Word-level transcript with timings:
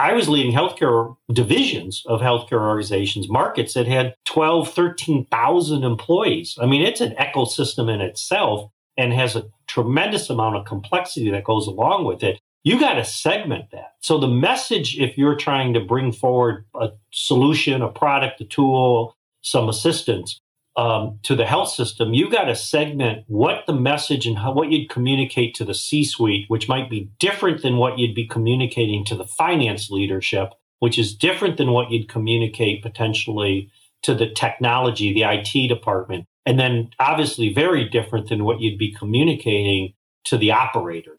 I 0.00 0.14
was 0.14 0.30
leading 0.30 0.52
healthcare 0.52 1.14
divisions 1.30 2.02
of 2.06 2.20
healthcare 2.22 2.60
organizations, 2.60 3.28
markets 3.28 3.74
that 3.74 3.86
had 3.86 4.14
12, 4.24 4.72
13,000 4.72 5.84
employees. 5.84 6.56
I 6.60 6.64
mean, 6.64 6.80
it's 6.80 7.02
an 7.02 7.14
ecosystem 7.18 7.92
in 7.92 8.00
itself 8.00 8.70
and 8.96 9.12
has 9.12 9.36
a 9.36 9.44
tremendous 9.66 10.30
amount 10.30 10.56
of 10.56 10.64
complexity 10.64 11.30
that 11.30 11.44
goes 11.44 11.66
along 11.66 12.06
with 12.06 12.22
it. 12.22 12.40
You 12.64 12.80
got 12.80 12.94
to 12.94 13.04
segment 13.04 13.72
that. 13.72 13.92
So 14.00 14.18
the 14.18 14.28
message, 14.28 14.98
if 14.98 15.18
you're 15.18 15.36
trying 15.36 15.74
to 15.74 15.80
bring 15.80 16.12
forward 16.12 16.64
a 16.74 16.88
solution, 17.10 17.82
a 17.82 17.88
product, 17.88 18.40
a 18.40 18.44
tool, 18.46 19.14
some 19.42 19.68
assistance, 19.68 20.40
um, 20.80 21.18
to 21.24 21.36
the 21.36 21.44
health 21.44 21.68
system, 21.68 22.14
you 22.14 22.30
got 22.30 22.44
to 22.44 22.56
segment 22.56 23.24
what 23.26 23.66
the 23.66 23.74
message 23.74 24.26
and 24.26 24.38
how, 24.38 24.54
what 24.54 24.70
you'd 24.70 24.88
communicate 24.88 25.54
to 25.56 25.64
the 25.66 25.74
C 25.74 26.02
suite, 26.02 26.46
which 26.48 26.70
might 26.70 26.88
be 26.88 27.10
different 27.18 27.60
than 27.60 27.76
what 27.76 27.98
you'd 27.98 28.14
be 28.14 28.26
communicating 28.26 29.04
to 29.04 29.14
the 29.14 29.26
finance 29.26 29.90
leadership, 29.90 30.54
which 30.78 30.98
is 30.98 31.14
different 31.14 31.58
than 31.58 31.72
what 31.72 31.90
you'd 31.90 32.08
communicate 32.08 32.82
potentially 32.82 33.70
to 34.04 34.14
the 34.14 34.30
technology, 34.30 35.12
the 35.12 35.22
IT 35.22 35.68
department, 35.68 36.24
and 36.46 36.58
then 36.58 36.88
obviously 36.98 37.52
very 37.52 37.86
different 37.86 38.30
than 38.30 38.44
what 38.44 38.62
you'd 38.62 38.78
be 38.78 38.90
communicating 38.90 39.92
to 40.24 40.38
the 40.38 40.50
operator. 40.50 41.14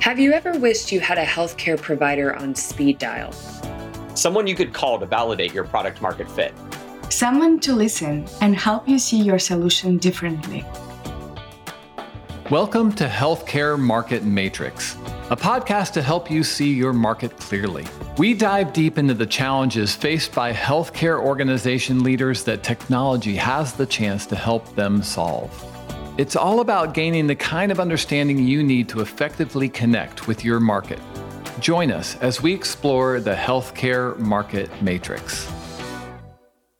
Have 0.00 0.18
you 0.18 0.32
ever 0.32 0.58
wished 0.58 0.90
you 0.90 0.98
had 0.98 1.18
a 1.18 1.24
healthcare 1.24 1.80
provider 1.80 2.34
on 2.34 2.56
speed 2.56 2.98
dial? 2.98 3.30
Someone 4.16 4.48
you 4.48 4.56
could 4.56 4.72
call 4.72 4.98
to 4.98 5.06
validate 5.06 5.54
your 5.54 5.64
product 5.64 6.02
market 6.02 6.28
fit 6.28 6.52
someone 7.16 7.58
to 7.58 7.72
listen 7.72 8.26
and 8.42 8.54
help 8.54 8.86
you 8.86 8.98
see 8.98 9.16
your 9.16 9.38
solution 9.38 9.96
differently. 9.96 10.62
Welcome 12.50 12.92
to 12.92 13.08
Healthcare 13.08 13.78
Market 13.78 14.22
Matrix, 14.22 14.96
a 15.30 15.36
podcast 15.36 15.94
to 15.94 16.02
help 16.02 16.30
you 16.30 16.44
see 16.44 16.74
your 16.74 16.92
market 16.92 17.34
clearly. 17.38 17.86
We 18.18 18.34
dive 18.34 18.74
deep 18.74 18.98
into 18.98 19.14
the 19.14 19.24
challenges 19.24 19.96
faced 19.96 20.34
by 20.34 20.52
healthcare 20.52 21.18
organization 21.18 22.02
leaders 22.02 22.44
that 22.44 22.62
technology 22.62 23.34
has 23.36 23.72
the 23.72 23.86
chance 23.86 24.26
to 24.26 24.36
help 24.36 24.76
them 24.76 25.02
solve. 25.02 25.50
It's 26.18 26.36
all 26.36 26.60
about 26.60 26.92
gaining 26.92 27.26
the 27.26 27.34
kind 27.34 27.72
of 27.72 27.80
understanding 27.80 28.40
you 28.40 28.62
need 28.62 28.90
to 28.90 29.00
effectively 29.00 29.70
connect 29.70 30.28
with 30.28 30.44
your 30.44 30.60
market. 30.60 31.00
Join 31.60 31.90
us 31.92 32.16
as 32.16 32.42
we 32.42 32.52
explore 32.52 33.20
the 33.20 33.34
healthcare 33.34 34.18
market 34.18 34.70
matrix. 34.82 35.50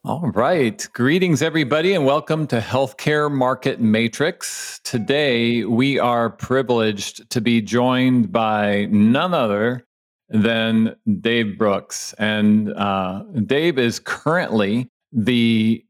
All 0.07 0.31
right. 0.37 0.89
Greetings, 0.93 1.43
everybody, 1.43 1.93
and 1.93 2.07
welcome 2.07 2.47
to 2.47 2.61
Healthcare 2.61 3.29
Market 3.29 3.81
Matrix. 3.81 4.81
Today, 4.85 5.65
we 5.65 5.99
are 5.99 6.31
privileged 6.31 7.29
to 7.31 7.41
be 7.41 7.61
joined 7.61 8.31
by 8.31 8.87
none 8.89 9.35
other 9.35 9.85
than 10.29 10.95
Dave 11.21 11.59
Brooks. 11.59 12.13
And 12.21 12.73
uh, 12.75 13.25
Dave 13.47 13.81
is 13.81 13.99
currently 13.99 14.89
the, 15.11 15.85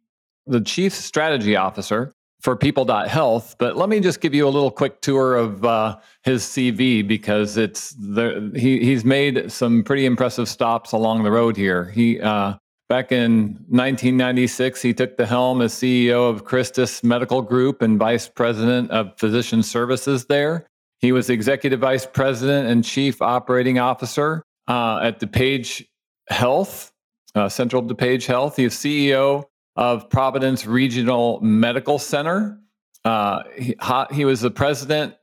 the 0.46 0.62
Chief 0.62 0.94
Strategy 0.94 1.54
Officer 1.54 2.14
for 2.40 2.56
People.Health. 2.56 3.56
But 3.58 3.76
let 3.76 3.90
me 3.90 4.00
just 4.00 4.22
give 4.22 4.34
you 4.34 4.48
a 4.48 4.48
little 4.48 4.70
quick 4.70 5.02
tour 5.02 5.36
of 5.36 5.62
uh, 5.62 5.98
his 6.22 6.42
CV 6.42 7.06
because 7.06 7.58
it's 7.58 7.90
the, 7.98 8.50
he, 8.56 8.78
he's 8.78 9.04
made 9.04 9.52
some 9.52 9.84
pretty 9.84 10.06
impressive 10.06 10.48
stops 10.48 10.92
along 10.92 11.22
the 11.22 11.30
road 11.30 11.54
here. 11.54 11.90
He, 11.90 12.18
uh, 12.18 12.54
Back 12.88 13.10
in 13.10 13.64
1996, 13.68 14.80
he 14.80 14.94
took 14.94 15.16
the 15.16 15.26
helm 15.26 15.60
as 15.60 15.74
CEO 15.74 16.30
of 16.30 16.44
Christus 16.44 17.02
Medical 17.02 17.42
Group 17.42 17.82
and 17.82 17.98
vice 17.98 18.28
president 18.28 18.92
of 18.92 19.18
physician 19.18 19.64
services 19.64 20.26
there. 20.26 20.68
He 21.00 21.10
was 21.10 21.28
executive 21.28 21.80
vice 21.80 22.06
president 22.06 22.68
and 22.68 22.84
chief 22.84 23.20
operating 23.20 23.80
officer 23.80 24.44
uh, 24.68 25.00
at 25.02 25.18
DuPage 25.18 25.84
Health, 26.28 26.92
uh, 27.34 27.48
Central 27.48 27.82
DuPage 27.82 28.26
Health. 28.26 28.56
He 28.56 28.64
is 28.64 28.74
CEO 28.74 29.44
of 29.74 30.08
Providence 30.08 30.64
Regional 30.64 31.40
Medical 31.40 31.98
Center. 31.98 32.60
Uh, 33.04 33.42
he, 33.58 33.74
he 34.12 34.24
was 34.24 34.42
the 34.42 34.50
president 34.50 35.16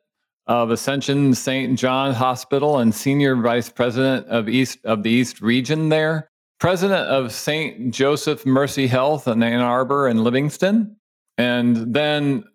of 0.47 0.69
Ascension 0.69 1.34
St. 1.34 1.79
John 1.79 2.13
Hospital 2.13 2.79
and 2.79 2.94
senior 2.94 3.38
vice 3.38 3.69
president 3.69 4.28
of 4.28 4.50
East 4.50 4.79
of 4.84 5.03
the 5.03 5.09
East 5.09 5.40
Region 5.40 5.88
there 5.88 6.29
president 6.63 7.09
of 7.09 7.34
St. 7.34 7.91
Joseph 7.94 8.46
Mercy 8.46 8.88
Health 8.88 9.28
in 9.28 9.44
Ann 9.44 9.59
Arbor 9.59 10.07
and 10.07 10.24
Livingston, 10.24 10.96
and 11.38 11.94
then 11.94 12.46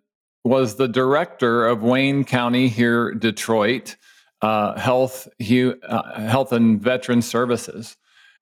was 0.43 0.77
the 0.77 0.87
director 0.87 1.67
of 1.67 1.83
Wayne 1.83 2.23
County 2.23 2.69
here, 2.69 3.13
Detroit, 3.13 3.97
uh, 4.41 4.75
Health, 4.79 5.27
uh, 5.39 6.21
Health 6.21 6.51
and 6.51 6.81
Veteran 6.81 7.21
Services. 7.21 7.97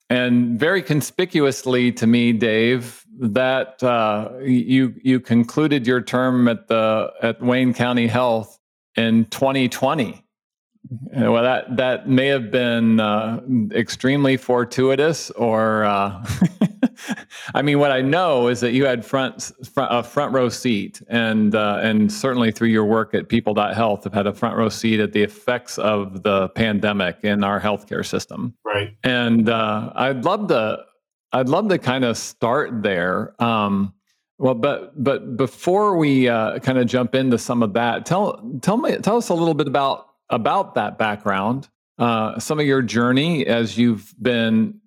And 0.09 0.57
very 0.57 0.81
conspicuously 0.81 1.91
to 1.91 2.07
me, 2.07 2.31
Dave, 2.31 3.03
that 3.19 3.83
uh, 3.83 4.29
you 4.39 4.95
you 5.03 5.19
concluded 5.19 5.85
your 5.85 6.00
term 6.00 6.47
at 6.47 6.69
the 6.69 7.11
at 7.22 7.41
Wayne 7.41 7.73
County 7.73 8.07
Health 8.07 8.57
in 8.95 9.25
2020. 9.25 10.23
Well, 11.14 11.44
that 11.44 11.78
that 11.78 12.08
may 12.08 12.28
have 12.28 12.52
been 12.52 13.00
uh, 13.00 13.42
extremely 13.72 14.38
fortuitous, 14.38 15.31
or 15.31 15.84
uh, 15.84 16.25
I 17.53 17.62
mean, 17.62 17.80
what 17.80 17.92
I 17.92 18.02
know 18.02 18.48
is 18.48 18.59
that 18.62 18.72
you 18.72 18.86
had 18.86 19.06
front, 19.06 19.52
front 19.74 19.94
a 19.94 20.03
front 20.03 20.34
row 20.34 20.50
seat, 20.50 21.02
and 21.08 21.56
uh, 21.56 21.80
and 21.81 22.12
certainly 22.12 22.52
through 22.52 22.70
your 22.70 22.86
work 22.86 23.14
at 23.14 23.30
People.Health, 23.30 24.03
have 24.03 24.14
had 24.14 24.28
a 24.28 24.34
front 24.34 24.56
row 24.56 24.70
seat 24.70 25.00
at 25.00 25.14
the 25.14 25.24
effects 25.24 25.78
of 25.78 26.24
the 26.24 26.50
pandemic 26.50 27.19
in 27.24 27.44
our 27.44 27.59
healthcare 27.59 28.06
system. 28.06 28.54
Right. 28.64 28.96
And 29.04 29.50
uh, 29.50 29.92
I'd 29.96 30.25
love 30.25 30.48
to 30.50 30.86
I'd 31.31 31.50
love 31.50 31.69
to 31.69 31.78
kind 31.78 32.06
of 32.06 32.18
start 32.18 32.84
there. 32.84 33.42
Um, 33.42 33.94
well, 34.40 34.56
but 34.56 35.04
but 35.04 35.36
before 35.36 35.98
we 35.98 36.30
uh, 36.30 36.59
kind 36.59 36.78
of 36.78 36.88
jump 36.88 37.16
into 37.16 37.38
some 37.38 37.64
of 37.64 37.74
that, 37.74 38.06
tell 38.06 38.42
tell 38.62 38.78
me 38.78 38.98
tell 38.98 39.18
us 39.18 39.30
a 39.30 39.34
little 39.34 39.54
bit 39.54 39.68
about 39.68 40.08
about 40.29 40.75
that 40.75 40.97
background, 40.97 41.69
uh, 41.97 42.39
some 42.39 42.59
of 42.59 42.65
your 42.65 42.81
journey 42.81 43.45
as 43.45 43.77
you've 43.77 44.13
been 44.21 44.79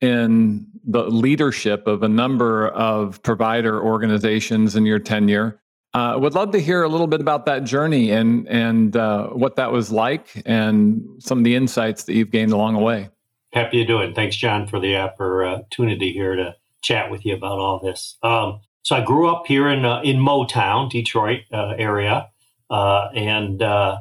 in 0.00 0.66
the 0.84 1.04
leadership 1.04 1.86
of 1.86 2.02
a 2.02 2.08
number 2.08 2.68
of 2.68 3.22
provider 3.22 3.82
organizations 3.82 4.76
in 4.76 4.86
your 4.86 4.98
tenure. 4.98 5.60
Uh, 5.94 6.16
would 6.18 6.34
love 6.34 6.50
to 6.52 6.60
hear 6.60 6.82
a 6.82 6.88
little 6.88 7.06
bit 7.06 7.20
about 7.20 7.46
that 7.46 7.64
journey 7.64 8.10
and 8.10 8.46
and 8.48 8.96
uh, 8.96 9.28
what 9.28 9.56
that 9.56 9.72
was 9.72 9.90
like, 9.90 10.42
and 10.44 11.02
some 11.18 11.38
of 11.38 11.44
the 11.44 11.54
insights 11.54 12.04
that 12.04 12.14
you've 12.14 12.30
gained 12.30 12.52
along 12.52 12.74
the 12.74 12.80
way. 12.80 13.08
Happy 13.52 13.78
to 13.78 13.86
do 13.86 14.00
it. 14.00 14.14
Thanks, 14.14 14.36
John, 14.36 14.66
for 14.66 14.78
the 14.78 14.96
opportunity 14.98 16.12
here 16.12 16.36
to 16.36 16.54
chat 16.82 17.10
with 17.10 17.24
you 17.24 17.34
about 17.34 17.58
all 17.58 17.80
this. 17.82 18.18
Um, 18.22 18.60
so 18.82 18.96
I 18.96 19.04
grew 19.04 19.28
up 19.28 19.46
here 19.46 19.68
in 19.68 19.84
uh, 19.84 20.02
in 20.02 20.18
Motown, 20.18 20.90
Detroit 20.90 21.40
uh, 21.52 21.74
area, 21.78 22.28
uh, 22.70 23.08
and 23.14 23.62
uh, 23.62 24.00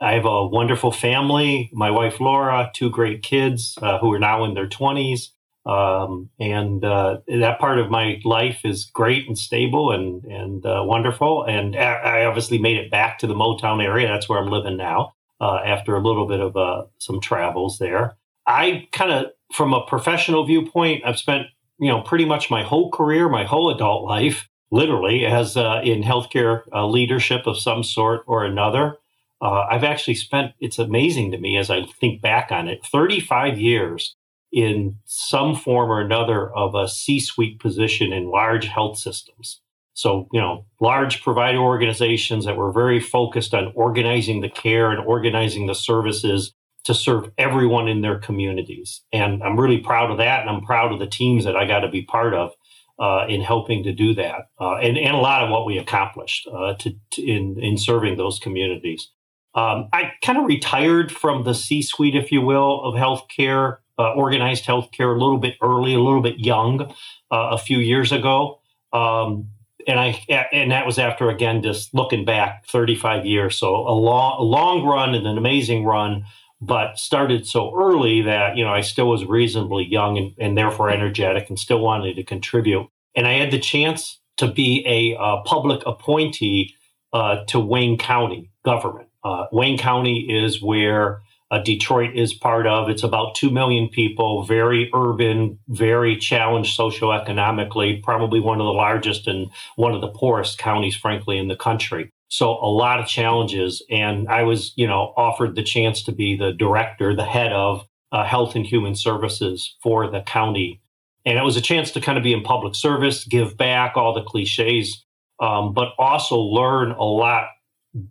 I 0.00 0.14
have 0.14 0.24
a 0.24 0.46
wonderful 0.46 0.92
family. 0.92 1.70
My 1.72 1.90
wife 1.90 2.20
Laura, 2.20 2.70
two 2.74 2.90
great 2.90 3.22
kids 3.22 3.76
uh, 3.82 3.98
who 3.98 4.12
are 4.12 4.18
now 4.18 4.44
in 4.44 4.54
their 4.54 4.66
twenties, 4.66 5.32
um, 5.66 6.30
and 6.40 6.82
uh, 6.82 7.18
that 7.28 7.58
part 7.58 7.78
of 7.78 7.90
my 7.90 8.18
life 8.24 8.60
is 8.64 8.86
great 8.86 9.28
and 9.28 9.38
stable 9.38 9.92
and 9.92 10.24
and 10.24 10.64
uh, 10.64 10.82
wonderful. 10.84 11.44
And 11.44 11.76
I 11.76 12.24
obviously 12.24 12.58
made 12.58 12.78
it 12.78 12.90
back 12.90 13.18
to 13.18 13.26
the 13.26 13.34
Motown 13.34 13.84
area. 13.84 14.08
That's 14.08 14.28
where 14.28 14.38
I'm 14.38 14.48
living 14.48 14.78
now 14.78 15.12
uh, 15.38 15.60
after 15.64 15.96
a 15.96 16.02
little 16.02 16.26
bit 16.26 16.40
of 16.40 16.56
uh, 16.56 16.84
some 16.98 17.20
travels 17.20 17.78
there. 17.78 18.16
I 18.46 18.88
kind 18.92 19.12
of, 19.12 19.26
from 19.52 19.74
a 19.74 19.84
professional 19.84 20.46
viewpoint, 20.46 21.02
I've 21.04 21.18
spent 21.18 21.46
you 21.78 21.90
know 21.90 22.00
pretty 22.00 22.24
much 22.24 22.50
my 22.50 22.62
whole 22.62 22.90
career, 22.90 23.28
my 23.28 23.44
whole 23.44 23.68
adult 23.68 24.04
life, 24.04 24.48
literally 24.70 25.26
as 25.26 25.58
uh, 25.58 25.82
in 25.84 26.02
healthcare 26.02 26.62
leadership 26.72 27.46
of 27.46 27.60
some 27.60 27.84
sort 27.84 28.22
or 28.26 28.46
another. 28.46 28.96
Uh, 29.42 29.66
I've 29.70 29.84
actually 29.84 30.16
spent, 30.16 30.52
it's 30.60 30.78
amazing 30.78 31.30
to 31.32 31.38
me 31.38 31.56
as 31.56 31.70
I 31.70 31.86
think 32.00 32.20
back 32.20 32.52
on 32.52 32.68
it, 32.68 32.84
35 32.90 33.58
years 33.58 34.14
in 34.52 34.96
some 35.06 35.54
form 35.54 35.90
or 35.90 36.00
another 36.00 36.54
of 36.54 36.74
a 36.74 36.88
C 36.88 37.20
suite 37.20 37.60
position 37.60 38.12
in 38.12 38.30
large 38.30 38.66
health 38.66 38.98
systems. 38.98 39.60
So, 39.94 40.28
you 40.32 40.40
know, 40.40 40.66
large 40.80 41.22
provider 41.22 41.58
organizations 41.58 42.44
that 42.44 42.56
were 42.56 42.72
very 42.72 43.00
focused 43.00 43.54
on 43.54 43.72
organizing 43.74 44.40
the 44.40 44.48
care 44.48 44.90
and 44.90 45.04
organizing 45.06 45.66
the 45.66 45.74
services 45.74 46.52
to 46.84 46.94
serve 46.94 47.30
everyone 47.36 47.88
in 47.88 48.00
their 48.00 48.18
communities. 48.18 49.02
And 49.12 49.42
I'm 49.42 49.58
really 49.58 49.78
proud 49.78 50.10
of 50.10 50.18
that. 50.18 50.40
And 50.40 50.50
I'm 50.50 50.62
proud 50.62 50.92
of 50.92 50.98
the 50.98 51.06
teams 51.06 51.44
that 51.44 51.56
I 51.56 51.66
got 51.66 51.80
to 51.80 51.88
be 51.88 52.02
part 52.02 52.34
of 52.34 52.52
uh, 52.98 53.26
in 53.28 53.40
helping 53.40 53.82
to 53.84 53.92
do 53.92 54.14
that. 54.14 54.48
Uh, 54.60 54.76
and, 54.76 54.96
and 54.96 55.16
a 55.16 55.20
lot 55.20 55.42
of 55.42 55.50
what 55.50 55.66
we 55.66 55.78
accomplished 55.78 56.48
uh, 56.52 56.74
to, 56.74 56.94
to, 57.12 57.22
in, 57.22 57.58
in 57.60 57.76
serving 57.76 58.16
those 58.16 58.38
communities. 58.38 59.10
Um, 59.54 59.88
I 59.92 60.12
kind 60.24 60.38
of 60.38 60.44
retired 60.44 61.10
from 61.10 61.44
the 61.44 61.54
C 61.54 61.82
suite, 61.82 62.14
if 62.14 62.30
you 62.30 62.40
will, 62.40 62.82
of 62.82 62.94
healthcare, 62.94 63.78
uh, 63.98 64.12
organized 64.14 64.64
healthcare, 64.64 65.14
a 65.14 65.18
little 65.18 65.38
bit 65.38 65.56
early, 65.60 65.94
a 65.94 66.00
little 66.00 66.22
bit 66.22 66.38
young, 66.38 66.82
uh, 67.30 67.50
a 67.50 67.58
few 67.58 67.78
years 67.78 68.12
ago. 68.12 68.60
Um, 68.92 69.48
and 69.86 69.98
I 69.98 70.22
and 70.52 70.70
that 70.72 70.84
was 70.86 70.98
after 70.98 71.30
again 71.30 71.62
just 71.62 71.94
looking 71.94 72.24
back 72.24 72.66
35 72.66 73.24
years, 73.24 73.56
so 73.56 73.74
a 73.74 73.96
long, 73.96 74.36
a 74.38 74.42
long 74.42 74.84
run 74.84 75.14
and 75.14 75.26
an 75.26 75.38
amazing 75.38 75.84
run 75.84 76.26
but 76.60 76.98
started 76.98 77.46
so 77.46 77.74
early 77.74 78.22
that, 78.22 78.56
you 78.56 78.64
know, 78.64 78.72
I 78.72 78.82
still 78.82 79.08
was 79.08 79.24
reasonably 79.24 79.84
young 79.84 80.18
and, 80.18 80.34
and 80.38 80.58
therefore 80.58 80.90
energetic 80.90 81.48
and 81.48 81.58
still 81.58 81.80
wanted 81.80 82.16
to 82.16 82.22
contribute. 82.22 82.86
And 83.16 83.26
I 83.26 83.34
had 83.34 83.50
the 83.50 83.58
chance 83.58 84.20
to 84.36 84.46
be 84.46 84.84
a 84.86 85.20
uh, 85.20 85.42
public 85.44 85.82
appointee 85.86 86.74
uh, 87.12 87.44
to 87.46 87.58
Wayne 87.58 87.96
County 87.98 88.50
government. 88.64 89.08
Uh, 89.24 89.46
Wayne 89.52 89.78
County 89.78 90.26
is 90.28 90.62
where 90.62 91.20
uh, 91.50 91.58
Detroit 91.58 92.14
is 92.14 92.32
part 92.32 92.66
of. 92.66 92.88
It's 92.88 93.02
about 93.02 93.34
2 93.34 93.50
million 93.50 93.88
people, 93.88 94.44
very 94.44 94.90
urban, 94.94 95.58
very 95.68 96.16
challenged 96.16 96.78
socioeconomically, 96.78 98.02
probably 98.02 98.40
one 98.40 98.60
of 98.60 98.64
the 98.64 98.72
largest 98.72 99.26
and 99.26 99.50
one 99.76 99.94
of 99.94 100.00
the 100.00 100.08
poorest 100.08 100.58
counties, 100.58 100.96
frankly, 100.96 101.38
in 101.38 101.48
the 101.48 101.56
country. 101.56 102.10
So 102.28 102.50
a 102.50 102.70
lot 102.70 103.00
of 103.00 103.08
challenges. 103.08 103.82
And 103.90 104.28
I 104.28 104.44
was, 104.44 104.72
you 104.76 104.86
know, 104.86 105.12
offered 105.16 105.56
the 105.56 105.64
chance 105.64 106.04
to 106.04 106.12
be 106.12 106.36
the 106.36 106.52
director, 106.52 107.14
the 107.14 107.24
head 107.24 107.52
of 107.52 107.84
uh, 108.12 108.24
health 108.24 108.54
and 108.54 108.64
human 108.64 108.94
services 108.94 109.76
for 109.82 110.08
the 110.08 110.20
county. 110.20 110.80
And 111.26 111.36
it 111.36 111.42
was 111.42 111.56
a 111.56 111.60
chance 111.60 111.90
to 111.92 112.00
kind 112.00 112.16
of 112.16 112.24
be 112.24 112.32
in 112.32 112.42
public 112.42 112.76
service, 112.76 113.24
give 113.24 113.56
back 113.56 113.96
all 113.96 114.14
the 114.14 114.22
cliches, 114.22 115.04
um, 115.40 115.74
but 115.74 115.88
also 115.98 116.36
learn 116.36 116.92
a 116.92 117.04
lot 117.04 117.48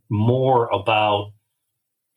more 0.09 0.67
about 0.67 1.31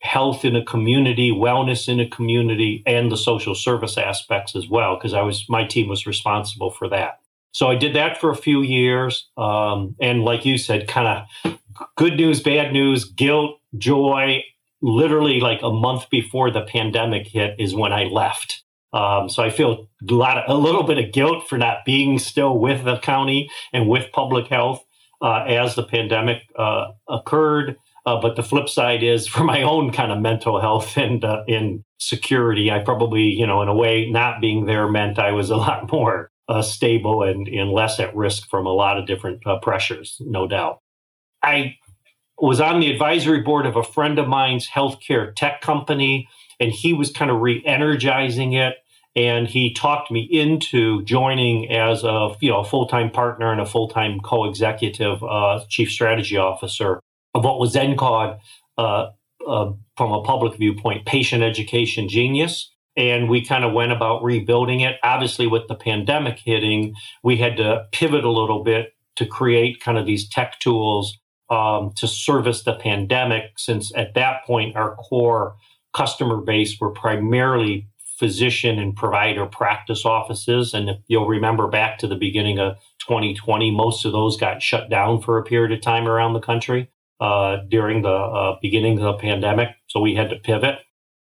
health 0.01 0.43
in 0.43 0.55
a 0.55 0.65
community, 0.65 1.31
wellness 1.31 1.87
in 1.87 1.99
a 1.99 2.09
community, 2.09 2.83
and 2.85 3.11
the 3.11 3.17
social 3.17 3.55
service 3.55 3.97
aspects 3.97 4.55
as 4.55 4.67
well, 4.67 4.95
because 4.95 5.13
I 5.13 5.21
was 5.21 5.45
my 5.49 5.63
team 5.65 5.87
was 5.87 6.05
responsible 6.05 6.71
for 6.71 6.89
that. 6.89 7.19
So 7.51 7.67
I 7.67 7.75
did 7.75 7.95
that 7.95 8.19
for 8.19 8.31
a 8.31 8.35
few 8.35 8.61
years, 8.61 9.29
um, 9.37 9.95
and 10.01 10.23
like 10.23 10.45
you 10.45 10.57
said, 10.57 10.87
kind 10.87 11.25
of 11.45 11.57
good 11.95 12.15
news, 12.15 12.41
bad 12.41 12.73
news, 12.73 13.05
guilt, 13.05 13.59
joy. 13.77 14.43
Literally, 14.85 15.39
like 15.39 15.61
a 15.61 15.71
month 15.71 16.09
before 16.09 16.51
the 16.51 16.63
pandemic 16.63 17.25
hit, 17.27 17.55
is 17.57 17.73
when 17.73 17.93
I 17.93 18.03
left. 18.03 18.63
Um, 18.91 19.29
so 19.29 19.41
I 19.41 19.49
feel 19.49 19.87
a 20.07 20.13
lot, 20.13 20.37
of, 20.37 20.43
a 20.47 20.59
little 20.59 20.83
bit 20.83 20.97
of 20.97 21.13
guilt 21.13 21.47
for 21.47 21.57
not 21.57 21.85
being 21.85 22.19
still 22.19 22.59
with 22.59 22.83
the 22.83 22.99
county 22.99 23.49
and 23.71 23.87
with 23.87 24.11
public 24.11 24.47
health 24.47 24.83
uh, 25.23 25.45
as 25.47 25.75
the 25.75 25.83
pandemic 25.83 26.43
uh, 26.57 26.91
occurred. 27.09 27.77
Uh, 28.05 28.19
but 28.21 28.35
the 28.35 28.43
flip 28.43 28.67
side 28.67 29.01
is 29.01 29.27
for 29.27 29.45
my 29.45 29.61
own 29.61 29.91
kind 29.91 30.11
of 30.11 30.19
mental 30.19 30.59
health 30.59 30.97
and 30.97 31.23
uh, 31.23 31.43
in 31.47 31.83
security, 31.99 32.69
I 32.69 32.79
probably, 32.79 33.23
you 33.23 33.47
know, 33.47 33.61
in 33.61 33.69
a 33.69 33.75
way, 33.75 34.09
not 34.09 34.41
being 34.41 34.65
there 34.65 34.89
meant 34.89 35.17
I 35.17 35.31
was 35.31 35.49
a 35.49 35.55
lot 35.57 35.91
more 35.91 36.29
uh, 36.49 36.61
stable 36.61 37.23
and, 37.23 37.47
and 37.47 37.71
less 37.71 37.99
at 37.99 38.15
risk 38.15 38.49
from 38.49 38.65
a 38.65 38.73
lot 38.73 38.97
of 38.97 39.07
different 39.07 39.45
uh, 39.47 39.59
pressures, 39.59 40.17
no 40.19 40.45
doubt. 40.45 40.79
I 41.41 41.77
was 42.37 42.59
on 42.59 42.79
the 42.79 42.91
advisory 42.91 43.41
board 43.41 43.65
of 43.65 43.75
a 43.77 43.83
friend 43.83 44.19
of 44.19 44.27
mine's 44.27 44.67
healthcare 44.67 45.33
tech 45.35 45.61
company, 45.61 46.27
and 46.59 46.71
he 46.71 46.93
was 46.93 47.11
kind 47.11 47.31
of 47.31 47.39
re 47.39 47.63
energizing 47.65 48.53
it. 48.53 48.75
And 49.15 49.47
he 49.47 49.73
talked 49.73 50.09
me 50.09 50.27
into 50.31 51.03
joining 51.03 51.71
as 51.71 52.03
a 52.03 52.35
you 52.39 52.49
know 52.49 52.63
full 52.63 52.87
time 52.87 53.11
partner 53.11 53.51
and 53.51 53.61
a 53.61 53.65
full 53.65 53.87
time 53.87 54.19
co 54.19 54.45
executive 54.45 55.23
uh, 55.23 55.61
chief 55.69 55.91
strategy 55.91 56.37
officer 56.37 56.99
of 57.35 57.43
what 57.43 57.59
was 57.59 57.73
then 57.73 57.95
called, 57.95 58.37
uh, 58.77 59.07
uh, 59.47 59.71
from 59.97 60.11
a 60.11 60.23
public 60.23 60.57
viewpoint, 60.57 61.05
patient 61.05 61.43
education 61.43 62.07
genius. 62.07 62.71
And 62.95 63.27
we 63.27 63.43
kind 63.43 63.63
of 63.63 63.73
went 63.73 63.91
about 63.91 64.23
rebuilding 64.23 64.81
it. 64.81 64.97
Obviously, 65.03 65.47
with 65.47 65.67
the 65.67 65.75
pandemic 65.75 66.39
hitting, 66.39 66.93
we 67.23 67.37
had 67.37 67.57
to 67.57 67.85
pivot 67.91 68.23
a 68.23 68.31
little 68.31 68.63
bit 68.63 68.93
to 69.15 69.25
create 69.25 69.81
kind 69.81 69.97
of 69.97 70.05
these 70.05 70.29
tech 70.29 70.59
tools 70.59 71.17
um, 71.49 71.91
to 71.97 72.07
service 72.07 72.63
the 72.63 72.73
pandemic, 72.73 73.51
since 73.57 73.91
at 73.95 74.13
that 74.15 74.43
point, 74.45 74.75
our 74.75 74.95
core 74.95 75.55
customer 75.93 76.37
base 76.37 76.79
were 76.79 76.89
primarily 76.89 77.87
physician 78.17 78.79
and 78.79 78.95
provider 78.95 79.45
practice 79.45 80.05
offices. 80.05 80.73
And 80.73 80.89
if 80.89 80.97
you'll 81.07 81.27
remember 81.27 81.67
back 81.67 81.97
to 81.99 82.07
the 82.07 82.15
beginning 82.15 82.59
of 82.59 82.77
2020, 82.99 83.71
most 83.71 84.05
of 84.05 84.11
those 84.11 84.37
got 84.37 84.61
shut 84.61 84.89
down 84.89 85.21
for 85.21 85.37
a 85.37 85.43
period 85.43 85.71
of 85.71 85.81
time 85.81 86.07
around 86.07 86.33
the 86.33 86.39
country 86.39 86.89
uh, 87.19 87.57
during 87.69 88.01
the 88.01 88.09
uh, 88.09 88.57
beginning 88.61 88.99
of 88.99 89.03
the 89.03 89.21
pandemic. 89.21 89.69
So 89.87 89.99
we 89.99 90.15
had 90.15 90.29
to 90.29 90.35
pivot. 90.35 90.79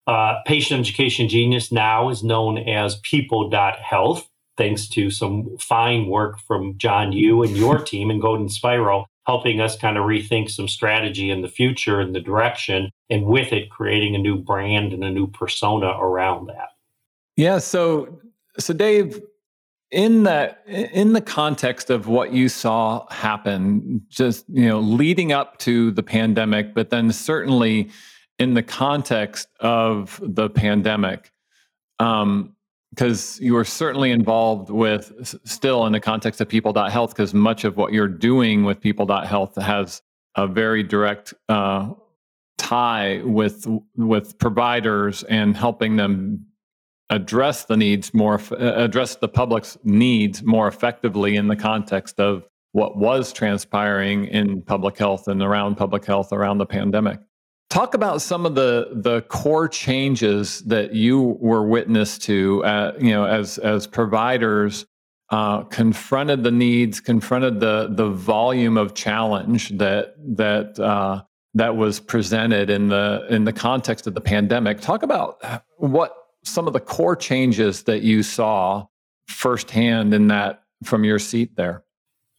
Uh, 0.06 0.34
Patient 0.46 0.80
Education 0.80 1.28
Genius 1.28 1.72
now 1.72 2.08
is 2.10 2.22
known 2.22 2.58
as 2.58 3.00
People.health, 3.02 4.28
thanks 4.56 4.88
to 4.90 5.10
some 5.10 5.56
fine 5.58 6.06
work 6.06 6.38
from 6.40 6.78
John 6.78 7.12
Yu 7.12 7.42
and 7.42 7.56
your 7.56 7.78
team 7.78 8.10
and 8.10 8.20
Golden 8.20 8.48
Spiral, 8.48 9.06
helping 9.26 9.60
us 9.60 9.76
kind 9.76 9.96
of 9.96 10.04
rethink 10.04 10.50
some 10.50 10.68
strategy 10.68 11.30
in 11.30 11.42
the 11.42 11.48
future 11.48 12.00
and 12.00 12.14
the 12.14 12.20
direction, 12.20 12.90
and 13.10 13.24
with 13.24 13.52
it, 13.52 13.70
creating 13.70 14.14
a 14.14 14.18
new 14.18 14.36
brand 14.36 14.92
and 14.92 15.04
a 15.04 15.10
new 15.10 15.26
persona 15.26 15.88
around 15.88 16.46
that. 16.46 16.70
Yeah. 17.36 17.58
So, 17.58 18.20
so 18.58 18.72
Dave, 18.72 19.20
in 19.90 20.24
that 20.24 20.62
in 20.66 21.12
the 21.12 21.20
context 21.20 21.90
of 21.90 22.08
what 22.08 22.32
you 22.32 22.48
saw 22.48 23.06
happen 23.10 24.02
just 24.08 24.44
you 24.48 24.66
know 24.66 24.80
leading 24.80 25.32
up 25.32 25.58
to 25.58 25.92
the 25.92 26.02
pandemic 26.02 26.74
but 26.74 26.90
then 26.90 27.12
certainly 27.12 27.88
in 28.40 28.54
the 28.54 28.64
context 28.64 29.46
of 29.60 30.20
the 30.24 30.50
pandemic 30.50 31.30
um 32.00 32.52
because 32.96 33.38
you 33.40 33.52
were 33.52 33.64
certainly 33.64 34.10
involved 34.10 34.70
with 34.70 35.36
still 35.44 35.84
in 35.84 35.92
the 35.92 36.00
context 36.00 36.40
of 36.40 36.48
people.health 36.48 37.10
because 37.10 37.34
much 37.34 37.64
of 37.64 37.76
what 37.76 37.92
you're 37.92 38.08
doing 38.08 38.64
with 38.64 38.80
people.health 38.80 39.54
has 39.56 40.00
a 40.34 40.46
very 40.46 40.82
direct 40.82 41.34
uh, 41.50 41.90
tie 42.56 43.20
with 43.22 43.66
with 43.96 44.38
providers 44.38 45.22
and 45.24 45.56
helping 45.56 45.96
them 45.96 46.46
address 47.10 47.66
the 47.66 47.76
needs 47.76 48.14
more 48.14 48.40
uh, 48.52 48.56
address 48.56 49.16
the 49.16 49.28
public's 49.28 49.76
needs 49.84 50.42
more 50.42 50.66
effectively 50.66 51.36
in 51.36 51.48
the 51.48 51.56
context 51.56 52.18
of 52.18 52.48
what 52.72 52.96
was 52.96 53.32
transpiring 53.32 54.24
in 54.26 54.62
public 54.62 54.96
health 54.96 55.28
and 55.28 55.42
around 55.42 55.76
public 55.76 56.04
health 56.04 56.32
around 56.32 56.58
the 56.58 56.66
pandemic 56.66 57.20
talk 57.70 57.94
about 57.94 58.22
some 58.22 58.46
of 58.46 58.54
the 58.54 58.88
the 58.92 59.22
core 59.22 59.68
changes 59.68 60.60
that 60.62 60.94
you 60.94 61.36
were 61.40 61.66
witness 61.66 62.18
to 62.18 62.64
uh, 62.64 62.92
you 62.98 63.10
know 63.10 63.24
as 63.24 63.58
as 63.58 63.86
providers 63.86 64.86
uh, 65.30 65.62
confronted 65.64 66.44
the 66.44 66.50
needs 66.50 67.00
confronted 67.00 67.60
the 67.60 67.88
the 67.90 68.08
volume 68.08 68.76
of 68.76 68.94
challenge 68.94 69.70
that 69.78 70.14
that 70.18 70.78
uh, 70.78 71.22
that 71.54 71.76
was 71.76 72.00
presented 72.00 72.70
in 72.70 72.88
the 72.88 73.26
in 73.30 73.44
the 73.44 73.52
context 73.52 74.06
of 74.06 74.14
the 74.14 74.20
pandemic 74.20 74.80
talk 74.80 75.02
about 75.02 75.42
what 75.78 76.14
some 76.44 76.66
of 76.66 76.72
the 76.72 76.80
core 76.80 77.16
changes 77.16 77.82
that 77.84 78.02
you 78.02 78.22
saw 78.22 78.86
firsthand 79.28 80.14
in 80.14 80.28
that 80.28 80.62
from 80.84 81.04
your 81.04 81.18
seat 81.18 81.56
there? 81.56 81.82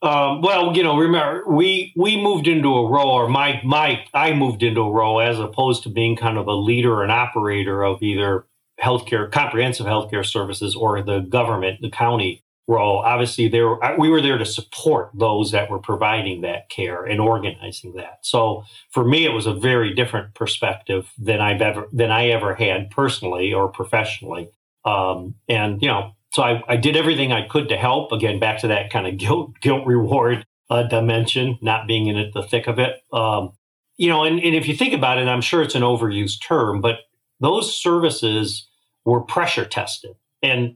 Um, 0.01 0.41
well, 0.41 0.75
you 0.75 0.83
know, 0.83 0.97
remember 0.97 1.43
we 1.49 1.91
we 1.95 2.21
moved 2.21 2.47
into 2.47 2.69
a 2.69 2.89
role, 2.89 3.09
or 3.09 3.27
my 3.27 3.59
my 3.63 4.05
I 4.13 4.33
moved 4.33 4.61
into 4.61 4.81
a 4.81 4.91
role 4.91 5.19
as 5.19 5.39
opposed 5.39 5.83
to 5.83 5.89
being 5.89 6.15
kind 6.15 6.37
of 6.37 6.47
a 6.47 6.53
leader 6.53 7.01
and 7.01 7.11
operator 7.11 7.83
of 7.83 8.03
either 8.03 8.45
healthcare, 8.79 9.31
comprehensive 9.31 9.87
healthcare 9.87 10.25
services, 10.25 10.75
or 10.75 11.01
the 11.01 11.21
government, 11.21 11.81
the 11.81 11.89
county 11.89 12.43
role. 12.67 12.99
Obviously, 12.99 13.47
there 13.47 13.75
we 13.97 14.09
were 14.09 14.21
there 14.21 14.37
to 14.37 14.45
support 14.45 15.09
those 15.15 15.51
that 15.51 15.69
were 15.71 15.79
providing 15.79 16.41
that 16.41 16.69
care 16.69 17.03
and 17.03 17.19
organizing 17.19 17.93
that. 17.95 18.19
So 18.21 18.65
for 18.91 19.03
me, 19.03 19.25
it 19.25 19.33
was 19.33 19.47
a 19.47 19.53
very 19.53 19.95
different 19.95 20.35
perspective 20.35 21.11
than 21.17 21.41
I've 21.41 21.61
ever 21.61 21.87
than 21.91 22.11
I 22.11 22.27
ever 22.27 22.53
had 22.53 22.91
personally 22.91 23.51
or 23.51 23.67
professionally. 23.67 24.49
Um, 24.85 25.35
and 25.49 25.81
you 25.81 25.87
know, 25.87 26.13
so 26.33 26.43
I, 26.43 26.63
I 26.67 26.77
did 26.77 26.95
everything 26.95 27.31
I 27.31 27.47
could 27.47 27.69
to 27.69 27.77
help. 27.77 28.11
Again, 28.11 28.39
back 28.39 28.59
to 28.61 28.67
that 28.67 28.91
kind 28.91 29.07
of 29.07 29.17
guilt 29.17 29.53
guilt 29.61 29.85
reward 29.85 30.45
uh, 30.69 30.83
dimension, 30.83 31.57
not 31.61 31.87
being 31.87 32.07
in 32.07 32.17
it 32.17 32.33
the 32.33 32.43
thick 32.43 32.67
of 32.67 32.79
it. 32.79 33.01
Um, 33.13 33.53
you 33.97 34.09
know, 34.09 34.23
and, 34.23 34.39
and 34.39 34.55
if 34.55 34.67
you 34.67 34.75
think 34.75 34.93
about 34.93 35.17
it, 35.17 35.27
I'm 35.27 35.41
sure 35.41 35.61
it's 35.63 35.75
an 35.75 35.81
overused 35.81 36.45
term, 36.45 36.81
but 36.81 36.99
those 37.39 37.75
services 37.75 38.67
were 39.05 39.21
pressure 39.21 39.65
tested. 39.65 40.15
And 40.43 40.75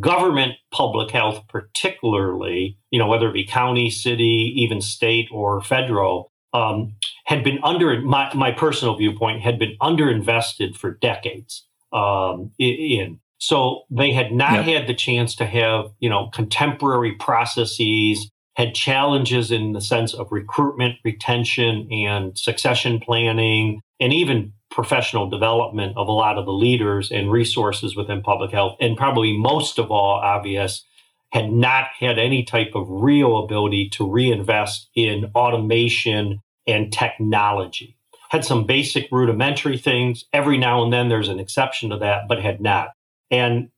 government 0.00 0.54
public 0.72 1.10
health, 1.10 1.44
particularly, 1.48 2.78
you 2.90 2.98
know, 2.98 3.06
whether 3.06 3.28
it 3.28 3.34
be 3.34 3.46
county, 3.46 3.90
city, 3.90 4.52
even 4.56 4.80
state 4.80 5.28
or 5.30 5.60
federal, 5.62 6.32
um, 6.52 6.94
had 7.26 7.44
been 7.44 7.58
under 7.62 8.00
my, 8.00 8.32
my 8.34 8.50
personal 8.50 8.96
viewpoint 8.96 9.42
had 9.42 9.58
been 9.58 9.76
underinvested 9.80 10.76
for 10.76 10.92
decades 10.92 11.64
um, 11.92 12.50
in. 12.58 13.20
So 13.38 13.82
they 13.90 14.12
had 14.12 14.32
not 14.32 14.66
yep. 14.66 14.80
had 14.80 14.86
the 14.88 14.94
chance 14.94 15.36
to 15.36 15.46
have, 15.46 15.86
you 16.00 16.10
know, 16.10 16.28
contemporary 16.32 17.12
processes, 17.12 18.30
had 18.56 18.74
challenges 18.74 19.52
in 19.52 19.72
the 19.72 19.80
sense 19.80 20.12
of 20.12 20.32
recruitment, 20.32 20.96
retention, 21.04 21.88
and 21.92 22.36
succession 22.36 22.98
planning, 22.98 23.80
and 24.00 24.12
even 24.12 24.52
professional 24.70 25.30
development 25.30 25.96
of 25.96 26.08
a 26.08 26.12
lot 26.12 26.36
of 26.38 26.44
the 26.44 26.52
leaders 26.52 27.10
and 27.10 27.30
resources 27.30 27.96
within 27.96 28.22
public 28.22 28.50
health. 28.50 28.76
And 28.80 28.96
probably 28.96 29.36
most 29.36 29.78
of 29.78 29.90
all, 29.90 30.20
obvious, 30.20 30.84
had 31.30 31.52
not 31.52 31.88
had 31.98 32.18
any 32.18 32.42
type 32.42 32.72
of 32.74 32.86
real 32.88 33.44
ability 33.44 33.90
to 33.90 34.10
reinvest 34.10 34.88
in 34.94 35.30
automation 35.34 36.40
and 36.66 36.92
technology. 36.92 37.96
had 38.30 38.44
some 38.44 38.66
basic 38.66 39.08
rudimentary 39.10 39.78
things. 39.78 40.24
Every 40.34 40.58
now 40.58 40.82
and 40.84 40.92
then 40.92 41.08
there's 41.08 41.30
an 41.30 41.40
exception 41.40 41.90
to 41.90 41.96
that, 41.98 42.28
but 42.28 42.42
had 42.42 42.60
not. 42.60 42.88
And 43.30 43.70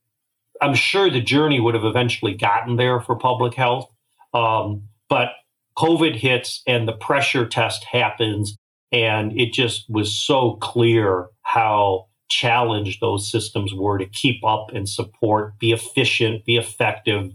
I'm 0.61 0.75
sure 0.75 1.09
the 1.09 1.21
journey 1.21 1.59
would 1.59 1.73
have 1.73 1.85
eventually 1.85 2.33
gotten 2.33 2.75
there 2.75 2.99
for 2.99 3.15
public 3.15 3.53
health. 3.53 3.89
Um, 4.33 4.83
but 5.09 5.29
COVID 5.77 6.15
hits 6.15 6.61
and 6.67 6.87
the 6.87 6.93
pressure 6.93 7.45
test 7.45 7.83
happens. 7.83 8.55
And 8.91 9.37
it 9.39 9.53
just 9.53 9.85
was 9.89 10.17
so 10.17 10.57
clear 10.61 11.27
how 11.41 12.07
challenged 12.29 13.01
those 13.01 13.29
systems 13.29 13.73
were 13.73 13.97
to 13.97 14.05
keep 14.05 14.43
up 14.45 14.67
and 14.73 14.87
support, 14.87 15.57
be 15.59 15.71
efficient, 15.71 16.45
be 16.45 16.57
effective, 16.57 17.31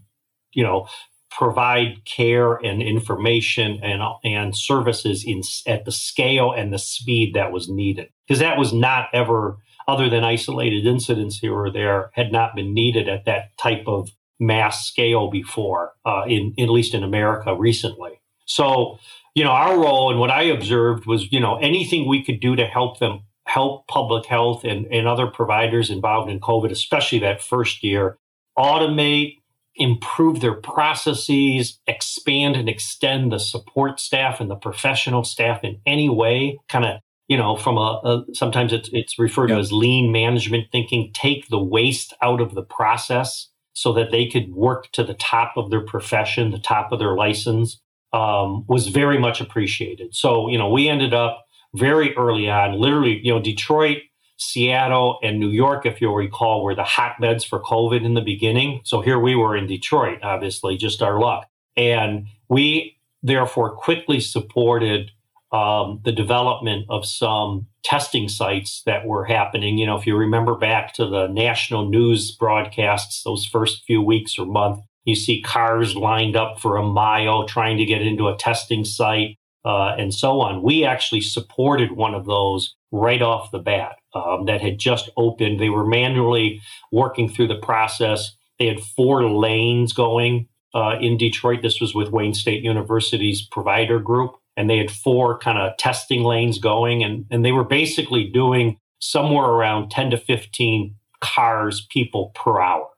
you 0.52 0.62
know, 0.62 0.88
provide 1.30 2.02
care 2.06 2.54
and 2.54 2.82
information 2.82 3.78
and 3.82 4.00
and 4.24 4.56
services 4.56 5.22
in 5.24 5.42
at 5.66 5.84
the 5.84 5.92
scale 5.92 6.52
and 6.52 6.72
the 6.72 6.78
speed 6.78 7.34
that 7.34 7.52
was 7.52 7.68
needed 7.68 8.08
because 8.26 8.38
that 8.38 8.56
was 8.56 8.72
not 8.72 9.08
ever 9.12 9.58
other 9.88 10.08
than 10.08 10.24
isolated 10.24 10.86
incidents 10.86 11.38
here 11.38 11.54
or 11.54 11.70
there 11.70 12.10
had 12.14 12.32
not 12.32 12.54
been 12.54 12.74
needed 12.74 13.08
at 13.08 13.24
that 13.24 13.56
type 13.58 13.84
of 13.86 14.10
mass 14.38 14.86
scale 14.86 15.30
before 15.30 15.92
uh, 16.04 16.24
in 16.26 16.54
at 16.58 16.68
least 16.68 16.94
in 16.94 17.02
America 17.02 17.54
recently. 17.54 18.20
So 18.44 18.98
you 19.34 19.44
know 19.44 19.50
our 19.50 19.78
role 19.78 20.10
and 20.10 20.20
what 20.20 20.30
I 20.30 20.42
observed 20.42 21.06
was 21.06 21.32
you 21.32 21.40
know 21.40 21.56
anything 21.56 22.08
we 22.08 22.22
could 22.22 22.40
do 22.40 22.56
to 22.56 22.66
help 22.66 22.98
them 22.98 23.20
help 23.46 23.86
public 23.86 24.26
health 24.26 24.64
and, 24.64 24.86
and 24.86 25.06
other 25.06 25.28
providers 25.28 25.88
involved 25.88 26.28
in 26.30 26.40
COVID 26.40 26.70
especially 26.70 27.20
that 27.20 27.40
first 27.40 27.84
year 27.84 28.18
automate 28.58 29.38
improve 29.76 30.40
their 30.40 30.54
processes, 30.54 31.78
expand 31.86 32.56
and 32.56 32.68
extend 32.68 33.30
the 33.30 33.38
support 33.38 34.00
staff 34.00 34.40
and 34.40 34.50
the 34.50 34.56
professional 34.56 35.22
staff 35.22 35.62
in 35.62 35.78
any 35.86 36.08
way, 36.08 36.58
kind 36.68 36.84
of 36.84 37.00
you 37.28 37.36
know, 37.36 37.56
from 37.56 37.76
a, 37.76 38.00
a, 38.04 38.24
sometimes 38.34 38.72
it's 38.72 38.88
it's 38.92 39.18
referred 39.18 39.48
to 39.48 39.56
as 39.56 39.72
lean 39.72 40.12
management 40.12 40.66
thinking, 40.70 41.10
take 41.12 41.48
the 41.48 41.62
waste 41.62 42.14
out 42.22 42.40
of 42.40 42.54
the 42.54 42.62
process 42.62 43.48
so 43.72 43.92
that 43.92 44.10
they 44.10 44.26
could 44.26 44.52
work 44.52 44.90
to 44.92 45.04
the 45.04 45.14
top 45.14 45.52
of 45.56 45.70
their 45.70 45.84
profession, 45.84 46.50
the 46.50 46.58
top 46.58 46.92
of 46.92 46.98
their 46.98 47.14
license, 47.14 47.80
um, 48.12 48.64
was 48.68 48.88
very 48.88 49.18
much 49.18 49.40
appreciated. 49.40 50.14
So, 50.14 50.48
you 50.48 50.56
know, 50.56 50.70
we 50.70 50.88
ended 50.88 51.12
up 51.12 51.46
very 51.74 52.16
early 52.16 52.48
on, 52.48 52.80
literally, 52.80 53.20
you 53.22 53.34
know, 53.34 53.40
Detroit 53.40 53.98
Seattle 54.38 55.18
and 55.22 55.38
New 55.38 55.48
York, 55.48 55.86
if 55.86 56.00
you'll 56.00 56.14
recall, 56.14 56.62
were 56.62 56.74
the 56.74 56.84
hotbeds 56.84 57.44
for 57.44 57.60
COVID 57.60 58.04
in 58.04 58.14
the 58.14 58.20
beginning. 58.20 58.80
So 58.84 59.00
here 59.00 59.18
we 59.18 59.34
were 59.34 59.56
in 59.56 59.66
Detroit, 59.66 60.20
obviously, 60.22 60.76
just 60.76 61.02
our 61.02 61.18
luck. 61.18 61.46
And 61.76 62.26
we 62.48 62.98
therefore 63.22 63.74
quickly 63.74 64.20
supported 64.20 65.10
um, 65.52 66.00
the 66.04 66.12
development 66.12 66.86
of 66.88 67.06
some 67.06 67.66
testing 67.84 68.28
sites 68.28 68.82
that 68.86 69.06
were 69.06 69.24
happening. 69.24 69.78
You 69.78 69.86
know, 69.86 69.96
if 69.96 70.06
you 70.06 70.16
remember 70.16 70.56
back 70.56 70.92
to 70.94 71.06
the 71.06 71.28
national 71.28 71.88
news 71.88 72.32
broadcasts, 72.32 73.22
those 73.22 73.46
first 73.46 73.84
few 73.84 74.02
weeks 74.02 74.38
or 74.38 74.46
month, 74.46 74.80
you 75.04 75.14
see 75.14 75.40
cars 75.40 75.94
lined 75.94 76.36
up 76.36 76.58
for 76.60 76.76
a 76.76 76.82
mile 76.82 77.46
trying 77.46 77.78
to 77.78 77.84
get 77.84 78.02
into 78.02 78.28
a 78.28 78.36
testing 78.36 78.84
site 78.84 79.38
uh, 79.64 79.94
and 79.98 80.12
so 80.12 80.40
on. 80.40 80.62
We 80.62 80.84
actually 80.84 81.20
supported 81.20 81.92
one 81.92 82.14
of 82.14 82.26
those 82.26 82.74
right 82.90 83.22
off 83.22 83.50
the 83.50 83.58
bat 83.58 83.96
um, 84.14 84.46
that 84.46 84.60
had 84.60 84.78
just 84.78 85.10
opened. 85.16 85.60
They 85.60 85.68
were 85.68 85.86
manually 85.86 86.60
working 86.90 87.28
through 87.28 87.48
the 87.48 87.58
process. 87.58 88.36
They 88.58 88.66
had 88.66 88.80
four 88.80 89.28
lanes 89.28 89.92
going 89.92 90.48
uh, 90.74 90.96
in 91.00 91.16
Detroit. 91.16 91.62
This 91.62 91.80
was 91.80 91.94
with 91.94 92.10
Wayne 92.10 92.34
State 92.34 92.62
University's 92.62 93.46
provider 93.46 93.98
group. 93.98 94.36
And 94.56 94.70
they 94.70 94.78
had 94.78 94.90
four 94.90 95.38
kind 95.38 95.58
of 95.58 95.76
testing 95.76 96.22
lanes 96.22 96.58
going. 96.58 97.02
And, 97.02 97.26
and 97.30 97.44
they 97.44 97.52
were 97.52 97.64
basically 97.64 98.24
doing 98.24 98.78
somewhere 98.98 99.46
around 99.46 99.90
10 99.90 100.10
to 100.10 100.16
15 100.16 100.94
cars, 101.20 101.86
people 101.90 102.32
per 102.34 102.60
hour. 102.60 102.88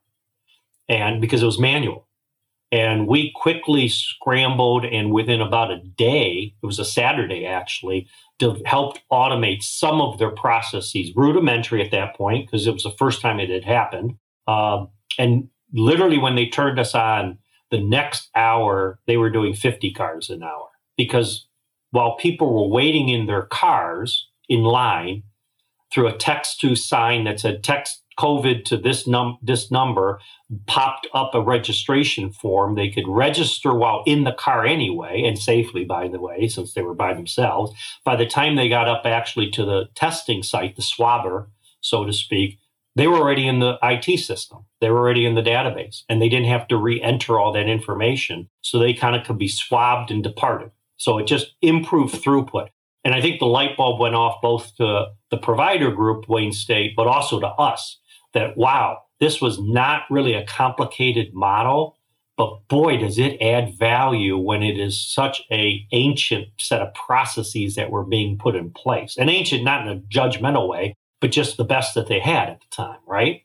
And 0.88 1.20
because 1.20 1.42
it 1.42 1.46
was 1.46 1.58
manual. 1.58 2.06
And 2.70 3.06
we 3.08 3.32
quickly 3.34 3.88
scrambled, 3.88 4.84
and 4.84 5.10
within 5.10 5.40
about 5.40 5.70
a 5.70 5.78
day, 5.78 6.54
it 6.62 6.66
was 6.66 6.78
a 6.78 6.84
Saturday 6.84 7.46
actually, 7.46 8.08
to 8.40 8.60
help 8.66 8.98
automate 9.10 9.62
some 9.62 10.02
of 10.02 10.18
their 10.18 10.30
processes, 10.30 11.10
rudimentary 11.16 11.82
at 11.82 11.90
that 11.92 12.14
point, 12.14 12.46
because 12.46 12.66
it 12.66 12.72
was 12.72 12.82
the 12.82 12.94
first 12.98 13.22
time 13.22 13.40
it 13.40 13.48
had 13.48 13.64
happened. 13.64 14.16
Um, 14.46 14.88
and 15.18 15.48
literally, 15.72 16.18
when 16.18 16.34
they 16.36 16.46
turned 16.46 16.78
us 16.78 16.94
on, 16.94 17.38
the 17.70 17.80
next 17.80 18.28
hour, 18.34 18.98
they 19.06 19.16
were 19.16 19.30
doing 19.30 19.54
50 19.54 19.92
cars 19.92 20.30
an 20.30 20.42
hour. 20.42 20.68
Because 20.96 21.47
while 21.90 22.16
people 22.16 22.52
were 22.52 22.74
waiting 22.74 23.08
in 23.08 23.26
their 23.26 23.42
cars 23.42 24.28
in 24.48 24.62
line 24.62 25.22
through 25.92 26.08
a 26.08 26.16
text 26.16 26.60
to 26.60 26.76
sign 26.76 27.24
that 27.24 27.40
said 27.40 27.62
text 27.62 28.02
COVID 28.18 28.64
to 28.64 28.76
this 28.76 29.06
num 29.06 29.38
this 29.40 29.70
number 29.70 30.20
popped 30.66 31.06
up 31.14 31.34
a 31.34 31.40
registration 31.40 32.32
form. 32.32 32.74
They 32.74 32.90
could 32.90 33.06
register 33.06 33.72
while 33.72 34.02
in 34.06 34.24
the 34.24 34.32
car 34.32 34.66
anyway, 34.66 35.22
and 35.22 35.38
safely, 35.38 35.84
by 35.84 36.08
the 36.08 36.20
way, 36.20 36.48
since 36.48 36.74
they 36.74 36.82
were 36.82 36.94
by 36.94 37.14
themselves. 37.14 37.72
By 38.04 38.16
the 38.16 38.26
time 38.26 38.56
they 38.56 38.68
got 38.68 38.88
up 38.88 39.02
actually 39.04 39.50
to 39.52 39.64
the 39.64 39.88
testing 39.94 40.42
site, 40.42 40.76
the 40.76 40.82
swabber, 40.82 41.48
so 41.80 42.04
to 42.04 42.12
speak, 42.12 42.58
they 42.96 43.06
were 43.06 43.18
already 43.18 43.46
in 43.46 43.60
the 43.60 43.78
IT 43.82 44.18
system. 44.18 44.64
They 44.80 44.90
were 44.90 44.98
already 44.98 45.24
in 45.24 45.36
the 45.36 45.42
database, 45.42 46.02
and 46.08 46.20
they 46.20 46.28
didn't 46.28 46.48
have 46.48 46.66
to 46.68 46.76
re-enter 46.76 47.38
all 47.38 47.52
that 47.52 47.68
information. 47.68 48.48
So 48.62 48.78
they 48.78 48.92
kind 48.92 49.14
of 49.14 49.24
could 49.24 49.38
be 49.38 49.46
swabbed 49.46 50.10
and 50.10 50.24
departed. 50.24 50.72
So 50.98 51.18
it 51.18 51.26
just 51.26 51.54
improved 51.62 52.14
throughput. 52.14 52.68
And 53.04 53.14
I 53.14 53.22
think 53.22 53.38
the 53.38 53.46
light 53.46 53.76
bulb 53.76 54.00
went 54.00 54.14
off 54.14 54.42
both 54.42 54.76
to 54.76 55.06
the 55.30 55.38
provider 55.38 55.90
group, 55.90 56.28
Wayne 56.28 56.52
State, 56.52 56.94
but 56.96 57.06
also 57.06 57.40
to 57.40 57.46
us 57.46 57.98
that, 58.34 58.56
wow, 58.56 58.98
this 59.20 59.40
was 59.40 59.58
not 59.58 60.02
really 60.10 60.34
a 60.34 60.44
complicated 60.44 61.32
model, 61.32 61.96
but 62.36 62.68
boy, 62.68 62.98
does 62.98 63.18
it 63.18 63.40
add 63.40 63.76
value 63.78 64.36
when 64.36 64.62
it 64.62 64.78
is 64.78 65.00
such 65.00 65.42
a 65.50 65.86
ancient 65.92 66.48
set 66.58 66.82
of 66.82 66.92
processes 66.94 67.74
that 67.74 67.90
were 67.90 68.04
being 68.04 68.38
put 68.38 68.54
in 68.54 68.70
place. 68.70 69.16
And 69.18 69.30
ancient, 69.30 69.64
not 69.64 69.86
in 69.86 69.96
a 69.96 70.00
judgmental 70.00 70.68
way, 70.68 70.94
but 71.20 71.32
just 71.32 71.56
the 71.56 71.64
best 71.64 71.94
that 71.94 72.06
they 72.06 72.20
had 72.20 72.48
at 72.50 72.60
the 72.60 72.66
time, 72.70 72.98
right? 73.06 73.42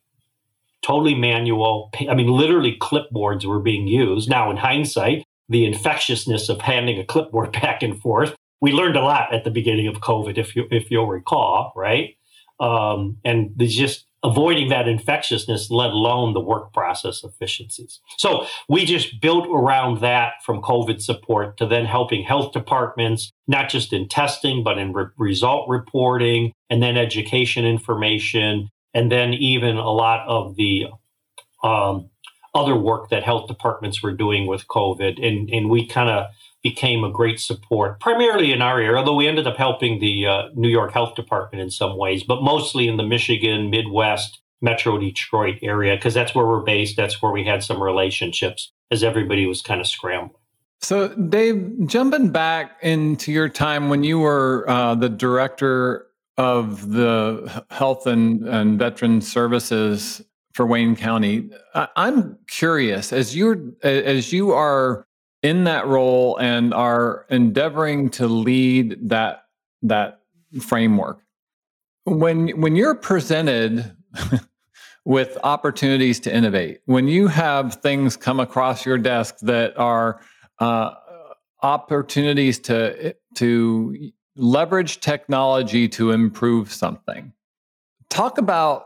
Totally 0.82 1.16
manual. 1.16 1.90
I 2.10 2.14
mean, 2.14 2.28
literally 2.28 2.78
clipboards 2.80 3.46
were 3.46 3.60
being 3.60 3.88
used. 3.88 4.30
Now, 4.30 4.52
in 4.52 4.58
hindsight, 4.58 5.26
the 5.50 5.66
infectiousness 5.66 6.50
of 6.50 6.62
handing 6.62 7.00
a 7.00 7.06
clipboard 7.06 7.52
back 7.62 7.84
and 7.84 8.00
forth, 8.02 8.36
we 8.62 8.72
learned 8.72 8.96
a 8.96 9.02
lot 9.02 9.34
at 9.34 9.44
the 9.44 9.52
beginning 9.52 9.88
of 9.88 9.96
COVID, 9.96 10.38
if 10.38 10.56
you 10.56 10.66
if 10.72 10.90
you'll 10.90 11.08
recall, 11.08 11.74
right? 11.76 12.18
Um, 12.60 13.18
and 13.26 13.52
just 13.58 14.06
avoiding 14.24 14.70
that 14.70 14.88
infectiousness, 14.88 15.70
let 15.70 15.90
alone 15.90 16.34
the 16.34 16.40
work 16.40 16.72
process 16.72 17.24
efficiencies. 17.24 18.00
So 18.18 18.48
we 18.70 18.86
just 18.86 19.20
built 19.20 19.48
around 19.48 20.00
that 20.00 20.36
from 20.46 20.62
COVID 20.62 21.02
support 21.02 21.58
to 21.58 21.66
then 21.68 21.86
helping 21.86 22.24
health 22.24 22.54
departments, 22.54 23.32
not 23.48 23.70
just 23.70 23.92
in 23.92 24.08
testing, 24.08 24.64
but 24.64 24.78
in 24.78 24.94
re- 24.94 25.08
result 25.18 25.68
reporting 25.68 26.54
and 26.70 26.82
then 26.82 26.96
education 26.96 27.66
information, 27.66 28.70
and 28.94 29.12
then 29.12 29.34
even 29.34 29.76
a 29.76 29.92
lot 29.92 30.26
of 30.26 30.56
the 30.56 30.86
um, 31.64 32.10
other 32.54 32.76
work 32.76 33.10
that 33.10 33.24
health 33.24 33.48
departments 33.48 34.04
were 34.04 34.12
doing 34.14 34.48
with 34.48 34.68
COVID. 34.68 35.26
And, 35.26 35.50
and 35.50 35.70
we 35.70 35.88
kind 35.88 36.10
of 36.10 36.28
became 36.62 37.04
a 37.04 37.12
great 37.12 37.40
support, 37.40 38.00
primarily 38.00 38.52
in 38.52 38.62
our 38.62 38.80
area, 38.80 38.98
although 38.98 39.16
we 39.16 39.28
ended 39.28 39.46
up 39.48 39.58
helping 39.58 40.00
the 40.00 40.26
uh, 40.26 40.44
New 40.56 40.70
York 40.70 40.94
Health 40.94 41.16
Department 41.16 41.62
in 41.62 41.70
some 41.70 41.98
ways, 41.98 42.24
but 42.24 42.42
mostly 42.42 42.88
in 42.88 42.96
the 42.98 43.04
Michigan, 43.04 43.70
Midwest, 43.70 44.40
Metro 44.62 44.98
Detroit 44.98 45.58
area, 45.62 45.96
because 45.96 46.14
that's 46.14 46.34
where 46.34 46.46
we're 46.46 46.64
based. 46.64 46.96
That's 46.96 47.22
where 47.22 47.34
we 47.34 47.44
had 47.44 47.64
some 47.64 47.84
relationships 47.84 48.72
as 48.92 49.04
everybody 49.04 49.46
was 49.46 49.62
kind 49.62 49.82
of 49.82 49.88
scrambling. 49.88 50.40
So, 50.82 51.10
Dave, 51.10 51.86
jumping 51.86 52.30
back 52.30 52.78
into 52.82 53.32
your 53.32 53.50
time 53.50 53.90
when 53.90 54.04
you 54.04 54.20
were 54.20 54.66
uh, 54.70 54.96
the 54.96 55.10
director 55.10 56.08
of 56.38 56.92
the 56.92 57.66
Health 57.70 58.08
and, 58.08 58.48
and 58.48 58.80
Veteran 58.80 59.22
Services 59.22 60.22
for 60.54 60.66
Wayne 60.66 60.96
County, 60.96 61.50
I'm 61.74 62.38
curious 62.48 63.12
as 63.12 63.36
you 63.36 63.76
as 63.84 64.32
you 64.32 64.52
are 64.52 65.06
in 65.42 65.66
that 65.66 65.86
role 65.88 66.38
and 66.38 66.74
are 66.74 67.26
endeavoring 67.30 68.10
to 68.12 68.28
lead 68.28 69.10
that 69.10 69.46
that 69.82 70.22
framework 70.62 71.20
when 72.06 72.50
when 72.62 72.76
you're 72.76 72.96
presented 72.96 73.96
with 75.06 75.38
opportunities 75.44 76.20
to 76.22 76.34
innovate 76.34 76.80
when 76.86 77.08
you 77.08 77.28
have 77.28 77.76
things 77.76 78.16
come 78.16 78.40
across 78.40 78.86
your 78.86 78.98
desk 78.98 79.38
that 79.42 79.78
are 79.78 80.22
uh, 80.60 80.92
opportunities 81.62 82.60
to 82.60 83.14
to 83.36 84.12
leverage 84.36 85.00
technology 85.00 85.88
to 85.88 86.12
improve 86.12 86.72
something 86.72 87.34
talk 88.10 88.38
about 88.38 88.86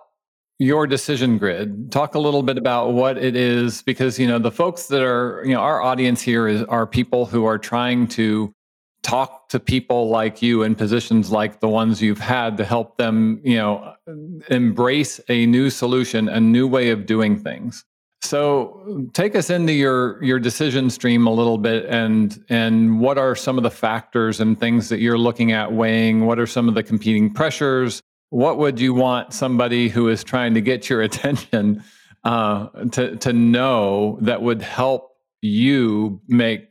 your 0.59 0.87
decision 0.87 1.37
grid 1.37 1.91
talk 1.91 2.15
a 2.15 2.19
little 2.19 2.41
bit 2.41 2.57
about 2.57 2.93
what 2.93 3.17
it 3.17 3.35
is 3.35 3.83
because 3.83 4.17
you 4.17 4.27
know 4.27 4.39
the 4.39 4.51
folks 4.51 4.87
that 4.87 5.03
are 5.03 5.43
you 5.45 5.53
know 5.53 5.59
our 5.59 5.81
audience 5.81 6.19
here 6.19 6.47
is 6.47 6.63
are 6.63 6.87
people 6.87 7.27
who 7.27 7.45
are 7.45 7.59
trying 7.59 8.07
to 8.07 8.51
talk 9.07 9.47
to 9.47 9.59
people 9.59 10.09
like 10.09 10.41
you 10.41 10.63
in 10.63 10.75
positions 10.75 11.31
like 11.31 11.61
the 11.61 11.69
ones 11.69 12.01
you've 12.01 12.19
had 12.19 12.57
to 12.57 12.65
help 12.65 12.97
them, 12.97 13.39
you 13.41 13.55
know, 13.55 13.93
embrace 14.49 15.21
a 15.29 15.45
new 15.45 15.69
solution, 15.69 16.27
a 16.27 16.41
new 16.41 16.67
way 16.67 16.89
of 16.89 17.05
doing 17.05 17.41
things. 17.41 17.85
So 18.21 19.07
take 19.13 19.35
us 19.35 19.49
into 19.49 19.71
your 19.71 20.21
your 20.21 20.39
decision 20.39 20.89
stream 20.89 21.25
a 21.25 21.31
little 21.31 21.57
bit 21.57 21.85
and 21.85 22.43
and 22.49 22.99
what 22.99 23.17
are 23.17 23.35
some 23.35 23.57
of 23.57 23.63
the 23.63 23.71
factors 23.71 24.41
and 24.41 24.59
things 24.59 24.89
that 24.89 24.99
you're 24.99 25.17
looking 25.17 25.53
at 25.53 25.71
weighing? 25.71 26.25
What 26.25 26.37
are 26.37 26.47
some 26.47 26.67
of 26.67 26.75
the 26.75 26.83
competing 26.83 27.33
pressures? 27.33 28.01
What 28.29 28.57
would 28.57 28.79
you 28.79 28.93
want 28.93 29.33
somebody 29.33 29.89
who 29.89 30.09
is 30.09 30.23
trying 30.23 30.53
to 30.55 30.61
get 30.61 30.89
your 30.89 31.01
attention 31.09 31.83
uh, 32.23 32.67
to 32.91 33.15
to 33.17 33.33
know 33.33 34.17
that 34.21 34.41
would 34.41 34.61
help 34.61 35.11
you 35.41 36.21
make 36.27 36.69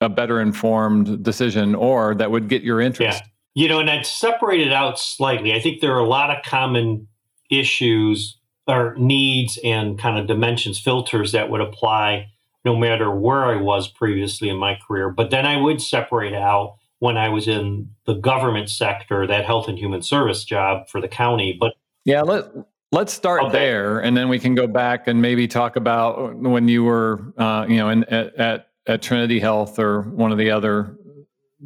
a 0.00 0.08
better 0.08 0.40
informed 0.40 1.22
decision 1.22 1.74
or 1.74 2.14
that 2.16 2.30
would 2.30 2.48
get 2.48 2.62
your 2.62 2.80
interest? 2.80 3.22
Yeah. 3.22 3.28
You 3.54 3.68
know, 3.68 3.80
and 3.80 3.90
I'd 3.90 4.06
separate 4.06 4.66
it 4.66 4.72
out 4.72 4.98
slightly. 4.98 5.52
I 5.52 5.60
think 5.60 5.80
there 5.80 5.94
are 5.94 5.98
a 5.98 6.08
lot 6.08 6.30
of 6.30 6.42
common 6.42 7.08
issues 7.50 8.38
or 8.66 8.94
needs 8.96 9.58
and 9.62 9.98
kind 9.98 10.18
of 10.18 10.26
dimensions 10.26 10.78
filters 10.78 11.32
that 11.32 11.50
would 11.50 11.60
apply 11.60 12.28
no 12.64 12.76
matter 12.76 13.10
where 13.10 13.44
I 13.44 13.56
was 13.56 13.88
previously 13.88 14.48
in 14.48 14.56
my 14.56 14.78
career. 14.86 15.10
But 15.10 15.30
then 15.30 15.46
I 15.46 15.56
would 15.56 15.82
separate 15.82 16.34
out 16.34 16.76
when 17.02 17.16
I 17.16 17.30
was 17.30 17.48
in 17.48 17.90
the 18.06 18.14
government 18.14 18.70
sector, 18.70 19.26
that 19.26 19.44
health 19.44 19.66
and 19.66 19.76
human 19.76 20.02
service 20.02 20.44
job 20.44 20.88
for 20.88 21.00
the 21.00 21.08
county. 21.08 21.56
But 21.58 21.72
yeah, 22.04 22.22
let 22.22 22.44
let's 22.92 23.12
start 23.12 23.42
okay. 23.42 23.52
there, 23.52 23.98
and 23.98 24.16
then 24.16 24.28
we 24.28 24.38
can 24.38 24.54
go 24.54 24.68
back 24.68 25.08
and 25.08 25.20
maybe 25.20 25.48
talk 25.48 25.74
about 25.74 26.36
when 26.36 26.68
you 26.68 26.84
were, 26.84 27.34
uh, 27.36 27.66
you 27.68 27.78
know, 27.78 27.88
in, 27.88 28.04
at, 28.04 28.36
at 28.36 28.66
at 28.86 29.02
Trinity 29.02 29.40
Health 29.40 29.80
or 29.80 30.02
one 30.02 30.30
of 30.30 30.38
the 30.38 30.52
other 30.52 30.96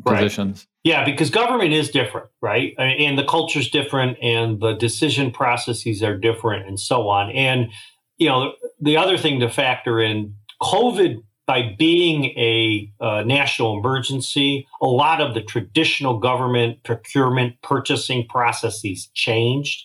positions. 0.06 0.66
Right. 0.84 0.92
Yeah, 0.92 1.04
because 1.04 1.28
government 1.28 1.74
is 1.74 1.90
different, 1.90 2.28
right? 2.40 2.74
And 2.78 3.18
the 3.18 3.24
culture's 3.24 3.68
different 3.68 4.16
and 4.22 4.58
the 4.58 4.72
decision 4.72 5.32
processes 5.32 6.02
are 6.02 6.16
different 6.16 6.66
and 6.66 6.80
so 6.80 7.08
on. 7.08 7.30
And, 7.32 7.72
you 8.16 8.28
know, 8.28 8.54
the 8.80 8.96
other 8.96 9.18
thing 9.18 9.40
to 9.40 9.50
factor 9.50 10.00
in 10.00 10.34
COVID, 10.62 11.16
by 11.46 11.74
being 11.78 12.24
a 12.36 12.92
uh, 13.00 13.22
national 13.22 13.78
emergency, 13.78 14.66
a 14.82 14.86
lot 14.86 15.20
of 15.20 15.34
the 15.34 15.42
traditional 15.42 16.18
government 16.18 16.82
procurement 16.82 17.60
purchasing 17.62 18.26
processes 18.26 19.08
changed, 19.14 19.84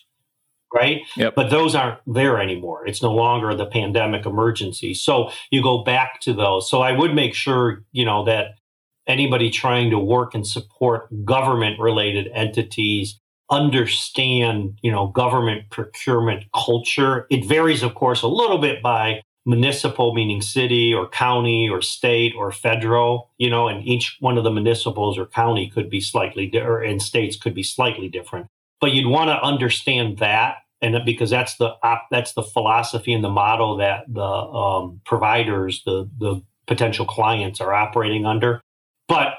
right? 0.74 1.02
Yep. 1.16 1.34
But 1.36 1.50
those 1.50 1.74
aren't 1.74 2.00
there 2.06 2.40
anymore. 2.40 2.86
It's 2.86 3.02
no 3.02 3.12
longer 3.12 3.54
the 3.54 3.66
pandemic 3.66 4.26
emergency. 4.26 4.92
So 4.94 5.30
you 5.50 5.62
go 5.62 5.84
back 5.84 6.20
to 6.22 6.32
those. 6.32 6.68
So 6.68 6.82
I 6.82 6.92
would 6.92 7.14
make 7.14 7.34
sure, 7.34 7.84
you 7.92 8.04
know, 8.04 8.24
that 8.24 8.58
anybody 9.06 9.50
trying 9.50 9.90
to 9.90 9.98
work 9.98 10.34
and 10.34 10.46
support 10.46 11.08
government 11.24 11.78
related 11.78 12.28
entities 12.34 13.18
understand 13.50 14.78
you 14.82 14.90
know 14.90 15.08
government 15.08 15.68
procurement 15.68 16.44
culture 16.54 17.26
it 17.28 17.44
varies 17.44 17.82
of 17.82 17.94
course 17.94 18.22
a 18.22 18.28
little 18.28 18.58
bit 18.58 18.82
by 18.82 19.20
municipal 19.44 20.14
meaning 20.14 20.40
city 20.40 20.94
or 20.94 21.08
county 21.08 21.68
or 21.68 21.82
state 21.82 22.32
or 22.36 22.52
federal 22.52 23.30
you 23.38 23.50
know 23.50 23.68
and 23.68 23.86
each 23.86 24.16
one 24.20 24.38
of 24.38 24.44
the 24.44 24.50
municipals 24.50 25.18
or 25.18 25.26
county 25.26 25.68
could 25.68 25.90
be 25.90 26.00
slightly 26.00 26.46
di- 26.46 26.60
or 26.60 26.80
and 26.80 27.02
states 27.02 27.36
could 27.36 27.54
be 27.54 27.62
slightly 27.62 28.08
different 28.08 28.46
but 28.80 28.92
you'd 28.92 29.08
want 29.08 29.28
to 29.28 29.42
understand 29.42 30.18
that 30.18 30.58
and 30.80 30.96
because 31.04 31.30
that's 31.30 31.56
the 31.56 31.72
that's 32.10 32.34
the 32.34 32.42
philosophy 32.42 33.12
and 33.12 33.24
the 33.24 33.30
model 33.30 33.76
that 33.76 34.04
the 34.08 34.22
um, 34.22 35.00
providers 35.04 35.82
the 35.86 36.08
the 36.18 36.40
potential 36.66 37.04
clients 37.04 37.60
are 37.60 37.74
operating 37.74 38.24
under 38.24 38.60
but 39.08 39.34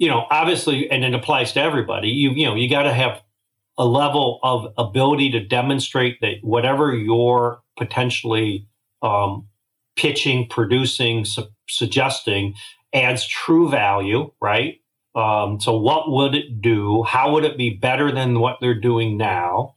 you 0.00 0.08
know, 0.08 0.26
obviously, 0.30 0.90
and 0.90 1.04
it 1.04 1.14
applies 1.14 1.52
to 1.52 1.60
everybody. 1.60 2.08
You 2.08 2.30
you 2.30 2.46
know, 2.46 2.54
you 2.56 2.68
got 2.68 2.84
to 2.84 2.92
have 2.92 3.22
a 3.76 3.84
level 3.84 4.40
of 4.42 4.72
ability 4.78 5.30
to 5.32 5.40
demonstrate 5.40 6.20
that 6.22 6.36
whatever 6.40 6.94
you're 6.94 7.60
potentially 7.76 8.66
um, 9.02 9.46
pitching, 9.96 10.46
producing, 10.48 11.24
su- 11.24 11.48
suggesting 11.68 12.54
adds 12.92 13.26
true 13.26 13.68
value, 13.68 14.30
right? 14.40 14.80
Um, 15.14 15.60
so, 15.60 15.76
what 15.76 16.10
would 16.10 16.34
it 16.34 16.60
do? 16.60 17.02
How 17.02 17.32
would 17.32 17.44
it 17.44 17.58
be 17.58 17.70
better 17.70 18.12
than 18.12 18.38
what 18.38 18.58
they're 18.60 18.78
doing 18.78 19.16
now? 19.16 19.74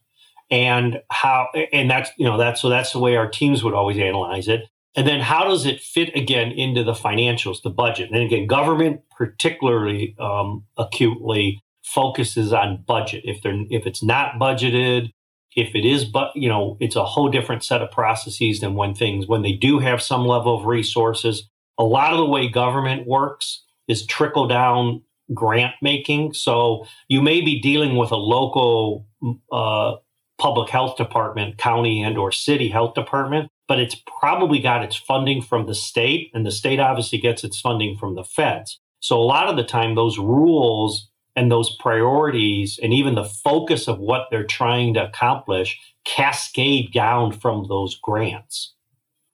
And 0.52 1.02
how? 1.12 1.48
And 1.72 1.90
that's 1.90 2.12
you 2.18 2.26
know 2.26 2.38
that's 2.38 2.62
so 2.62 2.70
that's 2.70 2.92
the 2.92 3.00
way 3.00 3.16
our 3.16 3.30
teams 3.30 3.64
would 3.64 3.74
always 3.74 3.98
analyze 3.98 4.48
it. 4.48 4.62
And 4.96 5.08
then 5.08 5.22
how 5.22 5.46
does 5.46 5.66
it 5.66 5.82
fit 5.82 6.16
again 6.16 6.52
into 6.52 6.84
the 6.84 6.94
financials, 6.94 7.64
the 7.64 7.72
budget? 7.72 8.12
And 8.12 8.22
again, 8.22 8.46
government 8.46 9.02
particularly 9.18 10.16
um, 10.20 10.66
acutely 10.78 11.64
focuses 11.84 12.54
on 12.54 12.84
budget. 12.88 13.24
If 13.26 13.42
they're 13.42 13.60
if 13.70 13.88
it's 13.88 14.04
not 14.04 14.36
budgeted, 14.40 15.12
if 15.56 15.76
it 15.76 15.86
is, 15.86 16.06
but 16.06 16.32
you 16.36 16.50
know, 16.50 16.78
it's 16.80 16.96
a 16.96 17.04
whole 17.04 17.30
different 17.30 17.64
set 17.64 17.82
of 17.82 17.92
processes 17.92 18.60
than 18.60 18.76
when 18.76 18.94
things 18.96 19.28
when 19.28 19.42
they 19.42 19.54
do 19.54 19.80
have 19.80 20.02
some 20.02 20.26
level 20.26 20.58
of 20.58 20.66
resources. 20.66 21.50
A 21.78 21.84
lot 21.84 22.14
of 22.14 22.20
the 22.20 22.26
way 22.26 22.48
government 22.48 23.08
works 23.08 23.64
is 23.88 24.06
trickle 24.06 24.48
down 24.48 25.02
grant 25.34 25.74
making. 25.82 26.34
So 26.34 26.86
you 27.08 27.22
may 27.22 27.42
be 27.42 27.60
dealing 27.60 27.96
with 27.96 28.12
a 28.12 28.18
local 28.18 29.08
uh, 29.52 29.96
public 30.38 30.70
health 30.70 30.98
department, 30.98 31.58
county 31.58 32.04
and 32.04 32.18
or 32.18 32.32
city 32.32 32.70
health 32.70 32.94
department 32.94 33.50
but 33.68 33.80
it's 33.80 33.96
probably 34.20 34.60
got 34.60 34.84
its 34.84 34.96
funding 34.96 35.42
from 35.42 35.66
the 35.66 35.76
state, 35.76 36.32
and 36.34 36.46
the 36.46 36.52
state 36.52 36.80
obviously 36.80 37.18
gets 37.18 37.44
its 37.44 37.60
funding 37.60 37.98
from 37.98 38.16
the 38.16 38.24
feds. 38.24 38.80
So 39.00 39.20
a 39.20 39.24
lot 39.24 39.48
of 39.48 39.56
the 39.56 39.64
time, 39.64 39.96
those 39.96 40.18
rules 40.18 41.10
and 41.36 41.52
those 41.52 41.76
priorities, 41.78 42.80
and 42.82 42.94
even 42.94 43.16
the 43.16 43.24
focus 43.24 43.88
of 43.88 44.00
what 44.00 44.28
they're 44.30 44.46
trying 44.46 44.94
to 44.94 45.06
accomplish, 45.06 45.80
cascade 46.06 46.92
down 46.94 47.32
from 47.32 47.66
those 47.68 47.98
grants. 48.02 48.74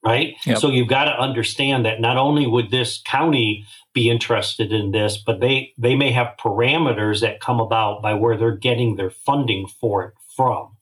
Right. 0.02 0.34
Yep. 0.46 0.58
So 0.58 0.70
you've 0.70 0.88
got 0.88 1.04
to 1.04 1.20
understand 1.20 1.84
that 1.84 2.00
not 2.00 2.16
only 2.16 2.46
would 2.46 2.70
this 2.70 3.02
county 3.04 3.66
be 3.92 4.08
interested 4.08 4.72
in 4.72 4.92
this, 4.92 5.18
but 5.18 5.40
they, 5.40 5.74
they 5.76 5.94
may 5.94 6.10
have 6.10 6.38
parameters 6.40 7.20
that 7.20 7.40
come 7.40 7.60
about 7.60 8.00
by 8.00 8.14
where 8.14 8.38
they're 8.38 8.56
getting 8.56 8.96
their 8.96 9.10
funding 9.10 9.66
for 9.66 10.04
it 10.04 10.14
from. 10.34 10.76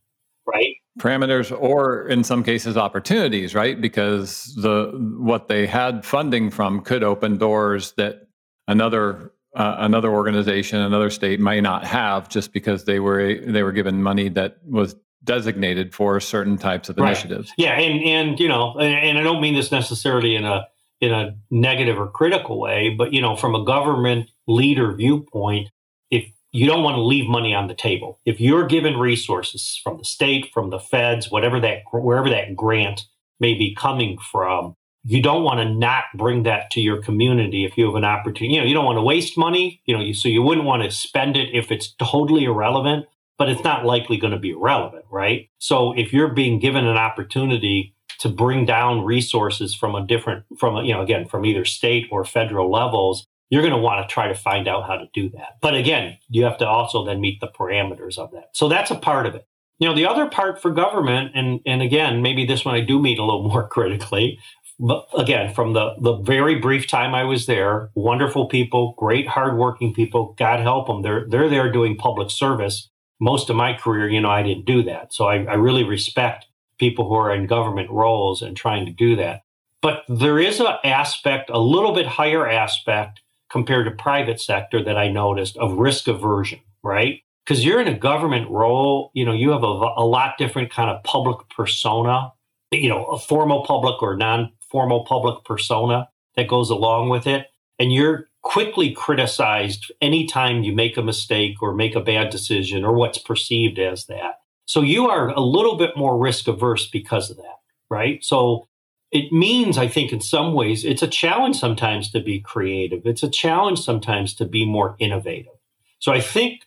Right 0.47 0.77
parameters 0.99 1.57
or 1.57 2.09
in 2.09 2.25
some 2.25 2.43
cases 2.43 2.77
opportunities 2.77 3.55
right 3.55 3.81
because 3.81 4.53
the 4.57 4.91
what 5.21 5.47
they 5.47 5.67
had 5.67 6.05
funding 6.05 6.51
from 6.51 6.81
could 6.81 7.05
open 7.05 7.39
doors 7.39 7.93
that 7.93 8.27
another 8.67 9.33
uh, 9.55 9.77
another 9.79 10.11
organization 10.11 10.81
another 10.81 11.11
state 11.11 11.41
may 11.41 11.61
not 11.61 11.85
have 11.85 12.29
just 12.29 12.53
because 12.53 12.85
they 12.85 13.01
were 13.01 13.35
they 13.47 13.63
were 13.63 13.73
given 13.73 14.03
money 14.03 14.29
that 14.29 14.59
was 14.65 14.95
designated 15.25 15.95
for 15.95 16.21
certain 16.21 16.57
types 16.57 16.89
of 16.89 16.97
right. 16.97 17.09
initiatives 17.09 17.53
yeah 17.57 17.73
and 17.73 18.05
and 18.05 18.41
you 18.41 18.49
know 18.49 18.75
and, 18.79 18.95
and 18.95 19.19
i 19.19 19.23
don't 19.23 19.41
mean 19.41 19.55
this 19.55 19.73
necessarily 19.73 20.35
in 20.35 20.45
a 20.45 20.67
in 21.01 21.13
a 21.13 21.37
negative 21.51 21.99
or 21.99 22.09
critical 22.09 22.61
way 22.61 22.95
but 22.97 23.13
you 23.13 23.21
know 23.21 23.37
from 23.37 23.55
a 23.55 23.65
government 23.65 24.31
leader 24.47 24.95
viewpoint 24.95 25.69
if 26.11 26.31
you 26.53 26.67
don't 26.67 26.83
want 26.83 26.97
to 26.97 27.03
leave 27.03 27.29
money 27.29 27.55
on 27.55 27.69
the 27.69 27.75
table. 27.75 28.21
If 28.25 28.41
you're 28.41 28.67
given 28.67 28.97
resources 28.97 29.79
from 29.83 29.99
the 29.99 30.05
state, 30.05 30.51
from 30.53 30.71
the 30.71 30.81
feds, 30.81 31.31
whatever 31.31 31.61
that 31.61 31.83
wherever 31.91 32.31
that 32.31 32.57
grant 32.57 33.05
may 33.39 33.55
be 33.55 33.75
coming 33.75 34.19
from, 34.19 34.75
you 35.09 35.23
don't 35.23 35.43
want 35.43 35.59
to 35.61 35.69
not 35.69 36.05
bring 36.15 36.43
that 36.43 36.71
to 36.73 36.81
your 36.81 37.03
community 37.03 37.65
if 37.65 37.79
you 37.79 37.87
have 37.87 37.95
an 37.95 38.05
opportunity. 38.05 38.55
You 38.55 38.61
know, 38.61 38.67
you 38.67 38.75
don't 38.75 38.85
want 38.85 38.99
to 38.99 39.03
waste 39.03 39.39
money, 39.39 39.81
you 39.87 39.97
know, 39.97 40.03
you, 40.03 40.15
so 40.15 40.29
you 40.29 40.43
wouldn't 40.43 40.67
want 40.67 40.83
to 40.83 40.91
spend 40.91 41.37
it 41.37 41.49
if 41.53 41.73
it's 41.73 41.95
totally 41.99 42.45
irrelevant, 42.45 43.07
but 43.39 43.49
it's 43.49 43.65
not 43.65 43.87
likely 43.87 44.19
going 44.19 44.33
to 44.33 44.39
be 44.39 44.51
irrelevant, 44.51 45.05
right? 45.11 45.49
So 45.59 45.93
if 45.97 46.13
you're 46.13 46.33
being 46.35 46.59
given 46.59 46.87
an 46.87 46.97
opportunity 46.97 47.95
to 48.19 48.29
bring 48.29 48.67
down 48.67 49.05
resources 49.05 49.75
from 49.75 49.95
a 49.95 50.07
different 50.07 50.45
from 50.59 50.77
a, 50.77 50.83
you 50.83 50.93
know 50.93 51.03
again 51.03 51.25
from 51.25 51.47
either 51.47 51.65
state 51.65 52.09
or 52.11 52.25
federal 52.25 52.69
levels 52.69 53.25
you're 53.51 53.63
going 53.63 53.75
to 53.75 53.81
want 53.81 54.07
to 54.07 54.13
try 54.13 54.29
to 54.29 54.35
find 54.35 54.69
out 54.69 54.87
how 54.87 54.97
to 54.97 55.09
do 55.15 55.31
that. 55.31 55.57
But 55.63 55.75
again, 55.75 56.19
you 56.29 56.45
have 56.45 56.59
to 56.59 56.67
also 56.67 57.05
then 57.05 57.21
meet 57.21 57.41
the 57.41 57.49
parameters 57.49 58.19
of 58.19 58.31
that. 58.33 58.51
So 58.53 58.69
that's 58.69 58.91
a 58.91 58.95
part 58.95 59.27
of 59.27 59.35
it. 59.35 59.47
You 59.79 59.89
know, 59.89 59.95
the 59.95 60.07
other 60.07 60.27
part 60.27 60.61
for 60.61 60.71
government, 60.71 61.33
and 61.35 61.61
and 61.65 61.83
again, 61.83 62.21
maybe 62.21 62.45
this 62.45 62.65
one 62.65 62.75
I 62.75 62.81
do 62.81 63.01
meet 63.01 63.19
a 63.19 63.25
little 63.25 63.49
more 63.49 63.69
critically. 63.69 64.39
But 64.81 65.09
again, 65.17 65.53
from 65.55 65.73
the 65.73 65.95
the 66.01 66.17
very 66.17 66.57
brief 66.57 66.87
time 66.87 67.15
I 67.15 67.25
was 67.25 67.47
there, 67.47 67.91
wonderful 67.95 68.47
people, 68.47 68.95
great 68.97 69.27
hardworking 69.27 69.93
people. 69.93 70.35
God 70.39 70.61
help 70.61 70.87
them. 70.87 71.03
They're 71.03 71.27
they're 71.29 71.51
there 71.51 71.73
doing 71.73 71.97
public 71.97 72.31
service. 72.31 72.89
Most 73.21 73.51
of 73.51 73.57
my 73.57 73.73
career, 73.75 74.09
you 74.09 74.21
know, 74.21 74.31
I 74.31 74.45
didn't 74.45 74.65
do 74.65 74.85
that. 74.85 75.13
So 75.13 75.27
I, 75.27 75.43
I 75.45 75.55
really 75.55 75.83
respect 75.83 76.47
people 76.79 77.09
who 77.09 77.15
are 77.15 77.35
in 77.35 77.47
government 77.47 77.91
roles 77.91 78.43
and 78.43 78.57
trying 78.57 78.87
to 78.87 78.93
do 78.93 79.17
that. 79.17 79.43
But 79.83 80.05
there 80.09 80.39
is 80.39 80.61
an 80.61 80.75
aspect, 80.85 81.51
a 81.51 81.59
little 81.59 81.93
bit 81.93 82.07
higher 82.07 82.49
aspect 82.49 83.21
compared 83.51 83.87
to 83.87 84.03
private 84.03 84.41
sector 84.41 84.83
that 84.85 84.97
I 84.97 85.09
noticed 85.09 85.57
of 85.57 85.73
risk 85.73 86.07
aversion, 86.07 86.61
right? 86.83 87.23
Because 87.45 87.65
you're 87.65 87.81
in 87.81 87.89
a 87.89 87.99
government 87.99 88.51
role, 88.51 89.11
you 89.15 89.25
know, 89.25 89.33
you 89.33 89.51
have 89.51 89.63
a, 89.63 89.67
a 89.67 90.07
lot 90.07 90.39
different 90.39 90.71
kind 90.71 90.91
of 90.91 91.03
public 91.03 91.39
persona, 91.57 92.33
you 92.71 92.89
know, 92.89 93.05
a 93.07 93.19
formal 93.19 93.65
public 93.65 94.03
or 94.03 94.17
non-formal 94.73 95.05
public 95.05 95.45
persona 95.45 96.09
that 96.37 96.49
goes 96.49 96.71
along 96.71 97.09
with 97.09 97.27
it. 97.27 97.47
And 97.79 97.93
you're 97.93 98.29
quickly 98.43 98.93
criticized 98.93 99.93
anytime 100.01 100.63
you 100.63 100.75
make 100.75 100.97
a 100.97 101.03
mistake 101.03 101.63
or 101.63 101.75
make 101.75 101.95
a 101.95 102.01
bad 102.01 102.31
decision 102.31 102.85
or 102.85 102.93
what's 102.93 103.19
perceived 103.19 103.79
as 103.79 104.07
that. 104.07 104.41
So 104.65 104.81
you 104.83 105.09
are 105.09 105.29
a 105.31 105.41
little 105.41 105.77
bit 105.77 105.97
more 105.97 106.19
risk 106.19 106.49
averse 106.49 106.89
because 106.89 107.31
of 107.31 107.37
that, 107.37 107.57
right? 107.91 108.23
So 108.25 108.69
it 109.11 109.33
means, 109.33 109.79
I 109.79 109.89
think, 109.89 110.13
in 110.13 110.21
some 110.21 110.53
ways, 110.53 110.85
it's 110.85 111.03
a 111.03 111.09
challenge 111.09 111.59
sometimes 111.59 112.11
to 112.11 112.21
be 112.21 112.41
creative. 112.41 113.07
It's 113.07 113.23
a 113.23 113.31
challenge 113.31 113.81
sometimes 113.81 114.35
to 114.35 114.45
be 114.45 114.67
more 114.67 114.97
innovative. 114.99 115.55
So 115.99 116.13
I 116.13 116.21
think 116.21 116.63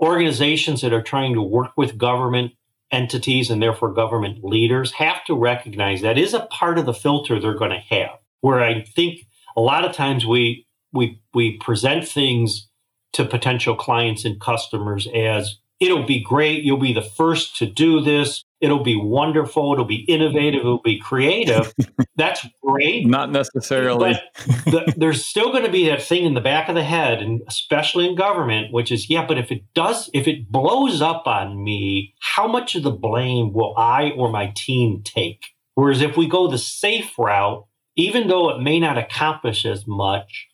organizations 0.00 0.80
that 0.80 0.94
are 0.94 1.02
trying 1.02 1.34
to 1.34 1.42
work 1.42 1.72
with 1.76 1.98
government 1.98 2.52
entities 2.90 3.50
and 3.50 3.62
therefore 3.62 3.92
government 3.92 4.44
leaders 4.44 4.92
have 4.92 5.24
to 5.24 5.34
recognize 5.34 6.02
that 6.02 6.18
is 6.18 6.34
a 6.34 6.46
part 6.46 6.78
of 6.78 6.86
the 6.86 6.94
filter 6.94 7.40
they're 7.40 7.54
going 7.54 7.70
to 7.70 7.96
have. 7.96 8.18
Where 8.40 8.62
I 8.62 8.82
think 8.82 9.26
a 9.56 9.60
lot 9.60 9.84
of 9.84 9.94
times 9.94 10.26
we 10.26 10.66
we 10.92 11.20
we 11.32 11.56
present 11.58 12.06
things 12.06 12.68
to 13.14 13.24
potential 13.24 13.74
clients 13.74 14.24
and 14.24 14.40
customers 14.40 15.08
as 15.14 15.56
it'll 15.80 16.06
be 16.06 16.22
great, 16.22 16.62
you'll 16.62 16.78
be 16.78 16.92
the 16.92 17.02
first 17.02 17.56
to 17.56 17.66
do 17.66 18.00
this, 18.00 18.42
it'll 18.64 18.82
be 18.82 18.96
wonderful, 18.96 19.74
it'll 19.74 19.84
be 19.84 20.04
innovative, 20.08 20.60
it'll 20.60 20.80
be 20.80 20.98
creative. 20.98 21.74
That's 22.16 22.46
great. 22.62 23.06
Not 23.06 23.30
necessarily. 23.30 24.18
But 24.34 24.64
the, 24.64 24.94
there's 24.96 25.24
still 25.24 25.52
going 25.52 25.64
to 25.64 25.70
be 25.70 25.88
that 25.88 26.02
thing 26.02 26.24
in 26.24 26.32
the 26.32 26.40
back 26.40 26.70
of 26.70 26.74
the 26.74 26.82
head, 26.82 27.22
and 27.22 27.42
especially 27.46 28.08
in 28.08 28.14
government, 28.14 28.72
which 28.72 28.90
is, 28.90 29.10
yeah, 29.10 29.26
but 29.26 29.36
if 29.36 29.52
it 29.52 29.62
does, 29.74 30.08
if 30.14 30.26
it 30.26 30.50
blows 30.50 31.02
up 31.02 31.26
on 31.26 31.62
me, 31.62 32.14
how 32.20 32.48
much 32.48 32.74
of 32.74 32.82
the 32.82 32.90
blame 32.90 33.52
will 33.52 33.74
I 33.76 34.12
or 34.16 34.30
my 34.30 34.52
team 34.56 35.02
take? 35.04 35.48
Whereas 35.74 36.00
if 36.00 36.16
we 36.16 36.26
go 36.26 36.48
the 36.48 36.58
safe 36.58 37.18
route, 37.18 37.66
even 37.96 38.28
though 38.28 38.48
it 38.50 38.62
may 38.62 38.80
not 38.80 38.96
accomplish 38.96 39.66
as 39.66 39.86
much, 39.86 40.48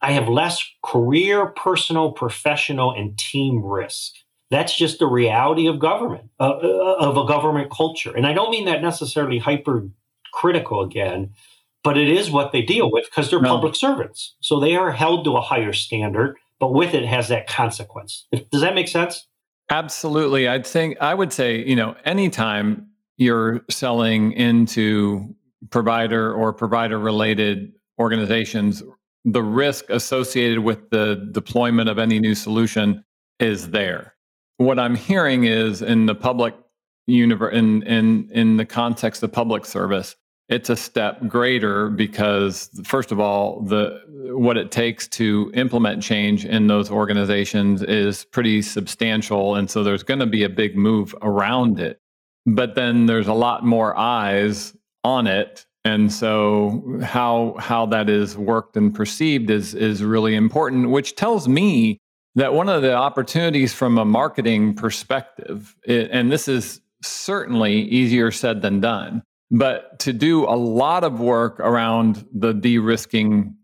I 0.00 0.12
have 0.12 0.28
less 0.28 0.62
career, 0.84 1.46
personal, 1.46 2.10
professional, 2.10 2.90
and 2.92 3.16
team 3.16 3.64
risk. 3.64 4.14
That's 4.52 4.76
just 4.76 4.98
the 4.98 5.06
reality 5.06 5.66
of 5.66 5.78
government, 5.78 6.28
uh, 6.38 6.50
uh, 6.50 6.96
of 6.98 7.16
a 7.16 7.24
government 7.26 7.72
culture. 7.72 8.14
And 8.14 8.26
I 8.26 8.34
don't 8.34 8.50
mean 8.50 8.66
that 8.66 8.82
necessarily 8.82 9.38
hypercritical 9.38 10.82
again, 10.82 11.30
but 11.82 11.96
it 11.96 12.10
is 12.10 12.30
what 12.30 12.52
they 12.52 12.60
deal 12.60 12.92
with 12.92 13.06
because 13.06 13.30
they're 13.30 13.40
no. 13.40 13.48
public 13.48 13.74
servants. 13.74 14.34
So 14.40 14.60
they 14.60 14.76
are 14.76 14.92
held 14.92 15.24
to 15.24 15.38
a 15.38 15.40
higher 15.40 15.72
standard, 15.72 16.36
but 16.60 16.74
with 16.74 16.92
it 16.92 17.06
has 17.06 17.28
that 17.28 17.48
consequence. 17.48 18.26
Does 18.50 18.60
that 18.60 18.74
make 18.74 18.88
sense? 18.88 19.26
Absolutely. 19.70 20.46
I'd 20.46 20.66
think 20.66 20.98
I 21.00 21.14
would 21.14 21.32
say, 21.32 21.64
you 21.64 21.74
know, 21.74 21.96
anytime 22.04 22.88
you're 23.16 23.64
selling 23.70 24.32
into 24.32 25.34
provider 25.70 26.30
or 26.30 26.52
provider 26.52 26.98
related 26.98 27.72
organizations, 27.98 28.82
the 29.24 29.42
risk 29.42 29.88
associated 29.88 30.58
with 30.58 30.90
the 30.90 31.26
deployment 31.32 31.88
of 31.88 31.98
any 31.98 32.18
new 32.18 32.34
solution 32.34 33.02
is 33.40 33.70
there 33.70 34.12
what 34.56 34.78
I'm 34.78 34.94
hearing 34.94 35.44
is 35.44 35.82
in 35.82 36.06
the 36.06 36.14
public 36.14 36.54
universe, 37.06 37.54
in 37.54 37.82
in 37.82 38.30
in 38.30 38.56
the 38.56 38.64
context 38.64 39.22
of 39.22 39.32
public 39.32 39.64
service, 39.64 40.16
it's 40.48 40.70
a 40.70 40.76
step 40.76 41.26
greater 41.28 41.88
because 41.88 42.70
first 42.84 43.12
of 43.12 43.20
all, 43.20 43.62
the 43.62 44.00
what 44.34 44.56
it 44.56 44.70
takes 44.70 45.08
to 45.08 45.50
implement 45.54 46.02
change 46.02 46.44
in 46.44 46.66
those 46.66 46.90
organizations 46.90 47.82
is 47.82 48.24
pretty 48.24 48.62
substantial, 48.62 49.56
and 49.56 49.70
so 49.70 49.82
there's 49.82 50.02
going 50.02 50.20
to 50.20 50.26
be 50.26 50.44
a 50.44 50.48
big 50.48 50.76
move 50.76 51.14
around 51.22 51.80
it. 51.80 52.00
But 52.46 52.74
then 52.74 53.06
there's 53.06 53.28
a 53.28 53.34
lot 53.34 53.64
more 53.64 53.96
eyes 53.96 54.76
on 55.04 55.26
it 55.26 55.66
and 55.84 56.12
so 56.12 56.98
how 57.02 57.56
how 57.58 57.86
that 57.86 58.08
is 58.08 58.36
worked 58.36 58.76
and 58.76 58.94
perceived 58.94 59.50
is 59.50 59.74
is 59.74 60.02
really 60.02 60.34
important 60.34 60.90
which 60.90 61.16
tells 61.16 61.48
me 61.48 61.98
that 62.34 62.54
one 62.54 62.68
of 62.68 62.82
the 62.82 62.94
opportunities 62.94 63.74
from 63.74 63.98
a 63.98 64.04
marketing 64.04 64.74
perspective, 64.74 65.76
and 65.86 66.30
this 66.32 66.48
is 66.48 66.80
certainly 67.02 67.82
easier 67.82 68.30
said 68.30 68.62
than 68.62 68.80
done, 68.80 69.22
but 69.50 69.98
to 70.00 70.12
do 70.12 70.44
a 70.44 70.56
lot 70.56 71.04
of 71.04 71.20
work 71.20 71.60
around 71.60 72.26
the 72.32 72.52
de 72.52 72.78
risking 72.78 73.54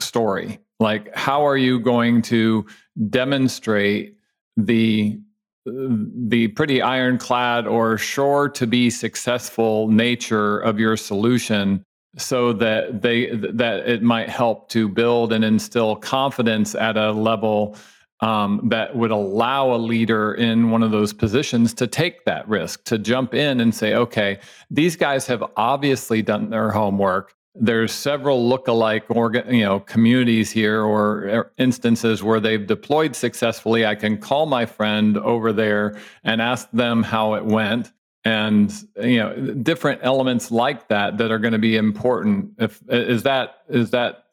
story. 0.00 0.58
Like, 0.80 1.14
how 1.14 1.46
are 1.46 1.56
you 1.56 1.78
going 1.80 2.22
to 2.22 2.66
demonstrate 3.10 4.16
the 4.56 5.20
the 5.66 6.48
pretty 6.48 6.82
ironclad 6.82 7.66
or 7.66 7.96
sure 7.96 8.50
to 8.50 8.66
be 8.66 8.90
successful 8.90 9.88
nature 9.88 10.58
of 10.58 10.78
your 10.78 10.94
solution 10.94 11.82
so 12.18 12.52
that 12.52 13.00
they 13.00 13.30
that 13.30 13.88
it 13.88 14.02
might 14.02 14.28
help 14.28 14.68
to 14.68 14.88
build 14.88 15.32
and 15.32 15.42
instill 15.42 15.96
confidence 15.96 16.74
at 16.74 16.96
a 16.96 17.12
level 17.12 17.76
um, 18.20 18.60
that 18.70 18.96
would 18.96 19.10
allow 19.10 19.74
a 19.74 19.76
leader 19.76 20.34
in 20.34 20.70
one 20.70 20.82
of 20.82 20.90
those 20.90 21.12
positions 21.12 21.74
to 21.74 21.86
take 21.86 22.24
that 22.24 22.48
risk, 22.48 22.84
to 22.84 22.98
jump 22.98 23.34
in 23.34 23.60
and 23.60 23.74
say, 23.74 23.94
okay, 23.94 24.38
these 24.70 24.96
guys 24.96 25.26
have 25.26 25.42
obviously 25.56 26.22
done 26.22 26.50
their 26.50 26.70
homework. 26.70 27.34
There's 27.56 27.92
several 27.92 28.48
look-alike 28.48 29.06
orga, 29.08 29.52
you 29.52 29.64
know, 29.64 29.80
communities 29.80 30.50
here 30.50 30.82
or 30.82 31.28
er, 31.28 31.52
instances 31.58 32.22
where 32.22 32.40
they've 32.40 32.66
deployed 32.66 33.14
successfully. 33.14 33.86
I 33.86 33.94
can 33.94 34.18
call 34.18 34.46
my 34.46 34.66
friend 34.66 35.16
over 35.18 35.52
there 35.52 35.96
and 36.24 36.42
ask 36.42 36.68
them 36.72 37.02
how 37.02 37.34
it 37.34 37.44
went 37.44 37.92
and 38.24 38.72
you 38.96 39.18
know 39.18 39.34
different 39.62 40.00
elements 40.02 40.50
like 40.50 40.88
that 40.88 41.18
that 41.18 41.30
are 41.30 41.38
going 41.38 41.52
to 41.52 41.58
be 41.58 41.76
important 41.76 42.52
if 42.58 42.82
is 42.88 43.22
that 43.24 43.56
is 43.68 43.90
that 43.90 44.23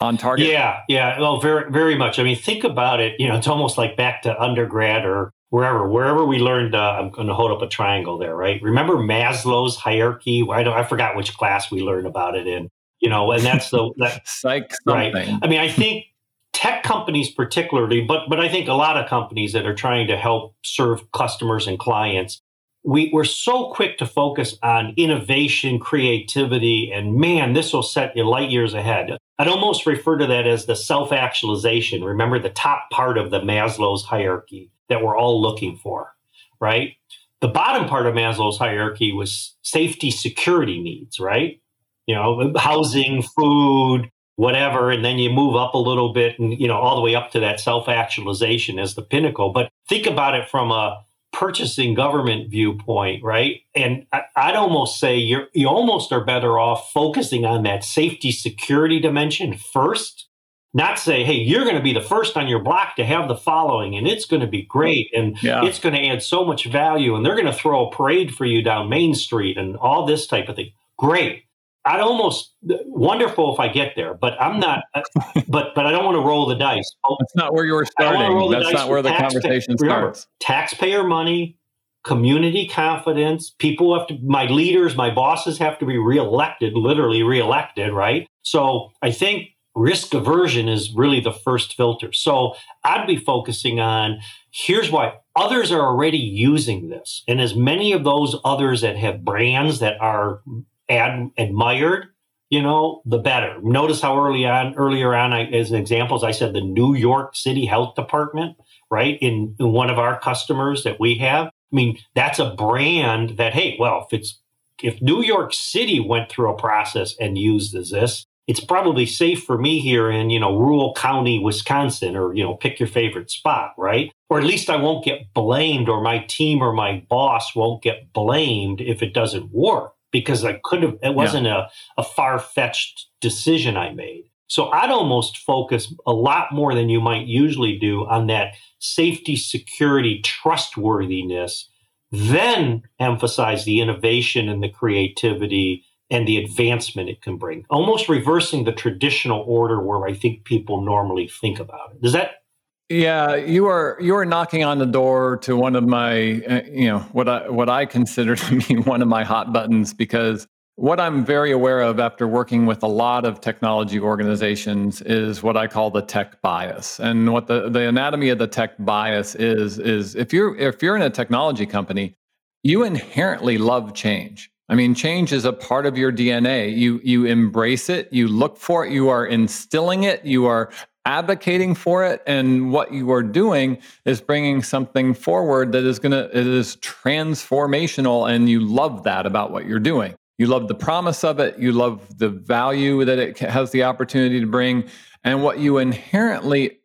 on 0.00 0.16
target? 0.16 0.46
Yeah, 0.46 0.80
yeah. 0.88 1.18
Well, 1.20 1.40
very, 1.40 1.70
very 1.70 1.96
much. 1.96 2.18
I 2.18 2.22
mean, 2.22 2.36
think 2.36 2.64
about 2.64 3.00
it. 3.00 3.18
You 3.18 3.28
know, 3.28 3.36
it's 3.36 3.46
almost 3.46 3.78
like 3.78 3.96
back 3.96 4.22
to 4.22 4.40
undergrad 4.40 5.04
or 5.04 5.32
wherever, 5.50 5.88
wherever 5.88 6.24
we 6.24 6.38
learned. 6.38 6.74
Uh, 6.74 6.98
I'm 6.98 7.10
going 7.10 7.28
to 7.28 7.34
hold 7.34 7.52
up 7.52 7.62
a 7.62 7.68
triangle 7.68 8.18
there, 8.18 8.36
right? 8.36 8.60
Remember 8.62 8.96
Maslow's 8.96 9.76
hierarchy? 9.76 10.44
I 10.50 10.62
don't. 10.62 10.76
I 10.76 10.84
forgot 10.84 11.16
which 11.16 11.36
class 11.36 11.70
we 11.70 11.80
learned 11.80 12.06
about 12.06 12.36
it 12.36 12.46
in. 12.46 12.68
You 13.00 13.10
know, 13.10 13.30
and 13.32 13.42
that's 13.42 13.70
the 13.70 13.92
that 13.98 14.22
psych 14.26 14.72
something. 14.84 15.12
Right. 15.12 15.38
I 15.42 15.46
mean, 15.46 15.60
I 15.60 15.68
think 15.68 16.06
tech 16.54 16.82
companies 16.82 17.30
particularly, 17.30 18.00
but 18.00 18.28
but 18.28 18.40
I 18.40 18.48
think 18.48 18.68
a 18.68 18.74
lot 18.74 18.96
of 18.96 19.08
companies 19.08 19.52
that 19.52 19.66
are 19.66 19.74
trying 19.74 20.06
to 20.08 20.16
help 20.16 20.54
serve 20.64 21.10
customers 21.12 21.66
and 21.66 21.78
clients 21.78 22.40
we, 22.86 23.10
we're 23.12 23.24
so 23.24 23.70
quick 23.72 23.98
to 23.98 24.06
focus 24.06 24.56
on 24.62 24.94
innovation, 24.96 25.80
creativity, 25.80 26.92
and 26.94 27.16
man, 27.16 27.52
this 27.52 27.72
will 27.72 27.82
set 27.82 28.16
you 28.16 28.22
light 28.22 28.48
years 28.48 28.74
ahead. 28.74 29.18
I'd 29.40 29.48
almost 29.48 29.86
refer 29.86 30.16
to 30.18 30.26
that 30.28 30.46
as 30.46 30.66
the 30.66 30.76
self 30.76 31.12
actualization. 31.12 32.04
Remember 32.04 32.38
the 32.38 32.48
top 32.48 32.88
part 32.92 33.18
of 33.18 33.30
the 33.30 33.40
Maslow's 33.40 34.04
hierarchy 34.04 34.70
that 34.88 35.02
we're 35.02 35.18
all 35.18 35.42
looking 35.42 35.76
for, 35.76 36.14
right? 36.60 36.94
The 37.40 37.48
bottom 37.48 37.88
part 37.88 38.06
of 38.06 38.14
Maslow's 38.14 38.56
hierarchy 38.56 39.12
was 39.12 39.56
safety, 39.62 40.12
security 40.12 40.80
needs, 40.80 41.18
right? 41.18 41.60
You 42.06 42.14
know, 42.14 42.52
housing, 42.56 43.22
food, 43.22 44.08
whatever. 44.36 44.92
And 44.92 45.04
then 45.04 45.18
you 45.18 45.30
move 45.30 45.56
up 45.56 45.74
a 45.74 45.78
little 45.78 46.12
bit 46.12 46.38
and, 46.38 46.58
you 46.58 46.68
know, 46.68 46.76
all 46.76 46.94
the 46.94 47.02
way 47.02 47.16
up 47.16 47.32
to 47.32 47.40
that 47.40 47.58
self 47.58 47.88
actualization 47.88 48.78
as 48.78 48.94
the 48.94 49.02
pinnacle. 49.02 49.50
But 49.50 49.70
think 49.88 50.06
about 50.06 50.36
it 50.36 50.48
from 50.48 50.70
a 50.70 51.04
purchasing 51.36 51.92
government 51.92 52.50
viewpoint, 52.50 53.22
right? 53.22 53.60
And 53.74 54.06
I, 54.10 54.46
would 54.46 54.56
almost 54.56 54.98
say 54.98 55.16
you're 55.18 55.48
you 55.52 55.68
almost 55.68 56.10
are 56.10 56.24
better 56.24 56.58
off 56.58 56.90
focusing 56.92 57.44
on 57.44 57.62
that 57.64 57.84
safety 57.84 58.32
security 58.32 59.00
dimension 59.00 59.56
first. 59.56 60.28
Not 60.72 60.98
say, 60.98 61.24
hey, 61.24 61.34
you're 61.34 61.64
going 61.64 61.76
to 61.76 61.82
be 61.82 61.94
the 61.94 62.02
first 62.02 62.36
on 62.36 62.48
your 62.48 62.62
block 62.62 62.96
to 62.96 63.04
have 63.04 63.28
the 63.28 63.36
following, 63.36 63.96
and 63.96 64.06
it's 64.06 64.26
going 64.26 64.42
to 64.42 64.46
be 64.46 64.62
great, 64.62 65.08
and 65.14 65.42
yeah. 65.42 65.64
it's 65.64 65.78
going 65.78 65.94
to 65.94 66.06
add 66.06 66.22
so 66.22 66.44
much 66.44 66.66
value, 66.66 67.14
and 67.14 67.24
they're 67.24 67.34
going 67.34 67.46
to 67.46 67.52
throw 67.52 67.86
a 67.86 67.90
parade 67.90 68.34
for 68.34 68.44
you 68.44 68.60
down 68.60 68.90
Main 68.90 69.14
Street, 69.14 69.56
and 69.56 69.76
all 69.76 70.04
this 70.04 70.26
type 70.26 70.50
of 70.50 70.56
thing. 70.56 70.72
Great. 70.98 71.44
I'd 71.86 72.00
almost 72.00 72.52
wonderful 72.62 73.54
if 73.54 73.60
I 73.60 73.68
get 73.68 73.92
there, 73.94 74.12
but 74.12 74.40
I'm 74.42 74.58
not. 74.58 74.82
but 75.48 75.74
but 75.74 75.86
I 75.86 75.92
don't 75.92 76.04
want 76.04 76.16
to 76.16 76.20
roll 76.20 76.46
the 76.46 76.56
dice. 76.56 76.90
That's 77.20 77.36
not 77.36 77.54
where 77.54 77.64
you 77.64 77.74
were 77.74 77.86
starting. 77.86 78.50
That's 78.50 78.72
not 78.72 78.88
where 78.88 79.02
the 79.02 79.12
conversation 79.12 79.76
Remember, 79.78 80.12
starts. 80.14 80.26
Taxpayer 80.40 81.04
money, 81.04 81.56
community 82.02 82.66
confidence. 82.66 83.54
People 83.58 83.96
have 83.96 84.08
to. 84.08 84.18
My 84.24 84.46
leaders, 84.46 84.96
my 84.96 85.14
bosses 85.14 85.58
have 85.58 85.78
to 85.78 85.86
be 85.86 85.96
reelected, 85.96 86.74
literally 86.74 87.22
reelected, 87.22 87.92
right? 87.92 88.26
So 88.42 88.90
I 89.00 89.12
think 89.12 89.50
risk 89.76 90.12
aversion 90.12 90.68
is 90.68 90.92
really 90.92 91.20
the 91.20 91.32
first 91.32 91.76
filter. 91.76 92.12
So 92.12 92.54
I'd 92.82 93.06
be 93.06 93.16
focusing 93.16 93.78
on 93.78 94.18
here's 94.50 94.90
why 94.90 95.14
others 95.36 95.70
are 95.70 95.82
already 95.82 96.18
using 96.18 96.88
this, 96.88 97.22
and 97.28 97.40
as 97.40 97.54
many 97.54 97.92
of 97.92 98.02
those 98.02 98.36
others 98.44 98.80
that 98.80 98.96
have 98.96 99.24
brands 99.24 99.78
that 99.78 100.00
are 100.00 100.40
ad, 100.88 101.30
admired, 101.36 102.06
you 102.50 102.62
know, 102.62 103.02
the 103.04 103.18
better. 103.18 103.58
Notice 103.62 104.00
how 104.00 104.24
early 104.24 104.46
on, 104.46 104.74
earlier 104.76 105.14
on, 105.14 105.32
I, 105.32 105.46
as 105.46 105.72
I 105.72 106.30
said 106.30 106.52
the 106.52 106.60
New 106.60 106.94
York 106.94 107.34
City 107.34 107.66
Health 107.66 107.94
Department, 107.94 108.56
right, 108.90 109.18
in, 109.20 109.56
in 109.58 109.72
one 109.72 109.90
of 109.90 109.98
our 109.98 110.18
customers 110.20 110.84
that 110.84 111.00
we 111.00 111.18
have. 111.18 111.46
I 111.46 111.50
mean, 111.76 111.98
that's 112.14 112.38
a 112.38 112.54
brand 112.54 113.38
that, 113.38 113.52
hey, 113.52 113.76
well, 113.78 114.06
if 114.06 114.18
it's 114.18 114.40
if 114.82 115.00
New 115.00 115.22
York 115.22 115.52
City 115.54 116.00
went 116.00 116.30
through 116.30 116.50
a 116.50 116.58
process 116.58 117.14
and 117.18 117.38
used 117.38 117.74
this, 117.74 118.26
it's 118.46 118.60
probably 118.60 119.06
safe 119.06 119.42
for 119.42 119.58
me 119.58 119.80
here 119.80 120.10
in, 120.10 120.30
you 120.30 120.38
know, 120.38 120.56
rural 120.56 120.94
county, 120.94 121.38
Wisconsin, 121.38 122.14
or, 122.14 122.34
you 122.34 122.44
know, 122.44 122.54
pick 122.54 122.78
your 122.78 122.88
favorite 122.88 123.30
spot, 123.30 123.72
right? 123.76 124.12
Or 124.30 124.38
at 124.38 124.44
least 124.44 124.70
I 124.70 124.76
won't 124.76 125.04
get 125.04 125.32
blamed 125.34 125.88
or 125.88 126.00
my 126.00 126.18
team 126.28 126.62
or 126.62 126.72
my 126.72 127.04
boss 127.08 127.56
won't 127.56 127.82
get 127.82 128.12
blamed 128.12 128.80
if 128.80 129.02
it 129.02 129.14
doesn't 129.14 129.50
work 129.52 129.94
because 130.20 130.44
I 130.44 130.58
could 130.64 130.82
have, 130.82 130.96
it 131.02 131.14
wasn't 131.14 131.46
yeah. 131.46 131.66
a, 131.98 132.00
a 132.00 132.02
far 132.02 132.38
fetched 132.38 133.06
decision 133.20 133.76
I 133.76 133.92
made. 133.92 134.24
So 134.48 134.70
I'd 134.70 134.90
almost 134.90 135.38
focus 135.38 135.92
a 136.06 136.12
lot 136.12 136.52
more 136.52 136.74
than 136.74 136.88
you 136.88 137.00
might 137.00 137.26
usually 137.26 137.78
do 137.78 138.06
on 138.06 138.28
that 138.28 138.54
safety, 138.78 139.36
security, 139.36 140.20
trustworthiness, 140.22 141.68
then 142.12 142.82
emphasize 143.00 143.64
the 143.64 143.80
innovation 143.80 144.48
and 144.48 144.62
the 144.62 144.68
creativity 144.68 145.84
and 146.10 146.26
the 146.26 146.36
advancement 146.36 147.08
it 147.08 147.20
can 147.20 147.36
bring, 147.36 147.64
almost 147.68 148.08
reversing 148.08 148.64
the 148.64 148.72
traditional 148.72 149.42
order 149.46 149.82
where 149.82 150.06
I 150.06 150.14
think 150.14 150.44
people 150.44 150.80
normally 150.80 151.28
think 151.28 151.58
about 151.58 151.92
it. 151.92 152.00
Does 152.00 152.12
that? 152.12 152.42
Yeah, 152.88 153.34
you 153.34 153.66
are 153.66 153.98
you 154.00 154.14
are 154.14 154.24
knocking 154.24 154.62
on 154.62 154.78
the 154.78 154.86
door 154.86 155.38
to 155.38 155.56
one 155.56 155.74
of 155.74 155.84
my 155.84 156.40
uh, 156.42 156.62
you 156.70 156.86
know 156.86 157.00
what 157.12 157.28
I 157.28 157.48
what 157.48 157.68
I 157.68 157.84
consider 157.84 158.36
to 158.36 158.60
be 158.60 158.76
one 158.76 159.02
of 159.02 159.08
my 159.08 159.24
hot 159.24 159.52
buttons 159.52 159.92
because 159.92 160.46
what 160.76 161.00
I'm 161.00 161.24
very 161.24 161.52
aware 161.52 161.80
of 161.80 161.98
after 161.98 162.28
working 162.28 162.66
with 162.66 162.82
a 162.82 162.86
lot 162.86 163.24
of 163.24 163.40
technology 163.40 163.98
organizations 163.98 165.00
is 165.02 165.42
what 165.42 165.56
I 165.56 165.66
call 165.66 165.90
the 165.90 166.02
tech 166.02 166.40
bias. 166.42 167.00
And 167.00 167.32
what 167.32 167.46
the, 167.46 167.70
the 167.70 167.88
anatomy 167.88 168.28
of 168.28 168.38
the 168.38 168.46
tech 168.46 168.74
bias 168.78 169.34
is 169.34 169.78
is 169.78 170.14
if 170.14 170.32
you're 170.32 170.54
if 170.56 170.82
you're 170.82 170.94
in 170.94 171.02
a 171.02 171.10
technology 171.10 171.66
company, 171.66 172.14
you 172.62 172.84
inherently 172.84 173.58
love 173.58 173.94
change. 173.94 174.50
I 174.68 174.74
mean, 174.74 174.94
change 174.94 175.32
is 175.32 175.44
a 175.44 175.52
part 175.52 175.86
of 175.86 175.96
your 175.96 176.12
DNA. 176.12 176.76
You 176.76 177.00
you 177.02 177.24
embrace 177.24 177.88
it, 177.88 178.12
you 178.12 178.28
look 178.28 178.58
for 178.58 178.86
it, 178.86 178.92
you 178.92 179.08
are 179.08 179.26
instilling 179.26 180.04
it, 180.04 180.24
you 180.24 180.46
are 180.46 180.70
advocating 181.06 181.74
for 181.74 182.04
it, 182.04 182.22
and 182.26 182.72
what 182.72 182.92
you 182.92 183.10
are 183.12 183.22
doing 183.22 183.78
is 184.04 184.20
bringing 184.20 184.62
something 184.62 185.14
forward 185.14 185.72
that 185.72 185.84
is 185.84 185.98
gonna 185.98 186.28
it 186.32 186.46
is 186.46 186.76
transformational, 186.78 188.30
and 188.30 188.50
you 188.50 188.60
love 188.60 189.04
that 189.04 189.24
about 189.24 189.52
what 189.52 189.64
you're 189.64 189.78
doing. 189.78 190.14
You 190.36 190.48
love 190.48 190.68
the 190.68 190.74
promise 190.74 191.24
of 191.24 191.40
it, 191.40 191.58
you 191.58 191.72
love 191.72 192.18
the 192.18 192.28
value 192.28 193.04
that 193.06 193.18
it 193.18 193.38
has 193.38 193.70
the 193.70 193.84
opportunity 193.84 194.40
to 194.40 194.46
bring, 194.46 194.84
and 195.24 195.42
what 195.42 195.58
you 195.58 195.78
inherently 195.78 196.80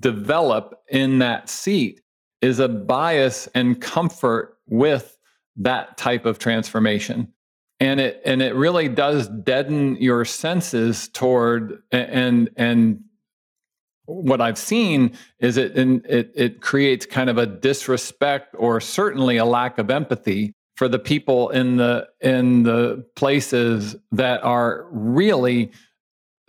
develop 0.00 0.82
in 0.88 1.20
that 1.20 1.48
seat 1.48 2.02
is 2.42 2.58
a 2.58 2.68
bias 2.68 3.48
and 3.54 3.80
comfort 3.80 4.58
with 4.66 5.16
that 5.56 5.96
type 5.96 6.26
of 6.26 6.38
transformation 6.38 7.32
and 7.80 8.00
it 8.00 8.20
and 8.24 8.42
it 8.42 8.54
really 8.54 8.88
does 8.88 9.28
deaden 9.28 9.96
your 9.96 10.24
senses 10.24 11.08
toward 11.08 11.82
and 11.92 12.50
and 12.56 13.00
what 14.08 14.40
I've 14.40 14.58
seen 14.58 15.12
is 15.38 15.56
it 15.58 15.76
it 15.76 16.32
it 16.34 16.60
creates 16.60 17.04
kind 17.04 17.28
of 17.28 17.36
a 17.36 17.46
disrespect 17.46 18.54
or 18.58 18.80
certainly 18.80 19.36
a 19.36 19.44
lack 19.44 19.78
of 19.78 19.90
empathy 19.90 20.54
for 20.76 20.88
the 20.88 20.98
people 20.98 21.50
in 21.50 21.76
the 21.76 22.08
in 22.20 22.62
the 22.62 23.04
places 23.16 23.96
that 24.12 24.42
are 24.42 24.86
really 24.90 25.70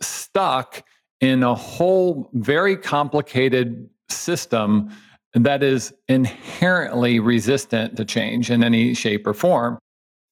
stuck 0.01 0.83
in 1.19 1.43
a 1.43 1.53
whole 1.53 2.29
very 2.33 2.77
complicated 2.77 3.89
system 4.07 4.89
that 5.33 5.61
is 5.61 5.93
inherently 6.07 7.19
resistant 7.19 7.97
to 7.97 8.05
change 8.05 8.49
in 8.49 8.63
any 8.63 8.93
shape 8.93 9.27
or 9.27 9.33
form. 9.33 9.77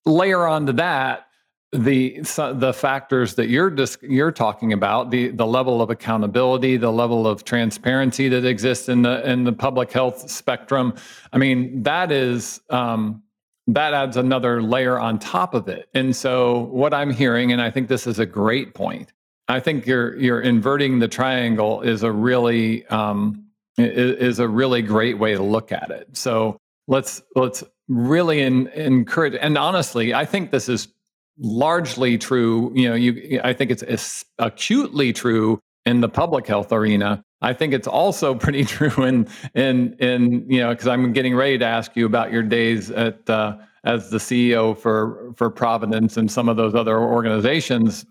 Layer 0.06 0.46
onto 0.46 0.72
that 0.72 1.27
the 1.72 2.20
the 2.54 2.72
factors 2.72 3.34
that 3.34 3.48
you're 3.48 3.70
just 3.70 4.02
you're 4.02 4.32
talking 4.32 4.72
about 4.72 5.10
the 5.10 5.28
the 5.28 5.46
level 5.46 5.82
of 5.82 5.90
accountability 5.90 6.78
the 6.78 6.90
level 6.90 7.26
of 7.26 7.44
transparency 7.44 8.26
that 8.28 8.46
exists 8.46 8.88
in 8.88 9.02
the 9.02 9.30
in 9.30 9.44
the 9.44 9.52
public 9.52 9.92
health 9.92 10.30
spectrum 10.30 10.94
i 11.34 11.36
mean 11.36 11.82
that 11.82 12.10
is 12.10 12.62
um, 12.70 13.22
that 13.66 13.92
adds 13.92 14.16
another 14.16 14.62
layer 14.62 14.98
on 14.98 15.18
top 15.18 15.52
of 15.52 15.68
it 15.68 15.90
and 15.92 16.16
so 16.16 16.60
what 16.72 16.94
i'm 16.94 17.10
hearing 17.10 17.52
and 17.52 17.60
i 17.60 17.70
think 17.70 17.86
this 17.86 18.06
is 18.06 18.18
a 18.18 18.24
great 18.24 18.72
point 18.72 19.12
i 19.48 19.60
think 19.60 19.86
you're 19.86 20.16
you're 20.16 20.40
inverting 20.40 20.98
the 20.98 21.08
triangle 21.08 21.82
is 21.82 22.02
a 22.02 22.10
really 22.10 22.86
um, 22.86 23.48
is 23.78 24.38
a 24.38 24.48
really 24.48 24.82
great 24.82 25.18
way 25.18 25.34
to 25.34 25.42
look 25.42 25.72
at 25.72 25.90
it. 25.90 26.08
So 26.16 26.60
let's 26.86 27.22
let's 27.34 27.62
really 27.88 28.40
in, 28.40 28.66
encourage. 28.68 29.34
And 29.40 29.56
honestly, 29.56 30.12
I 30.12 30.24
think 30.24 30.50
this 30.50 30.68
is 30.68 30.88
largely 31.38 32.18
true. 32.18 32.72
You 32.74 32.88
know, 32.88 32.94
you 32.94 33.40
I 33.42 33.52
think 33.52 33.70
it's, 33.70 34.24
acutely 34.38 35.12
true 35.12 35.60
in 35.86 36.00
the 36.00 36.08
public 36.08 36.46
health 36.46 36.72
arena. 36.72 37.22
I 37.40 37.52
think 37.52 37.72
it's 37.72 37.88
also 37.88 38.34
pretty 38.44 38.64
true 38.64 39.04
in 39.04 39.28
in 39.54 39.94
in 39.94 40.50
you 40.50 40.60
know 40.60 40.70
because 40.70 40.86
I'm 40.86 41.12
getting 41.12 41.34
ready 41.34 41.58
to 41.58 41.64
ask 41.64 41.96
you 41.96 42.06
about 42.06 42.32
your 42.32 42.42
days 42.42 42.90
at 42.90 43.28
uh, 43.28 43.56
as 43.84 44.10
the 44.10 44.18
CEO 44.18 44.76
for 44.76 45.32
for 45.36 45.50
Providence 45.50 46.16
and 46.16 46.30
some 46.30 46.48
of 46.48 46.56
those 46.56 46.74
other 46.74 46.98
organizations 46.98 48.04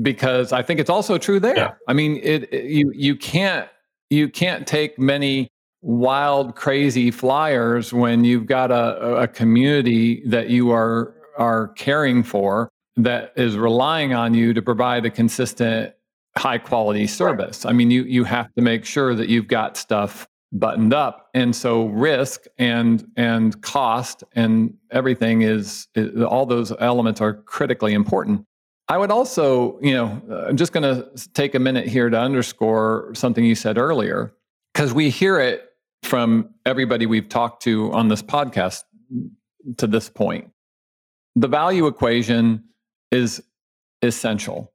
because 0.00 0.52
I 0.52 0.62
think 0.62 0.80
it's 0.80 0.90
also 0.90 1.18
true 1.18 1.38
there. 1.38 1.56
Yeah. 1.56 1.74
I 1.88 1.92
mean, 1.92 2.18
it, 2.22 2.52
it 2.52 2.64
you 2.64 2.92
you 2.94 3.16
can't 3.16 3.68
you 4.10 4.28
can't 4.28 4.66
take 4.66 4.98
many 4.98 5.48
wild, 5.82 6.54
crazy 6.54 7.10
flyers 7.10 7.92
when 7.92 8.24
you've 8.24 8.46
got 8.46 8.70
a, 8.70 9.16
a 9.16 9.28
community 9.28 10.22
that 10.26 10.48
you 10.48 10.70
are 10.70 11.14
are 11.36 11.68
caring 11.68 12.22
for 12.22 12.70
that 12.96 13.32
is 13.36 13.56
relying 13.56 14.12
on 14.12 14.34
you 14.34 14.52
to 14.54 14.62
provide 14.62 15.06
a 15.06 15.10
consistent 15.10 15.94
high 16.36 16.58
quality 16.58 17.06
service. 17.06 17.64
I 17.64 17.72
mean, 17.72 17.90
you 17.90 18.02
you 18.04 18.24
have 18.24 18.52
to 18.54 18.62
make 18.62 18.84
sure 18.84 19.14
that 19.14 19.28
you've 19.28 19.48
got 19.48 19.76
stuff 19.76 20.26
buttoned 20.52 20.92
up. 20.92 21.30
And 21.32 21.56
so 21.56 21.86
risk 21.86 22.44
and 22.58 23.10
and 23.16 23.60
cost 23.62 24.24
and 24.34 24.74
everything 24.90 25.42
is, 25.42 25.88
is 25.94 26.22
all 26.22 26.44
those 26.44 26.72
elements 26.78 27.20
are 27.20 27.34
critically 27.34 27.94
important. 27.94 28.44
I 28.88 28.98
would 28.98 29.10
also, 29.10 29.78
you 29.80 29.94
know, 29.94 30.20
uh, 30.30 30.48
I'm 30.48 30.56
just 30.56 30.72
going 30.72 30.82
to 30.82 31.28
take 31.32 31.54
a 31.54 31.58
minute 31.58 31.86
here 31.86 32.10
to 32.10 32.18
underscore 32.18 33.12
something 33.14 33.44
you 33.44 33.54
said 33.54 33.78
earlier, 33.78 34.34
because 34.74 34.92
we 34.92 35.08
hear 35.08 35.38
it 35.40 35.70
from 36.02 36.50
everybody 36.66 37.06
we've 37.06 37.28
talked 37.28 37.62
to 37.62 37.90
on 37.92 38.08
this 38.08 38.22
podcast 38.22 38.82
to 39.78 39.86
this 39.86 40.10
point. 40.10 40.50
The 41.36 41.48
value 41.48 41.86
equation 41.86 42.64
is 43.10 43.42
essential. 44.02 44.72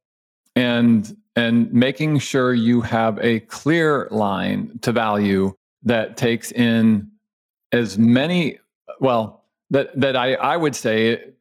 And 0.56 1.16
and 1.36 1.72
making 1.72 2.18
sure 2.18 2.54
you 2.54 2.82
have 2.82 3.20
a 3.20 3.42
clear 3.42 4.08
line 4.10 4.80
to 4.82 4.92
value 4.92 5.54
that 5.84 6.18
takes 6.18 6.52
in 6.52 7.12
as 7.72 7.98
many 7.98 8.60
well 9.00 9.44
that 9.70 10.00
that 10.00 10.16
I, 10.16 10.34
I 10.34 10.58
would 10.58 10.76
say 10.76 11.34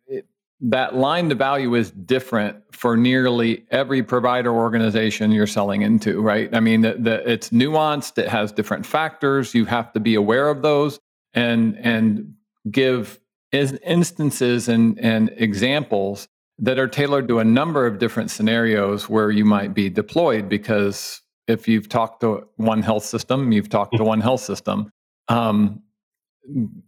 that 0.61 0.95
line 0.95 1.29
to 1.29 1.35
value 1.35 1.75
is 1.75 1.91
different 1.91 2.57
for 2.73 2.97
nearly 2.97 3.65
every 3.71 4.03
provider 4.03 4.53
organization 4.53 5.31
you're 5.31 5.47
selling 5.47 5.83
into, 5.83 6.23
right? 6.23 6.55
I 6.55 6.61
mean, 6.61 6.81
the, 6.81 6.95
the, 6.95 7.31
it's 7.31 7.51
nuanced. 7.51 8.17
It 8.17 8.29
has 8.29 8.53
different 8.53 8.87
factors. 8.87 9.55
You 9.55 9.67
have 9.67 9.93
to 9.93 10.01
be 10.01 10.15
aware 10.15 10.49
of 10.49 10.63
those 10.63 10.99
and 11.35 11.77
and 11.79 12.35
give 12.71 13.21
instances 13.85 14.69
and 14.69 14.99
and 15.01 15.33
examples 15.37 16.29
that 16.59 16.79
are 16.79 16.89
tailored 16.89 17.29
to 17.29 17.39
a 17.39 17.45
number 17.45 17.87
of 17.87 17.99
different 17.99 18.31
scenarios 18.31 19.09
where 19.09 19.31
you 19.31 19.45
might 19.45 19.75
be 19.75 19.91
deployed. 19.91 20.49
Because 20.49 21.21
if 21.47 21.69
you've 21.69 21.89
talked 21.89 22.21
to 22.21 22.47
one 22.57 22.83
health 22.83 23.05
system, 23.05 23.53
you've 23.53 23.69
talked 23.69 23.97
to 23.97 24.05
one 24.05 24.21
health 24.21 24.41
system. 24.41 24.91
Um, 25.29 25.83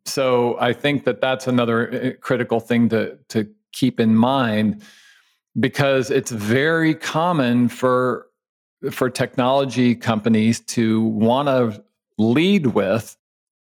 so 0.05 0.57
I 0.61 0.73
think 0.73 1.05
that 1.05 1.21
that's 1.21 1.47
another 1.47 1.91
eh, 1.91 2.13
critical 2.21 2.61
thing 2.61 2.89
to 2.91 3.19
to 3.29 3.49
keep 3.73 4.01
in 4.01 4.15
mind 4.15 4.83
because 5.59 6.11
it's 6.11 6.31
very 6.31 6.95
common 6.95 7.69
for 7.69 8.27
for 8.91 9.11
technology 9.11 9.95
companies 9.95 10.61
to 10.61 11.03
want 11.03 11.49
to 11.49 11.85
lead 12.17 12.69
with 12.69 13.17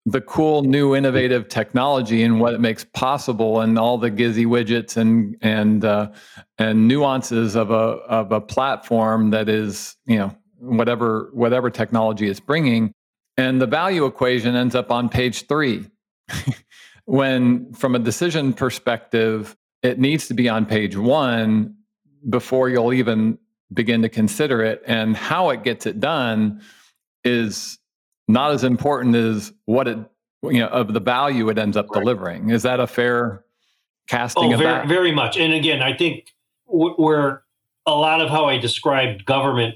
the 0.10 0.22
cool 0.22 0.64
new 0.64 0.96
innovative 0.96 1.50
technology 1.50 2.24
and 2.24 2.40
what 2.40 2.54
it 2.54 2.62
makes 2.62 2.84
possible 2.84 3.60
and 3.60 3.78
all 3.78 3.98
the 3.98 4.10
gizzy 4.10 4.46
widgets 4.46 4.96
and 4.96 5.36
and 5.42 5.84
uh, 5.84 6.10
and 6.58 6.88
nuances 6.88 7.56
of 7.56 7.72
a 7.72 7.74
of 7.74 8.32
a 8.32 8.40
platform 8.40 9.32
that 9.32 9.50
is 9.50 9.96
you 10.06 10.18
know 10.18 10.36
whatever 10.60 11.30
whatever 11.34 11.70
technology 11.70 12.28
is 12.28 12.40
bringing 12.40 12.92
and 13.36 13.62
the 13.62 13.68
value 13.68 14.06
equation 14.06 14.56
ends 14.56 14.76
up 14.76 14.92
on 14.92 15.10
page 15.10 15.46
3 15.48 15.86
when 17.06 17.72
from 17.74 17.94
a 17.94 18.00
decision 18.00 18.54
perspective 18.54 19.56
it 19.84 20.00
needs 20.00 20.28
to 20.28 20.34
be 20.34 20.50
on 20.50 20.66
page 20.66 20.96
one 20.96 21.76
before 22.30 22.70
you'll 22.70 22.94
even 22.94 23.38
begin 23.74 24.02
to 24.02 24.10
consider 24.10 24.64
it. 24.64 24.82
And 24.86 25.16
how 25.16 25.50
it 25.50 25.64
gets 25.64 25.86
it 25.86 26.00
done 26.00 26.62
is 27.24 27.78
not 28.28 28.52
as 28.52 28.64
important 28.64 29.16
as 29.16 29.54
what 29.66 29.88
it, 29.88 29.98
you 30.44 30.60
know, 30.60 30.68
of 30.68 30.94
the 30.94 31.00
value 31.00 31.50
it 31.50 31.58
ends 31.58 31.78
up 31.78 31.90
right. 31.90 32.00
delivering. 32.00 32.50
Is 32.50 32.64
that 32.64 32.80
a 32.80 32.88
fair 32.88 33.44
casting 34.08 34.52
oh, 34.52 34.54
of 34.54 34.60
very, 34.60 34.72
that? 34.72 34.88
Very 34.88 35.12
much. 35.12 35.38
And 35.38 35.54
again, 35.54 35.82
I 35.82 35.96
think 35.96 36.34
where 36.66 37.44
a 37.86 37.96
lot 37.96 38.22
of 38.22 38.30
how 38.30 38.46
I 38.46 38.58
described 38.58 39.26
government 39.26 39.76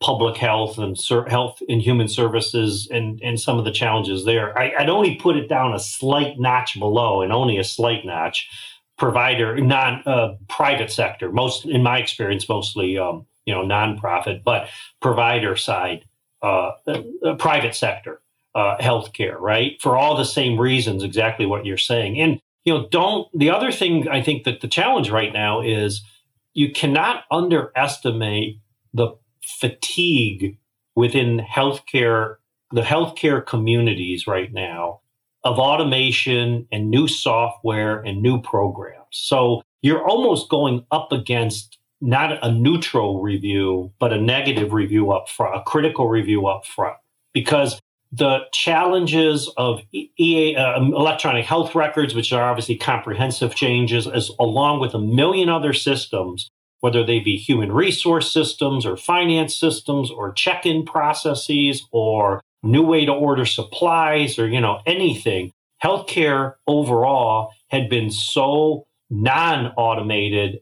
public 0.00 0.38
health 0.38 0.78
and 0.78 0.98
ser- 0.98 1.28
health 1.28 1.62
and 1.68 1.80
human 1.82 2.08
services 2.08 2.88
and, 2.90 3.20
and 3.22 3.38
some 3.38 3.58
of 3.58 3.64
the 3.64 3.70
challenges 3.70 4.24
there. 4.24 4.58
I, 4.58 4.72
would 4.80 4.88
only 4.88 5.16
put 5.16 5.36
it 5.36 5.48
down 5.48 5.74
a 5.74 5.78
slight 5.78 6.38
notch 6.38 6.78
below 6.78 7.20
and 7.20 7.32
only 7.32 7.58
a 7.58 7.64
slight 7.64 8.04
notch 8.06 8.48
provider, 8.96 9.58
non 9.58 10.02
uh, 10.06 10.36
private 10.48 10.90
sector, 10.90 11.30
most 11.30 11.66
in 11.66 11.82
my 11.82 11.98
experience, 11.98 12.48
mostly, 12.48 12.96
um, 12.96 13.26
you 13.44 13.54
know, 13.54 13.62
nonprofit, 13.62 14.42
but 14.42 14.68
provider 15.02 15.54
side, 15.54 16.06
uh, 16.42 16.72
uh, 16.86 17.34
private 17.38 17.74
sector, 17.74 18.20
uh, 18.54 18.76
healthcare, 18.78 19.38
right? 19.38 19.80
For 19.80 19.96
all 19.96 20.16
the 20.16 20.24
same 20.24 20.58
reasons, 20.58 21.02
exactly 21.02 21.46
what 21.46 21.66
you're 21.66 21.76
saying. 21.76 22.20
And, 22.20 22.40
you 22.64 22.74
know, 22.74 22.88
don't, 22.90 23.28
the 23.38 23.50
other 23.50 23.72
thing 23.72 24.08
I 24.08 24.22
think 24.22 24.44
that 24.44 24.60
the 24.60 24.68
challenge 24.68 25.10
right 25.10 25.32
now 25.32 25.60
is 25.60 26.02
you 26.54 26.72
cannot 26.72 27.24
underestimate 27.30 28.58
the 28.92 29.16
fatigue 29.42 30.58
within 30.94 31.38
healthcare, 31.38 32.36
the 32.72 32.82
healthcare 32.82 33.44
communities 33.44 34.26
right 34.26 34.52
now 34.52 35.00
of 35.44 35.58
automation 35.58 36.66
and 36.70 36.90
new 36.90 37.08
software 37.08 38.00
and 38.00 38.20
new 38.20 38.40
programs. 38.40 39.06
So 39.10 39.62
you're 39.82 40.06
almost 40.06 40.50
going 40.50 40.84
up 40.90 41.12
against 41.12 41.78
not 42.00 42.38
a 42.42 42.50
neutral 42.50 43.20
review, 43.22 43.92
but 43.98 44.12
a 44.12 44.20
negative 44.20 44.72
review 44.72 45.12
up 45.12 45.28
front, 45.28 45.56
a 45.56 45.62
critical 45.62 46.08
review 46.08 46.46
up 46.46 46.64
front, 46.66 46.96
because 47.32 47.80
the 48.12 48.40
challenges 48.52 49.48
of 49.56 49.80
uh, 49.94 50.80
electronic 50.80 51.44
health 51.44 51.74
records, 51.74 52.14
which 52.14 52.32
are 52.32 52.50
obviously 52.50 52.76
comprehensive 52.76 53.54
changes, 53.54 54.06
as 54.06 54.30
along 54.40 54.80
with 54.80 54.94
a 54.94 54.98
million 54.98 55.48
other 55.48 55.72
systems, 55.72 56.50
whether 56.80 57.04
they 57.04 57.20
be 57.20 57.36
human 57.36 57.70
resource 57.70 58.32
systems 58.32 58.84
or 58.84 58.96
finance 58.96 59.54
systems 59.54 60.10
or 60.10 60.32
check-in 60.32 60.84
processes 60.84 61.86
or 61.92 62.40
new 62.62 62.82
way 62.82 63.04
to 63.04 63.12
order 63.12 63.46
supplies 63.46 64.38
or 64.38 64.46
you 64.46 64.60
know 64.60 64.80
anything 64.86 65.50
healthcare 65.82 66.54
overall 66.66 67.52
had 67.68 67.88
been 67.88 68.10
so 68.10 68.86
non-automated 69.08 70.58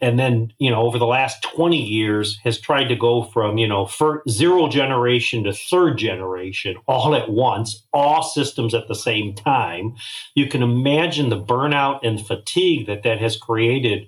and 0.00 0.18
then 0.18 0.52
you 0.58 0.70
know 0.70 0.82
over 0.82 0.98
the 0.98 1.06
last 1.06 1.42
20 1.42 1.80
years 1.80 2.38
has 2.44 2.60
tried 2.60 2.88
to 2.88 2.96
go 2.96 3.22
from 3.22 3.56
you 3.56 3.66
know 3.66 3.88
zero 4.28 4.68
generation 4.68 5.44
to 5.44 5.52
third 5.52 5.96
generation 5.96 6.76
all 6.86 7.14
at 7.14 7.30
once 7.30 7.86
all 7.92 8.22
systems 8.22 8.74
at 8.74 8.86
the 8.88 8.94
same 8.94 9.34
time 9.34 9.94
you 10.34 10.46
can 10.46 10.62
imagine 10.62 11.30
the 11.30 11.42
burnout 11.42 12.00
and 12.02 12.26
fatigue 12.26 12.86
that 12.86 13.02
that 13.02 13.18
has 13.18 13.36
created 13.36 14.06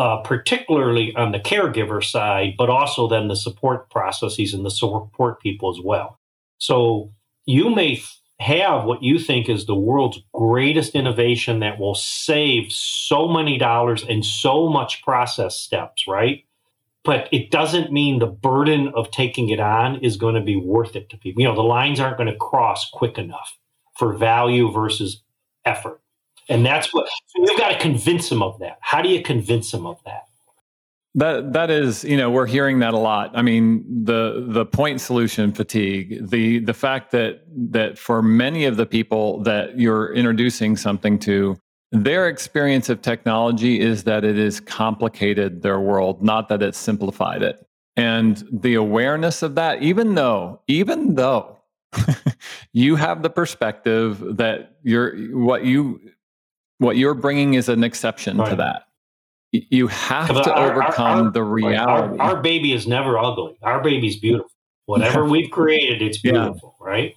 uh, 0.00 0.16
particularly 0.22 1.14
on 1.14 1.30
the 1.30 1.38
caregiver 1.38 2.02
side, 2.02 2.54
but 2.56 2.70
also 2.70 3.06
then 3.06 3.28
the 3.28 3.36
support 3.36 3.90
processes 3.90 4.54
and 4.54 4.64
the 4.64 4.70
support 4.70 5.42
people 5.42 5.68
as 5.70 5.78
well. 5.84 6.18
So 6.56 7.12
you 7.44 7.68
may 7.68 8.02
have 8.40 8.84
what 8.84 9.02
you 9.02 9.18
think 9.18 9.48
is 9.48 9.66
the 9.66 9.74
world's 9.74 10.18
greatest 10.32 10.94
innovation 10.94 11.60
that 11.60 11.78
will 11.78 11.94
save 11.94 12.72
so 12.72 13.28
many 13.28 13.58
dollars 13.58 14.02
and 14.08 14.24
so 14.24 14.68
much 14.68 15.02
process 15.02 15.58
steps, 15.58 16.06
right? 16.08 16.44
But 17.04 17.28
it 17.32 17.50
doesn't 17.50 17.92
mean 17.92 18.18
the 18.18 18.26
burden 18.26 18.92
of 18.94 19.10
taking 19.10 19.50
it 19.50 19.60
on 19.60 20.02
is 20.02 20.16
going 20.16 20.34
to 20.34 20.40
be 20.40 20.56
worth 20.56 20.96
it 20.96 21.10
to 21.10 21.18
people. 21.18 21.42
You 21.42 21.48
know, 21.48 21.54
the 21.54 21.62
lines 21.62 22.00
aren't 22.00 22.16
going 22.16 22.30
to 22.30 22.36
cross 22.36 22.88
quick 22.90 23.18
enough 23.18 23.58
for 23.98 24.14
value 24.14 24.70
versus 24.72 25.22
effort. 25.64 26.00
And 26.48 26.64
that's 26.64 26.92
what 26.92 27.08
so 27.26 27.44
you've 27.44 27.58
got 27.58 27.70
to 27.70 27.78
convince 27.78 28.28
them 28.28 28.42
of 28.42 28.58
that. 28.60 28.78
How 28.80 29.02
do 29.02 29.08
you 29.08 29.22
convince 29.22 29.70
them 29.70 29.86
of 29.86 30.02
that? 30.04 30.24
That 31.16 31.54
that 31.54 31.70
is, 31.70 32.04
you 32.04 32.16
know, 32.16 32.30
we're 32.30 32.46
hearing 32.46 32.78
that 32.80 32.94
a 32.94 32.98
lot. 32.98 33.32
I 33.34 33.42
mean, 33.42 34.04
the 34.04 34.44
the 34.46 34.64
point 34.64 35.00
solution 35.00 35.52
fatigue, 35.52 36.28
the 36.28 36.60
the 36.60 36.74
fact 36.74 37.10
that 37.10 37.42
that 37.72 37.98
for 37.98 38.22
many 38.22 38.64
of 38.64 38.76
the 38.76 38.86
people 38.86 39.42
that 39.42 39.78
you're 39.78 40.14
introducing 40.14 40.76
something 40.76 41.18
to, 41.20 41.58
their 41.90 42.28
experience 42.28 42.88
of 42.88 43.02
technology 43.02 43.80
is 43.80 44.04
that 44.04 44.24
it 44.24 44.36
has 44.36 44.60
complicated 44.60 45.62
their 45.62 45.80
world, 45.80 46.22
not 46.22 46.48
that 46.48 46.62
it's 46.62 46.78
simplified 46.78 47.42
it. 47.42 47.66
And 47.96 48.42
the 48.52 48.74
awareness 48.74 49.42
of 49.42 49.56
that, 49.56 49.82
even 49.82 50.14
though, 50.14 50.60
even 50.68 51.16
though 51.16 51.58
you 52.72 52.94
have 52.96 53.22
the 53.22 53.30
perspective 53.30 54.36
that 54.36 54.76
you're 54.82 55.16
what 55.36 55.64
you 55.64 56.00
what 56.78 56.96
you're 56.96 57.14
bringing 57.14 57.54
is 57.54 57.68
an 57.68 57.84
exception 57.84 58.38
right. 58.38 58.50
to 58.50 58.56
that. 58.56 58.84
You 59.52 59.88
have 59.88 60.28
to 60.28 60.54
our, 60.54 60.72
overcome 60.72 61.06
our, 61.06 61.24
our, 61.24 61.30
the 61.32 61.42
reality. 61.42 62.18
Our, 62.18 62.40
baby 62.40 62.72
is 62.72 62.86
never 62.86 63.18
ugly. 63.18 63.58
Our 63.62 63.82
baby's 63.82 64.16
beautiful. 64.16 64.50
Whatever 64.86 65.24
we've 65.24 65.50
created, 65.50 66.02
it's 66.02 66.18
beautiful, 66.18 66.76
yeah. 66.80 66.86
right? 66.86 67.16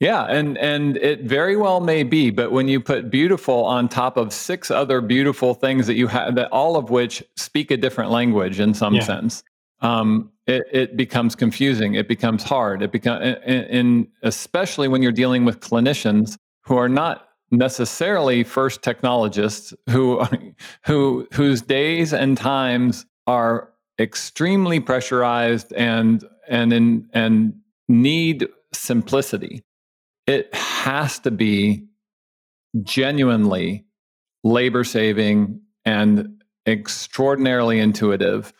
Yeah, 0.00 0.24
and 0.24 0.56
and 0.56 0.96
it 0.96 1.22
very 1.22 1.56
well 1.56 1.80
may 1.80 2.04
be, 2.04 2.30
but 2.30 2.52
when 2.52 2.68
you 2.68 2.80
put 2.80 3.10
beautiful 3.10 3.64
on 3.66 3.88
top 3.88 4.16
of 4.16 4.32
six 4.32 4.70
other 4.70 5.02
beautiful 5.02 5.52
things 5.52 5.86
that 5.86 5.94
you 5.94 6.06
have, 6.06 6.36
that 6.36 6.50
all 6.50 6.76
of 6.76 6.88
which 6.88 7.22
speak 7.36 7.70
a 7.70 7.76
different 7.76 8.10
language 8.10 8.60
in 8.60 8.72
some 8.72 8.94
yeah. 8.94 9.02
sense, 9.02 9.42
um, 9.82 10.32
it, 10.46 10.62
it, 10.72 10.96
becomes 10.96 11.34
confusing. 11.34 11.94
It 11.94 12.08
becomes 12.08 12.42
hard. 12.42 12.82
It 12.82 12.92
becomes, 12.92 13.36
and 13.44 14.08
especially 14.22 14.88
when 14.88 15.02
you're 15.02 15.12
dealing 15.12 15.44
with 15.44 15.60
clinicians 15.60 16.38
who 16.62 16.76
are 16.76 16.88
not 16.88 17.28
necessarily 17.50 18.44
first 18.44 18.82
technologists 18.82 19.74
who 19.88 20.22
who 20.86 21.26
whose 21.32 21.62
days 21.62 22.12
and 22.12 22.36
times 22.36 23.06
are 23.26 23.70
extremely 23.98 24.80
pressurized 24.80 25.72
and 25.72 26.24
and 26.48 26.72
in 26.72 27.08
and 27.12 27.54
need 27.88 28.48
simplicity. 28.72 29.62
It 30.26 30.54
has 30.54 31.18
to 31.20 31.30
be 31.30 31.86
genuinely 32.82 33.84
labor 34.44 34.84
saving 34.84 35.60
and 35.84 36.42
extraordinarily 36.66 37.80
intuitive 37.80 38.52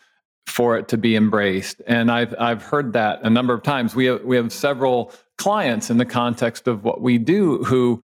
for 0.47 0.77
it 0.77 0.89
to 0.89 0.97
be 0.97 1.15
embraced. 1.15 1.81
And 1.87 2.11
i've 2.11 2.35
i've 2.39 2.63
heard 2.63 2.93
that 2.93 3.21
a 3.23 3.29
number 3.29 3.53
of 3.53 3.63
times. 3.63 3.95
We 3.95 4.05
have 4.05 4.23
we 4.23 4.35
have 4.35 4.51
several 4.51 5.13
clients 5.37 5.89
in 5.89 5.97
the 5.97 6.05
context 6.05 6.67
of 6.67 6.83
what 6.83 7.01
we 7.01 7.17
do 7.17 7.63
who 7.63 8.03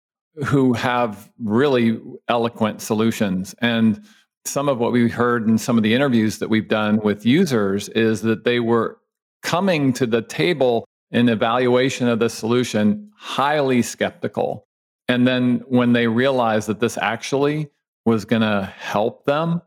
who 0.45 0.73
have 0.73 1.29
really 1.39 1.99
eloquent 2.27 2.81
solutions. 2.81 3.53
And 3.59 4.03
some 4.45 4.69
of 4.69 4.79
what 4.79 4.91
we 4.91 5.09
heard 5.09 5.47
in 5.47 5.57
some 5.57 5.77
of 5.77 5.83
the 5.83 5.93
interviews 5.93 6.39
that 6.39 6.49
we've 6.49 6.67
done 6.67 6.99
with 7.01 7.25
users 7.25 7.89
is 7.89 8.21
that 8.21 8.43
they 8.43 8.59
were 8.59 8.97
coming 9.43 9.93
to 9.93 10.05
the 10.05 10.21
table 10.21 10.85
in 11.11 11.29
evaluation 11.29 12.07
of 12.07 12.19
the 12.19 12.29
solution 12.29 13.11
highly 13.15 13.81
skeptical. 13.81 14.65
And 15.07 15.27
then 15.27 15.63
when 15.67 15.93
they 15.93 16.07
realized 16.07 16.67
that 16.69 16.79
this 16.79 16.97
actually 16.97 17.69
was 18.05 18.25
going 18.25 18.41
to 18.41 18.73
help 18.77 19.25
them, 19.25 19.61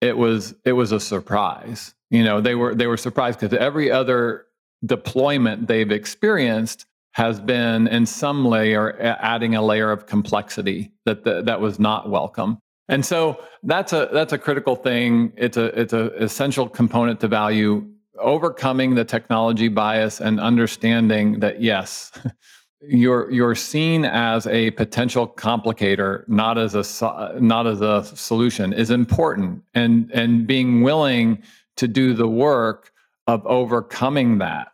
it 0.00 0.16
was 0.16 0.54
it 0.64 0.72
was 0.72 0.92
a 0.92 1.00
surprise. 1.00 1.94
You 2.10 2.22
know, 2.22 2.40
they 2.40 2.54
were 2.54 2.74
they 2.74 2.86
were 2.86 2.96
surprised 2.96 3.40
because 3.40 3.56
every 3.58 3.90
other 3.90 4.46
deployment 4.84 5.66
they've 5.66 5.90
experienced 5.90 6.86
has 7.16 7.40
been 7.40 7.88
in 7.88 8.04
some 8.04 8.44
layer 8.44 8.94
adding 9.00 9.54
a 9.54 9.62
layer 9.62 9.90
of 9.90 10.04
complexity 10.04 10.92
that 11.06 11.24
the, 11.24 11.40
that 11.40 11.58
was 11.62 11.78
not 11.78 12.10
welcome. 12.10 12.58
And 12.90 13.06
so 13.06 13.42
that's 13.62 13.94
a 13.94 14.10
that's 14.12 14.34
a 14.34 14.38
critical 14.38 14.76
thing. 14.76 15.32
It's 15.34 15.56
a 15.56 15.64
it's 15.80 15.94
a 15.94 16.12
essential 16.22 16.68
component 16.68 17.18
to 17.20 17.28
value 17.28 17.88
overcoming 18.18 18.94
the 18.94 19.04
technology 19.04 19.68
bias 19.68 20.20
and 20.20 20.38
understanding 20.38 21.40
that 21.40 21.62
yes, 21.62 22.12
you're 22.82 23.30
you're 23.30 23.54
seen 23.54 24.04
as 24.04 24.46
a 24.48 24.72
potential 24.72 25.26
complicator, 25.26 26.28
not 26.28 26.58
as 26.58 26.74
a 26.74 27.40
not 27.40 27.66
as 27.66 27.80
a 27.80 28.04
solution, 28.04 28.74
is 28.74 28.90
important, 28.90 29.62
and 29.72 30.10
and 30.12 30.46
being 30.46 30.82
willing 30.82 31.42
to 31.76 31.88
do 31.88 32.12
the 32.12 32.28
work 32.28 32.92
of 33.26 33.44
overcoming 33.46 34.36
that 34.36 34.68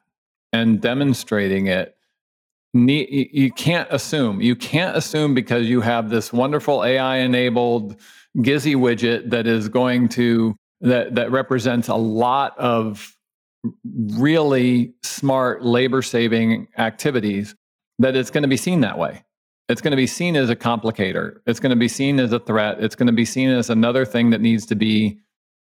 and 0.52 0.80
demonstrating 0.80 1.68
it 1.68 1.96
you 2.74 3.52
can't 3.52 3.88
assume. 3.90 4.40
You 4.40 4.56
can't 4.56 4.96
assume 4.96 5.34
because 5.34 5.68
you 5.68 5.80
have 5.82 6.10
this 6.10 6.32
wonderful 6.32 6.84
AI 6.84 7.18
enabled 7.18 7.96
Gizzy 8.38 8.74
widget 8.74 9.30
that 9.30 9.46
is 9.46 9.68
going 9.68 10.08
to 10.10 10.56
that 10.80 11.14
that 11.14 11.30
represents 11.30 11.88
a 11.88 11.94
lot 11.94 12.58
of 12.58 13.14
really 13.84 14.94
smart 15.02 15.64
labor 15.64 16.02
saving 16.02 16.66
activities 16.78 17.54
that 17.98 18.16
it's 18.16 18.30
going 18.30 18.42
to 18.42 18.48
be 18.48 18.56
seen 18.56 18.80
that 18.80 18.98
way. 18.98 19.22
It's 19.68 19.80
going 19.80 19.92
to 19.92 19.96
be 19.96 20.08
seen 20.08 20.34
as 20.34 20.50
a 20.50 20.56
complicator. 20.56 21.38
It's 21.46 21.60
going 21.60 21.70
to 21.70 21.76
be 21.76 21.88
seen 21.88 22.18
as 22.18 22.32
a 22.32 22.40
threat. 22.40 22.82
It's 22.82 22.96
going 22.96 23.06
to 23.06 23.12
be 23.12 23.24
seen 23.24 23.50
as 23.50 23.70
another 23.70 24.04
thing 24.04 24.30
that 24.30 24.40
needs 24.40 24.66
to 24.66 24.74
be 24.74 25.18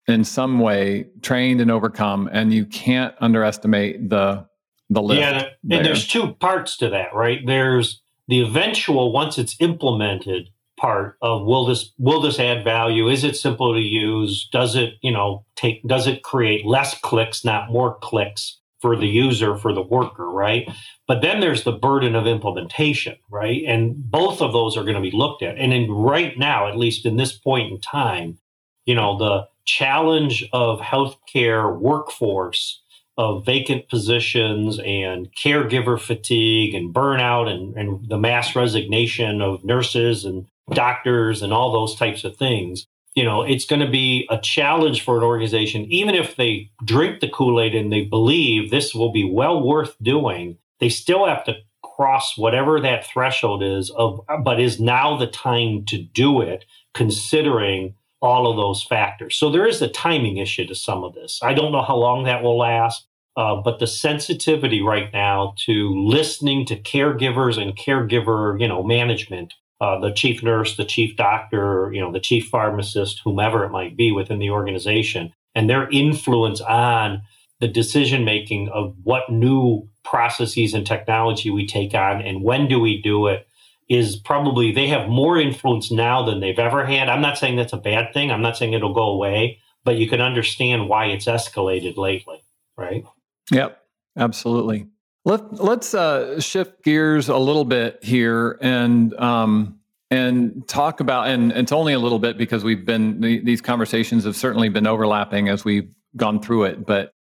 in 0.08 0.24
some 0.24 0.60
way 0.60 1.08
trained 1.22 1.62
and 1.62 1.72
overcome. 1.72 2.30
And 2.32 2.54
you 2.54 2.66
can't 2.66 3.16
underestimate 3.20 4.10
the 4.10 4.46
the 4.90 5.02
lift. 5.02 5.22
Yeah, 5.22 5.38
and 5.40 5.48
there. 5.64 5.84
there's 5.84 6.08
two 6.08 6.34
parts 6.34 6.78
to 6.78 6.90
that, 6.90 7.14
right? 7.14 7.40
There's 7.46 8.02
the 8.28 8.42
eventual 8.42 9.12
once 9.12 9.38
it's 9.38 9.56
implemented 9.60 10.50
part 10.78 11.18
of 11.22 11.46
will 11.46 11.66
this 11.66 11.92
will 11.98 12.22
this 12.22 12.40
add 12.40 12.64
value? 12.64 13.08
Is 13.10 13.24
it 13.24 13.36
simple 13.36 13.74
to 13.74 13.80
use? 13.80 14.48
Does 14.52 14.76
it 14.76 14.96
you 15.02 15.12
know 15.12 15.46
take 15.56 15.84
does 15.88 16.08
it 16.08 16.24
create 16.24 16.66
less 16.66 16.98
clicks, 17.00 17.46
not 17.46 17.72
more 17.72 17.98
clicks 18.02 18.60
for 18.82 18.96
the 18.96 19.08
user 19.08 19.58
for 19.58 19.74
the 19.74 19.82
worker, 19.82 20.30
right? 20.30 20.70
But 21.08 21.22
then 21.22 21.40
there's 21.40 21.64
the 21.64 21.72
burden 21.72 22.16
of 22.16 22.28
implementation, 22.28 23.16
right? 23.32 23.64
And 23.68 23.96
both 24.12 24.42
of 24.42 24.54
those 24.54 24.78
are 24.78 24.84
going 24.84 24.96
to 24.96 25.02
be 25.02 25.16
looked 25.16 25.42
at. 25.42 25.58
And 25.58 25.74
in 25.74 25.90
right 25.90 26.38
now, 26.38 26.68
at 26.68 26.78
least 26.78 27.06
in 27.06 27.16
this 27.16 27.36
point 27.38 27.72
in 27.72 27.80
time, 27.80 28.38
you 28.86 28.96
know 28.96 29.18
the 29.18 29.48
challenge 29.66 30.48
of 30.54 30.80
healthcare 30.80 31.76
workforce 31.80 32.82
of 33.18 33.46
vacant 33.46 33.88
positions 33.90 34.80
and 34.80 35.34
caregiver 35.36 36.00
fatigue 36.00 36.74
and 36.74 36.94
burnout 36.94 37.48
and, 37.48 37.76
and 37.76 38.10
the 38.10 38.18
mass 38.18 38.56
resignation 38.56 39.42
of 39.42 39.64
nurses 39.64 40.26
and 40.26 40.48
doctors 40.72 41.42
and 41.42 41.54
all 41.54 41.72
those 41.72 41.96
types 41.96 42.24
of 42.24 42.36
things 42.36 42.88
you 43.14 43.24
know 43.24 43.42
it's 43.42 43.66
going 43.66 43.80
to 43.80 43.90
be 43.90 44.28
a 44.30 44.38
challenge 44.38 45.02
for 45.02 45.18
an 45.18 45.24
organization 45.24 45.86
even 45.86 46.16
if 46.16 46.36
they 46.36 46.70
drink 46.84 47.20
the 47.20 47.30
kool-aid 47.30 47.74
and 47.74 47.92
they 47.92 48.02
believe 48.02 48.70
this 48.70 48.94
will 48.94 49.12
be 49.12 49.30
well 49.30 49.62
worth 49.62 49.96
doing 50.02 50.58
they 50.80 50.90
still 50.90 51.26
have 51.26 51.44
to 51.44 51.56
cross 51.84 52.38
whatever 52.38 52.82
that 52.82 53.06
threshold 53.06 53.64
is 53.64 53.90
of 53.92 54.20
but 54.44 54.60
is 54.60 54.80
now 54.80 55.16
the 55.16 55.28
time 55.28 55.86
to 55.86 55.98
do 55.98 56.42
it 56.42 56.66
considering 56.94 57.94
all 58.26 58.50
of 58.50 58.58
those 58.58 58.84
factors. 58.84 59.36
So 59.38 59.52
there 59.52 59.68
is 59.68 59.82
a 59.82 59.88
timing 59.88 60.38
issue 60.38 60.66
to 60.68 60.76
some 60.76 61.04
of 61.04 61.14
this. 61.14 61.40
I 61.44 61.54
don't 61.54 61.72
know 61.72 61.84
how 61.84 61.96
long 61.96 62.24
that 62.24 62.44
will 62.44 62.58
last, 62.58 63.06
uh, 63.38 63.56
but 63.56 63.80
the 63.80 63.88
sensitivity 63.88 64.82
right 64.82 65.12
now 65.14 65.54
to 65.66 65.94
listening 65.96 66.66
to 66.68 66.76
caregivers 66.76 67.62
and 67.62 67.78
caregiver, 67.78 68.60
you 68.60 68.68
know, 68.68 68.84
management, 68.84 69.54
uh, 69.82 70.00
the 70.00 70.12
chief 70.12 70.42
nurse, 70.42 70.78
the 70.78 70.86
chief 70.86 71.16
doctor, 71.16 71.92
you 71.94 72.02
know, 72.02 72.12
the 72.12 72.20
chief 72.20 72.48
pharmacist, 72.48 73.22
whomever 73.24 73.64
it 73.66 73.72
might 73.72 73.98
be 73.98 74.12
within 74.12 74.40
the 74.40 74.50
organization, 74.50 75.34
and 75.54 75.70
their 75.70 75.90
influence 75.90 76.62
on 76.62 77.22
the 77.60 77.68
decision 77.68 78.26
making 78.26 78.70
of 78.70 78.96
what 79.04 79.30
new 79.30 79.88
processes 80.04 80.74
and 80.74 80.86
technology 80.86 81.50
we 81.50 81.66
take 81.66 81.94
on 81.94 82.22
and 82.22 82.44
when 82.44 82.68
do 82.68 82.80
we 82.80 83.02
do 83.02 83.28
it 83.28 83.48
is 83.90 84.16
probably 84.16 84.72
they 84.72 84.88
have 84.88 85.08
more 85.10 85.40
influence 85.40 85.92
now 85.92 86.24
than 86.24 86.40
they've 86.40 86.60
ever 86.60 86.86
had. 86.86 87.10
I'm 87.10 87.22
not 87.22 87.38
saying 87.38 87.56
that's 87.56 87.74
a 87.74 87.78
bad 87.78 88.14
thing. 88.14 88.32
I'm 88.32 88.42
not 88.42 88.58
saying 88.58 88.74
it'll 88.74 88.94
go 88.94 89.10
away, 89.10 89.60
but 89.84 89.98
you 89.98 90.10
can 90.10 90.22
understand 90.22 90.90
why 90.90 91.06
it's 91.08 91.26
escalated 91.26 91.98
lately, 91.98 92.44
right? 92.78 93.06
Yep, 93.52 93.80
absolutely. 94.18 94.88
Let, 95.24 95.54
let's 95.54 95.94
uh, 95.94 96.40
shift 96.40 96.84
gears 96.84 97.30
a 97.30 97.38
little 97.38 97.66
bit 97.66 98.04
here 98.04 98.58
and 98.62 99.14
um, 99.16 99.80
and 100.12 100.68
talk 100.68 101.00
about 101.00 101.28
and 101.28 101.52
it's 101.52 101.72
only 101.72 101.94
a 101.94 102.00
little 102.00 102.20
bit 102.20 102.38
because 102.38 102.64
we've 102.64 102.86
been 102.86 103.20
these 103.22 103.62
conversations 103.62 104.24
have 104.24 104.36
certainly 104.36 104.70
been 104.70 104.86
overlapping 104.86 105.50
as 105.50 105.66
we've 105.66 105.94
gone 106.16 106.42
through 106.42 106.66
it. 106.66 106.86
But 106.86 107.12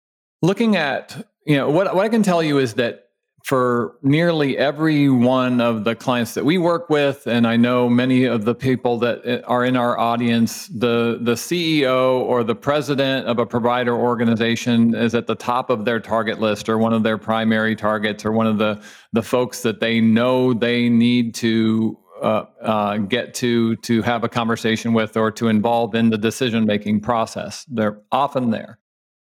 looking 0.42 0.76
at 0.76 1.26
you 1.46 1.56
know 1.56 1.70
what 1.70 1.94
what 1.94 2.04
I 2.04 2.08
can 2.08 2.22
tell 2.22 2.42
you 2.42 2.58
is 2.58 2.74
that 2.74 3.03
for 3.44 3.98
nearly 4.02 4.56
every 4.56 5.10
one 5.10 5.60
of 5.60 5.84
the 5.84 5.94
clients 5.94 6.32
that 6.32 6.44
we 6.44 6.56
work 6.56 6.88
with 6.88 7.26
and 7.26 7.46
i 7.46 7.56
know 7.56 7.88
many 7.88 8.24
of 8.24 8.44
the 8.44 8.54
people 8.54 8.98
that 8.98 9.24
uh, 9.26 9.46
are 9.46 9.64
in 9.64 9.76
our 9.76 9.98
audience 9.98 10.66
the 10.68 11.18
the 11.20 11.34
ceo 11.34 12.20
or 12.20 12.42
the 12.42 12.54
president 12.54 13.26
of 13.26 13.38
a 13.38 13.46
provider 13.46 13.94
organization 13.94 14.94
is 14.94 15.14
at 15.14 15.26
the 15.26 15.34
top 15.34 15.68
of 15.68 15.84
their 15.84 16.00
target 16.00 16.40
list 16.40 16.68
or 16.68 16.78
one 16.78 16.94
of 16.94 17.02
their 17.02 17.18
primary 17.18 17.76
targets 17.76 18.24
or 18.24 18.32
one 18.32 18.46
of 18.46 18.56
the 18.56 18.82
the 19.12 19.22
folks 19.22 19.60
that 19.60 19.78
they 19.78 20.00
know 20.00 20.54
they 20.54 20.88
need 20.88 21.34
to 21.34 21.98
uh, 22.22 22.44
uh, 22.62 22.96
get 22.96 23.34
to 23.34 23.76
to 23.76 24.00
have 24.00 24.24
a 24.24 24.28
conversation 24.28 24.94
with 24.94 25.16
or 25.16 25.30
to 25.30 25.48
involve 25.48 25.94
in 25.94 26.08
the 26.08 26.16
decision 26.16 26.64
making 26.64 27.00
process. 27.00 27.66
They're 27.68 28.00
often 28.10 28.50
there. 28.50 28.78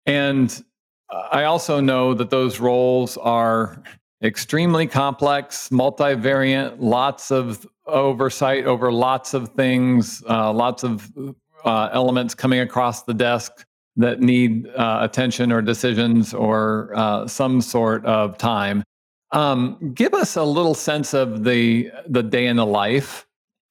And 0.06 0.62
I 1.10 1.44
also 1.44 1.80
know 1.80 2.14
that 2.14 2.30
those 2.30 2.60
roles 2.60 3.16
are 3.16 3.82
extremely 4.22 4.86
complex, 4.86 5.68
multivariant, 5.70 6.76
lots 6.78 7.30
of 7.30 7.66
oversight 7.86 8.64
over 8.64 8.92
lots 8.92 9.34
of 9.34 9.48
things, 9.50 10.22
uh, 10.28 10.52
lots 10.52 10.84
of 10.84 11.10
uh, 11.64 11.88
elements 11.92 12.34
coming 12.34 12.60
across 12.60 13.02
the 13.02 13.14
desk 13.14 13.66
that 13.96 14.20
need 14.20 14.68
uh, 14.68 15.00
attention 15.02 15.52
or 15.52 15.60
decisions 15.60 16.32
or 16.32 16.92
uh, 16.94 17.26
some 17.26 17.60
sort 17.60 18.04
of 18.06 18.38
time. 18.38 18.82
Um, 19.32 19.92
give 19.94 20.14
us 20.14 20.36
a 20.36 20.44
little 20.44 20.74
sense 20.74 21.14
of 21.14 21.44
the 21.44 21.90
the 22.06 22.22
day 22.22 22.46
in 22.46 22.56
the 22.56 22.66
life. 22.66 23.26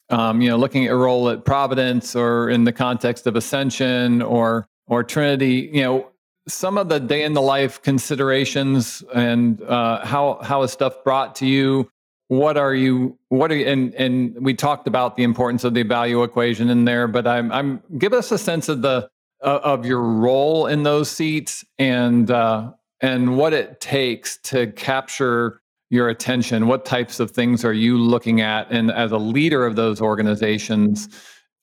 Um, 0.09 0.41
you 0.41 0.49
know, 0.49 0.57
looking 0.57 0.85
at 0.85 0.91
a 0.91 0.95
role 0.95 1.29
at 1.29 1.45
Providence 1.45 2.15
or 2.15 2.49
in 2.49 2.65
the 2.65 2.73
context 2.73 3.27
of 3.27 3.35
Ascension 3.35 4.21
or 4.21 4.67
or 4.87 5.03
Trinity. 5.03 5.69
You 5.71 5.83
know, 5.83 6.10
some 6.47 6.77
of 6.77 6.89
the 6.89 6.99
day 6.99 7.23
in 7.23 7.33
the 7.33 7.41
life 7.41 7.81
considerations 7.81 9.03
and 9.13 9.61
uh, 9.63 10.05
how 10.05 10.39
how 10.43 10.63
is 10.63 10.71
stuff 10.71 11.03
brought 11.03 11.35
to 11.35 11.45
you? 11.45 11.89
What 12.27 12.57
are 12.57 12.73
you 12.73 13.17
what 13.29 13.51
are 13.51 13.55
you 13.55 13.67
and 13.67 13.93
and 13.95 14.35
we 14.39 14.53
talked 14.53 14.87
about 14.87 15.15
the 15.15 15.23
importance 15.23 15.63
of 15.63 15.73
the 15.73 15.83
value 15.83 16.23
equation 16.23 16.69
in 16.69 16.85
there 16.85 17.05
but 17.07 17.27
i'm 17.27 17.51
i'm 17.51 17.83
give 17.97 18.13
us 18.13 18.31
a 18.31 18.37
sense 18.37 18.69
of 18.69 18.81
the 18.81 19.09
uh, 19.43 19.59
of 19.63 19.85
your 19.85 20.01
role 20.01 20.67
in 20.67 20.83
those 20.83 21.11
seats 21.11 21.65
and 21.77 22.31
uh, 22.31 22.71
and 23.01 23.37
what 23.37 23.51
it 23.51 23.81
takes 23.81 24.37
to 24.37 24.67
capture 24.73 25.61
your 25.89 26.07
attention. 26.07 26.67
What 26.67 26.85
types 26.85 27.19
of 27.19 27.31
things 27.31 27.65
are 27.65 27.73
you 27.73 27.97
looking 27.97 28.39
at? 28.39 28.71
And 28.71 28.91
as 28.91 29.11
a 29.11 29.17
leader 29.17 29.65
of 29.65 29.75
those 29.75 29.99
organizations 29.99 31.09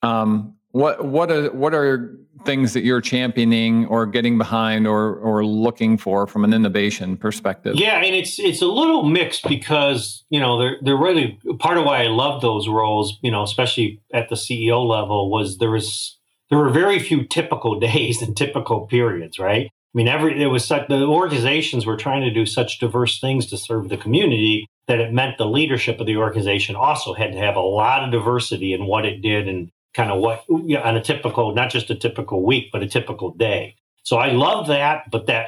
um, 0.01 0.55
what 0.71 1.05
what 1.05 1.31
are 1.31 1.49
what 1.49 1.73
are 1.73 2.15
things 2.45 2.73
that 2.73 2.83
you're 2.83 3.01
championing 3.01 3.85
or 3.87 4.05
getting 4.05 4.37
behind 4.37 4.87
or 4.87 5.15
or 5.15 5.45
looking 5.45 5.97
for 5.97 6.27
from 6.27 6.43
an 6.43 6.53
innovation 6.53 7.17
perspective? 7.17 7.75
Yeah, 7.75 8.01
and 8.01 8.15
it's 8.15 8.39
it's 8.39 8.61
a 8.61 8.67
little 8.67 9.03
mixed 9.03 9.47
because 9.47 10.23
you 10.29 10.39
know 10.39 10.59
they're 10.59 10.77
they're 10.81 10.97
really 10.97 11.39
part 11.59 11.77
of 11.77 11.85
why 11.85 12.03
I 12.03 12.07
love 12.07 12.41
those 12.41 12.67
roles. 12.67 13.17
You 13.21 13.31
know, 13.31 13.43
especially 13.43 14.01
at 14.13 14.29
the 14.29 14.35
CEO 14.35 14.87
level, 14.87 15.29
was 15.29 15.57
there 15.57 15.71
was 15.71 16.17
there 16.49 16.59
were 16.59 16.69
very 16.69 16.99
few 16.99 17.25
typical 17.25 17.79
days 17.79 18.21
and 18.21 18.35
typical 18.35 18.87
periods, 18.87 19.39
right? 19.39 19.67
I 19.67 19.97
mean, 19.97 20.07
every 20.07 20.41
it 20.41 20.47
was 20.47 20.65
such 20.65 20.87
the 20.87 21.05
organizations 21.05 21.85
were 21.85 21.97
trying 21.97 22.21
to 22.21 22.31
do 22.31 22.45
such 22.45 22.79
diverse 22.79 23.19
things 23.19 23.47
to 23.47 23.57
serve 23.57 23.89
the 23.89 23.97
community 23.97 24.67
that 24.87 24.99
it 24.99 25.13
meant 25.13 25.37
the 25.37 25.45
leadership 25.45 25.99
of 25.99 26.07
the 26.07 26.17
organization 26.17 26.75
also 26.75 27.13
had 27.13 27.31
to 27.31 27.37
have 27.37 27.55
a 27.55 27.61
lot 27.61 28.03
of 28.03 28.11
diversity 28.11 28.73
in 28.73 28.85
what 28.85 29.05
it 29.05 29.21
did 29.21 29.47
and 29.47 29.69
kind 29.93 30.11
of 30.11 30.19
what 30.19 30.43
you 30.49 30.75
know, 30.75 30.81
on 30.81 30.95
a 30.95 31.01
typical, 31.01 31.53
not 31.53 31.69
just 31.69 31.89
a 31.89 31.95
typical 31.95 32.45
week, 32.45 32.69
but 32.71 32.83
a 32.83 32.87
typical 32.87 33.33
day. 33.33 33.75
So 34.03 34.17
I 34.17 34.31
love 34.31 34.67
that, 34.67 35.03
but 35.11 35.27
that 35.27 35.47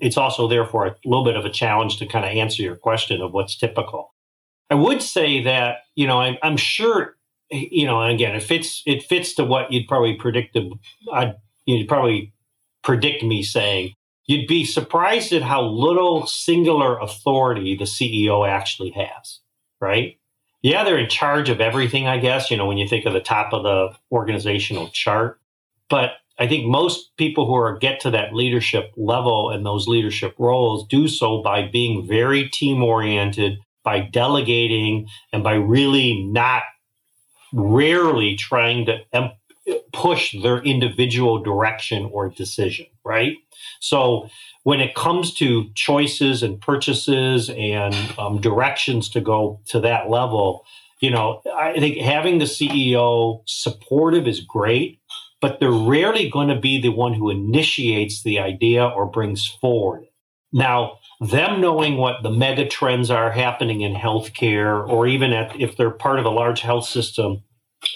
it's 0.00 0.16
also 0.16 0.48
therefore 0.48 0.86
a 0.86 0.96
little 1.04 1.24
bit 1.24 1.36
of 1.36 1.44
a 1.44 1.50
challenge 1.50 1.98
to 1.98 2.06
kind 2.06 2.24
of 2.24 2.32
answer 2.32 2.62
your 2.62 2.76
question 2.76 3.20
of 3.20 3.32
what's 3.32 3.56
typical. 3.56 4.14
I 4.70 4.74
would 4.74 5.02
say 5.02 5.42
that 5.44 5.78
you 5.94 6.06
know 6.06 6.20
I, 6.20 6.38
am 6.42 6.56
sure 6.56 7.16
you 7.52 7.86
know, 7.86 8.00
and 8.00 8.12
again, 8.12 8.34
it 8.34 8.42
fits 8.42 8.82
it 8.86 9.02
fits 9.02 9.34
to 9.34 9.44
what 9.44 9.72
you'd 9.72 9.88
probably 9.88 10.14
predict. 10.14 10.56
I'd 11.12 11.34
you'd 11.66 11.88
probably 11.88 12.32
predict 12.82 13.22
me 13.22 13.42
saying 13.42 13.92
you'd 14.26 14.48
be 14.48 14.64
surprised 14.64 15.32
at 15.32 15.42
how 15.42 15.62
little 15.62 16.26
singular 16.26 16.98
authority 16.98 17.76
the 17.76 17.84
CEO 17.84 18.48
actually 18.48 18.90
has, 18.90 19.40
right? 19.80 20.18
Yeah, 20.62 20.84
they're 20.84 20.98
in 20.98 21.08
charge 21.08 21.48
of 21.48 21.60
everything, 21.60 22.06
I 22.06 22.18
guess, 22.18 22.50
you 22.50 22.56
know, 22.56 22.66
when 22.66 22.78
you 22.78 22.86
think 22.86 23.04
of 23.04 23.12
the 23.12 23.20
top 23.20 23.52
of 23.52 23.64
the 23.64 23.96
organizational 24.12 24.88
chart. 24.88 25.40
But 25.90 26.12
I 26.38 26.46
think 26.46 26.66
most 26.66 27.16
people 27.16 27.46
who 27.46 27.54
are 27.54 27.76
get 27.78 28.00
to 28.00 28.10
that 28.12 28.32
leadership 28.34 28.92
level 28.96 29.50
and 29.50 29.66
those 29.66 29.88
leadership 29.88 30.34
roles 30.38 30.86
do 30.86 31.08
so 31.08 31.42
by 31.42 31.66
being 31.66 32.06
very 32.06 32.48
team 32.48 32.82
oriented, 32.82 33.58
by 33.84 34.00
delegating, 34.00 35.08
and 35.32 35.42
by 35.42 35.54
really 35.54 36.22
not 36.24 36.62
rarely 37.52 38.36
trying 38.36 38.86
to 38.86 38.98
em- 39.12 39.32
push 39.92 40.34
their 40.42 40.62
individual 40.62 41.38
direction 41.42 42.08
or 42.12 42.30
decision, 42.30 42.86
right? 43.04 43.36
So 43.80 44.30
when 44.64 44.80
it 44.80 44.94
comes 44.94 45.34
to 45.34 45.70
choices 45.74 46.42
and 46.42 46.60
purchases 46.60 47.50
and 47.50 47.94
um, 48.18 48.40
directions 48.40 49.08
to 49.10 49.20
go 49.20 49.60
to 49.66 49.80
that 49.80 50.08
level, 50.08 50.64
you 51.00 51.10
know, 51.10 51.42
I 51.54 51.78
think 51.78 51.98
having 51.98 52.38
the 52.38 52.44
CEO 52.44 53.42
supportive 53.46 54.28
is 54.28 54.40
great, 54.40 55.00
but 55.40 55.58
they're 55.58 55.70
rarely 55.70 56.30
going 56.30 56.48
to 56.48 56.58
be 56.58 56.80
the 56.80 56.90
one 56.90 57.12
who 57.12 57.28
initiates 57.28 58.22
the 58.22 58.38
idea 58.38 58.84
or 58.84 59.06
brings 59.06 59.46
forward. 59.46 60.04
Now, 60.52 60.98
them 61.20 61.60
knowing 61.60 61.96
what 61.96 62.22
the 62.22 62.30
mega 62.30 62.66
trends 62.66 63.10
are 63.10 63.30
happening 63.30 63.80
in 63.80 63.94
healthcare, 63.94 64.86
or 64.88 65.06
even 65.06 65.32
at, 65.32 65.58
if 65.60 65.76
they're 65.76 65.90
part 65.90 66.18
of 66.18 66.24
a 66.24 66.30
large 66.30 66.60
health 66.60 66.84
system 66.84 67.42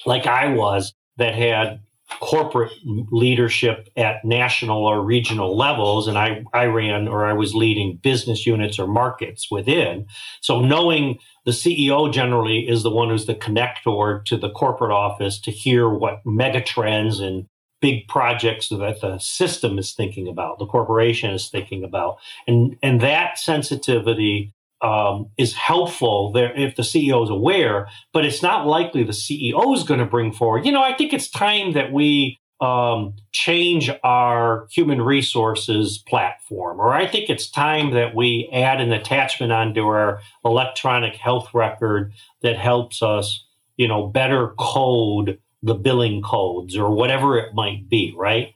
like 0.04 0.26
I 0.26 0.48
was 0.48 0.92
that 1.16 1.34
had 1.34 1.80
corporate 2.20 2.72
leadership 2.84 3.88
at 3.96 4.24
national 4.24 4.86
or 4.86 5.02
regional 5.02 5.56
levels 5.56 6.08
and 6.08 6.18
I, 6.18 6.44
I 6.52 6.66
ran 6.66 7.08
or 7.08 7.24
I 7.26 7.32
was 7.32 7.54
leading 7.54 7.98
business 8.02 8.46
units 8.46 8.78
or 8.78 8.86
markets 8.86 9.50
within. 9.50 10.06
So 10.40 10.60
knowing 10.60 11.18
the 11.44 11.52
CEO 11.52 12.12
generally 12.12 12.68
is 12.68 12.82
the 12.82 12.90
one 12.90 13.08
who's 13.08 13.26
the 13.26 13.34
connector 13.34 14.24
to 14.24 14.36
the 14.36 14.50
corporate 14.50 14.92
office 14.92 15.40
to 15.40 15.50
hear 15.50 15.88
what 15.88 16.20
mega 16.24 16.60
trends 16.60 17.20
and 17.20 17.46
big 17.80 18.08
projects 18.08 18.68
that 18.70 19.00
the 19.00 19.18
system 19.18 19.78
is 19.78 19.92
thinking 19.92 20.28
about, 20.28 20.58
the 20.58 20.66
corporation 20.66 21.30
is 21.30 21.48
thinking 21.48 21.84
about. 21.84 22.16
And 22.46 22.76
and 22.82 23.00
that 23.00 23.38
sensitivity 23.38 24.54
um, 24.87 25.30
is 25.37 25.53
helpful 25.53 26.30
there 26.30 26.57
if 26.57 26.76
the 26.76 26.84
CEO 26.84 27.24
is 27.24 27.30
aware, 27.30 27.89
but 28.12 28.24
it's 28.24 28.41
not 28.41 28.68
likely 28.68 29.03
the 29.03 29.11
CEO 29.11 29.74
is 29.74 29.82
going 29.82 29.99
to 29.99 30.07
bring 30.07 30.32
forward. 30.32 30.64
You 30.64 30.70
know, 30.70 30.82
I 30.82 30.97
think 30.97 31.12
it's 31.12 31.28
time 31.28 31.72
that 31.72 31.93
we 31.93 32.39
um, 32.61 33.16
change 33.32 33.91
our 34.05 34.68
human 34.70 35.03
resources 35.03 35.99
platform, 35.99 36.78
or 36.78 36.95
I 36.95 37.09
think 37.09 37.28
it's 37.28 37.51
time 37.51 37.95
that 37.95 38.14
we 38.14 38.49
add 38.53 38.80
an 38.80 38.93
attachment 38.93 39.51
onto 39.51 39.84
our 39.89 40.20
electronic 40.45 41.16
health 41.16 41.53
record 41.53 42.12
that 42.43 42.57
helps 42.57 43.03
us, 43.03 43.45
you 43.76 43.89
know, 43.89 44.07
better 44.07 44.55
code 44.57 45.41
the 45.64 45.74
billing 45.74 46.22
codes 46.22 46.76
or 46.76 46.95
whatever 46.95 47.37
it 47.37 47.55
might 47.55 47.89
be, 47.89 48.14
right? 48.16 48.55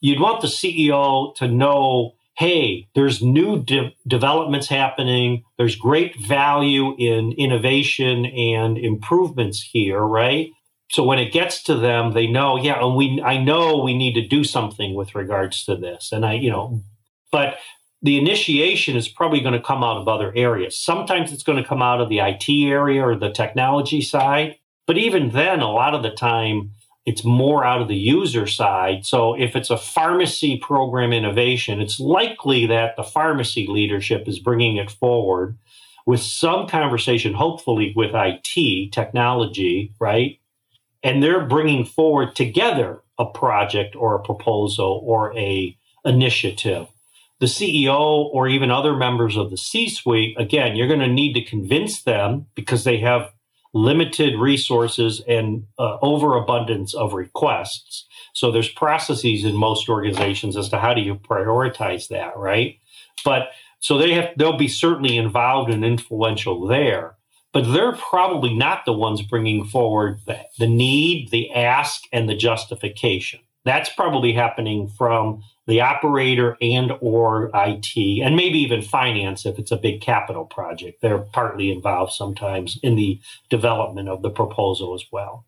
You'd 0.00 0.20
want 0.20 0.42
the 0.42 0.48
CEO 0.48 1.34
to 1.36 1.48
know 1.48 2.12
hey, 2.36 2.88
there's 2.94 3.22
new 3.22 3.62
de- 3.62 3.94
developments 4.06 4.68
happening. 4.68 5.44
There's 5.58 5.76
great 5.76 6.18
value 6.18 6.96
in 6.98 7.32
innovation 7.32 8.26
and 8.26 8.78
improvements 8.78 9.62
here, 9.62 10.00
right? 10.00 10.50
So 10.90 11.04
when 11.04 11.18
it 11.18 11.32
gets 11.32 11.62
to 11.64 11.76
them, 11.76 12.12
they 12.12 12.26
know, 12.26 12.56
yeah, 12.56 12.84
and 12.84 12.96
we 12.96 13.22
I 13.22 13.42
know 13.42 13.82
we 13.82 13.96
need 13.96 14.14
to 14.14 14.26
do 14.26 14.44
something 14.44 14.94
with 14.94 15.14
regards 15.14 15.64
to 15.64 15.76
this. 15.76 16.12
And 16.12 16.24
I, 16.24 16.34
you 16.34 16.50
know, 16.50 16.82
but 17.30 17.56
the 18.02 18.18
initiation 18.18 18.96
is 18.96 19.08
probably 19.08 19.40
going 19.40 19.54
to 19.54 19.62
come 19.62 19.84
out 19.84 19.96
of 19.96 20.08
other 20.08 20.32
areas. 20.36 20.76
Sometimes 20.76 21.32
it's 21.32 21.44
going 21.44 21.62
to 21.62 21.68
come 21.68 21.80
out 21.80 22.00
of 22.00 22.08
the 22.08 22.18
IT 22.18 22.48
area 22.48 23.02
or 23.06 23.16
the 23.16 23.30
technology 23.30 24.02
side. 24.02 24.56
But 24.86 24.98
even 24.98 25.30
then, 25.30 25.60
a 25.60 25.70
lot 25.70 25.94
of 25.94 26.02
the 26.02 26.10
time, 26.10 26.72
it's 27.04 27.24
more 27.24 27.64
out 27.64 27.82
of 27.82 27.88
the 27.88 27.96
user 27.96 28.46
side. 28.46 29.04
So 29.04 29.34
if 29.34 29.56
it's 29.56 29.70
a 29.70 29.76
pharmacy 29.76 30.56
program 30.58 31.12
innovation, 31.12 31.80
it's 31.80 31.98
likely 31.98 32.66
that 32.66 32.96
the 32.96 33.02
pharmacy 33.02 33.66
leadership 33.66 34.28
is 34.28 34.38
bringing 34.38 34.76
it 34.76 34.90
forward 34.90 35.58
with 36.06 36.20
some 36.20 36.68
conversation, 36.68 37.34
hopefully 37.34 37.92
with 37.96 38.12
IT 38.14 38.92
technology, 38.92 39.92
right? 39.98 40.38
And 41.02 41.22
they're 41.22 41.46
bringing 41.46 41.84
forward 41.84 42.36
together 42.36 43.00
a 43.18 43.26
project 43.26 43.96
or 43.96 44.14
a 44.14 44.22
proposal 44.22 45.00
or 45.04 45.36
a 45.36 45.76
initiative. 46.04 46.88
The 47.40 47.46
CEO 47.46 47.98
or 48.32 48.46
even 48.46 48.70
other 48.70 48.94
members 48.94 49.36
of 49.36 49.50
the 49.50 49.56
C 49.56 49.88
suite, 49.88 50.36
again, 50.38 50.76
you're 50.76 50.86
going 50.86 51.00
to 51.00 51.08
need 51.08 51.32
to 51.34 51.42
convince 51.42 52.02
them 52.02 52.46
because 52.54 52.84
they 52.84 52.98
have 52.98 53.32
limited 53.74 54.38
resources 54.38 55.22
and 55.26 55.64
uh, 55.78 55.98
overabundance 56.02 56.94
of 56.94 57.14
requests. 57.14 58.06
So 58.34 58.50
there's 58.50 58.68
processes 58.68 59.44
in 59.44 59.56
most 59.56 59.88
organizations 59.88 60.56
as 60.56 60.68
to 60.70 60.78
how 60.78 60.94
do 60.94 61.00
you 61.00 61.16
prioritize 61.16 62.08
that, 62.08 62.36
right? 62.36 62.78
But 63.24 63.48
so 63.80 63.98
they 63.98 64.12
have 64.12 64.30
they'll 64.36 64.56
be 64.56 64.68
certainly 64.68 65.16
involved 65.16 65.70
and 65.70 65.84
influential 65.84 66.66
there, 66.66 67.16
but 67.52 67.72
they're 67.72 67.96
probably 67.96 68.54
not 68.54 68.84
the 68.84 68.92
ones 68.92 69.22
bringing 69.22 69.64
forward 69.64 70.20
the, 70.26 70.40
the 70.58 70.68
need, 70.68 71.30
the 71.30 71.50
ask, 71.52 72.02
and 72.12 72.28
the 72.28 72.36
justification. 72.36 73.40
That's 73.64 73.90
probably 73.90 74.32
happening 74.32 74.88
from 74.88 75.42
the 75.66 75.80
operator 75.80 76.56
and 76.60 76.92
or 77.00 77.50
IT 77.54 77.96
and 77.96 78.34
maybe 78.34 78.58
even 78.58 78.82
finance 78.82 79.46
if 79.46 79.58
it's 79.58 79.70
a 79.70 79.76
big 79.76 80.00
capital 80.00 80.44
project. 80.44 81.00
They're 81.00 81.18
partly 81.18 81.70
involved 81.70 82.12
sometimes 82.12 82.78
in 82.82 82.96
the 82.96 83.20
development 83.50 84.08
of 84.08 84.22
the 84.22 84.30
proposal 84.30 84.94
as 84.94 85.04
well. 85.12 85.46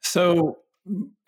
So 0.00 0.58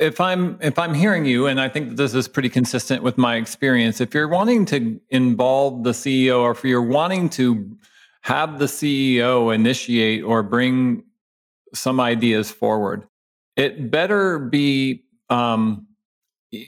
if 0.00 0.20
I'm 0.20 0.58
if 0.60 0.78
I'm 0.78 0.94
hearing 0.94 1.24
you 1.24 1.46
and 1.46 1.60
I 1.60 1.68
think 1.68 1.90
that 1.90 1.96
this 1.96 2.14
is 2.14 2.26
pretty 2.26 2.48
consistent 2.48 3.02
with 3.02 3.16
my 3.16 3.36
experience, 3.36 4.00
if 4.00 4.12
you're 4.12 4.28
wanting 4.28 4.64
to 4.66 5.00
involve 5.10 5.84
the 5.84 5.92
CEO 5.92 6.40
or 6.40 6.50
if 6.50 6.64
you're 6.64 6.82
wanting 6.82 7.28
to 7.30 7.76
have 8.22 8.58
the 8.58 8.64
CEO 8.64 9.54
initiate 9.54 10.24
or 10.24 10.42
bring 10.42 11.04
some 11.72 12.00
ideas 12.00 12.50
forward, 12.50 13.06
it 13.56 13.90
better 13.90 14.40
be 14.40 15.04
um, 15.30 15.86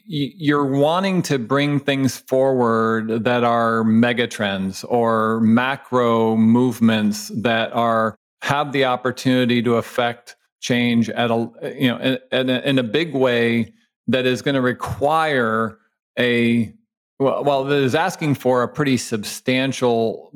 you're 0.07 0.66
wanting 0.66 1.22
to 1.22 1.39
bring 1.39 1.80
things 1.80 2.16
forward 2.16 3.24
that 3.24 3.45
are 3.45 3.82
megatrends 3.84 4.84
or 4.89 5.41
macro 5.41 6.37
movements 6.37 7.28
that 7.34 7.72
are 7.72 8.16
have 8.43 8.72
the 8.72 8.84
opportunity 8.84 9.62
to 9.62 9.74
affect 9.74 10.37
change 10.61 11.11
at 11.11 11.30
a 11.30 11.51
you 11.78 11.89
know 11.89 11.99
in, 11.99 12.18
in, 12.32 12.51
a, 12.51 12.61
in 12.61 12.78
a 12.78 12.82
big 12.82 13.14
way 13.14 13.72
that 14.07 14.26
is 14.26 14.43
going 14.43 14.55
to 14.55 14.61
require 14.61 15.78
a 16.18 16.72
well, 17.18 17.45
well 17.45 17.64
that 17.64 17.82
is 17.82 17.95
asking 17.95 18.34
for 18.34 18.62
a 18.62 18.68
pretty 18.68 18.97
substantial 18.97 20.32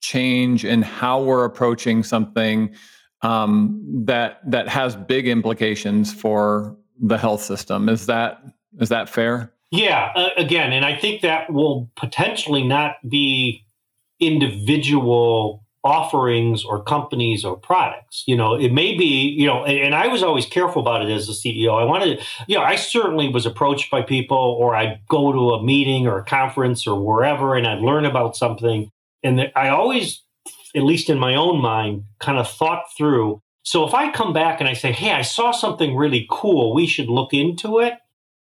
change 0.00 0.64
in 0.64 0.82
how 0.82 1.22
we're 1.22 1.44
approaching 1.44 2.02
something 2.02 2.74
um, 3.22 3.82
that 4.06 4.40
that 4.48 4.68
has 4.68 4.96
big 4.96 5.26
implications 5.26 6.12
for 6.12 6.76
the 7.00 7.18
health 7.18 7.42
system. 7.42 7.88
Is 7.88 8.06
that 8.06 8.42
is 8.78 8.88
that 8.88 9.08
fair? 9.08 9.52
Yeah, 9.70 10.12
uh, 10.14 10.30
again, 10.36 10.72
and 10.72 10.84
I 10.84 10.96
think 10.96 11.20
that 11.22 11.52
will 11.52 11.90
potentially 11.94 12.64
not 12.64 12.96
be 13.08 13.64
individual 14.18 15.64
offerings 15.84 16.64
or 16.64 16.82
companies 16.82 17.44
or 17.44 17.56
products. 17.56 18.24
You 18.26 18.36
know, 18.36 18.54
it 18.54 18.72
may 18.72 18.96
be, 18.96 19.28
you 19.38 19.46
know, 19.46 19.64
and, 19.64 19.78
and, 19.78 19.94
I 19.94 20.08
was 20.08 20.22
always 20.22 20.44
careful 20.44 20.82
about 20.82 21.02
it 21.02 21.10
as 21.10 21.28
a 21.28 21.32
CEO. 21.32 21.80
I 21.80 21.84
wanted, 21.84 22.20
you 22.46 22.56
know, 22.56 22.64
I 22.64 22.74
certainly 22.76 23.28
was 23.28 23.46
approached 23.46 23.90
by 23.90 24.02
people 24.02 24.36
or 24.36 24.74
I'd 24.74 25.00
go 25.08 25.32
to 25.32 25.50
a 25.50 25.62
meeting 25.62 26.06
or 26.06 26.18
a 26.18 26.24
conference 26.24 26.86
or 26.86 27.00
wherever 27.00 27.54
and 27.54 27.66
I'd 27.66 27.80
learn 27.80 28.04
about 28.04 28.36
something. 28.36 28.90
And 29.22 29.52
I 29.54 29.68
always, 29.68 30.22
at 30.74 30.82
least 30.82 31.08
in 31.08 31.18
my 31.18 31.36
own 31.36 31.62
mind, 31.62 32.04
kind 32.18 32.38
of 32.38 32.50
thought 32.50 32.84
through. 32.96 33.40
So 33.62 33.86
if 33.86 33.94
I 33.94 34.10
come 34.10 34.32
back 34.32 34.60
and 34.60 34.68
I 34.68 34.72
say, 34.72 34.90
hey, 34.92 35.12
I 35.12 35.22
saw 35.22 35.52
something 35.52 35.96
really 35.96 36.26
cool, 36.30 36.74
we 36.74 36.86
should 36.86 37.08
look 37.08 37.32
into 37.32 37.78
it 37.78 37.94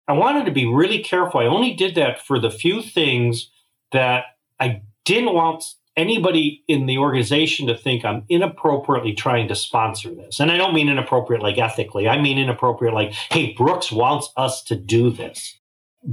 I 0.09 0.12
wanted 0.12 0.46
to 0.46 0.53
be 0.53 0.66
really 0.66 1.03
careful. 1.03 1.40
I 1.40 1.46
only 1.46 1.74
did 1.74 1.94
that 1.94 2.20
for 2.20 2.38
the 2.38 2.50
few 2.50 2.82
things 2.82 3.50
that 3.92 4.24
I 4.59 4.82
didn't 5.05 5.34
want 5.34 5.64
anybody 5.96 6.64
in 6.68 6.86
the 6.86 6.98
organization 6.98 7.66
to 7.66 7.76
think 7.76 8.05
I'm 8.05 8.24
inappropriately 8.28 9.12
trying 9.12 9.48
to 9.48 9.55
sponsor 9.55 10.14
this. 10.14 10.40
And 10.40 10.50
I 10.50 10.57
don't 10.57 10.74
mean 10.74 10.88
inappropriate 10.88 11.42
like 11.42 11.59
ethically. 11.59 12.09
I 12.09 12.20
mean 12.20 12.38
inappropriate 12.38 12.94
like, 12.94 13.12
hey, 13.12 13.53
Brooks 13.53 13.92
wants 13.92 14.30
us 14.36 14.62
to 14.64 14.76
do 14.76 15.11
this. 15.11 15.59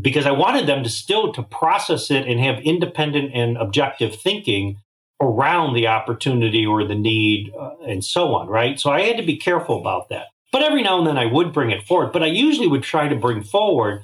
Because 0.02 0.28
I 0.28 0.32
wanted 0.32 0.68
them 0.68 0.84
to 0.84 0.90
still 0.90 1.34
to 1.34 1.42
process 1.42 2.12
it 2.12 2.28
and 2.28 2.40
have 2.40 2.60
independent 2.60 3.32
and 3.34 3.58
objective 3.58 4.16
thinking 4.16 4.78
around 5.20 5.74
the 5.74 5.88
opportunity 5.88 6.66
or 6.66 6.84
the 6.84 6.96
need 6.96 7.52
uh, 7.60 7.72
and 7.88 8.06
so 8.06 8.36
on, 8.36 8.48
right? 8.48 8.80
So 8.80 8.92
I 8.92 9.02
had 9.02 9.18
to 9.18 9.24
be 9.24 9.36
careful 9.36 9.80
about 9.80 10.10
that. 10.10 10.28
But 10.52 10.64
every 10.64 10.82
now 10.82 10.98
and 10.98 11.08
then 11.08 11.18
I 11.18 11.26
would 11.26 11.54
bring 11.54 11.72
it 11.72 11.84
forward. 11.84 12.12
But 12.12 12.24
I 12.24 12.28
usually 12.28 12.68
would 12.68 12.84
try 12.84 13.08
to 13.08 13.16
bring 13.16 13.44
forward, 13.44 14.04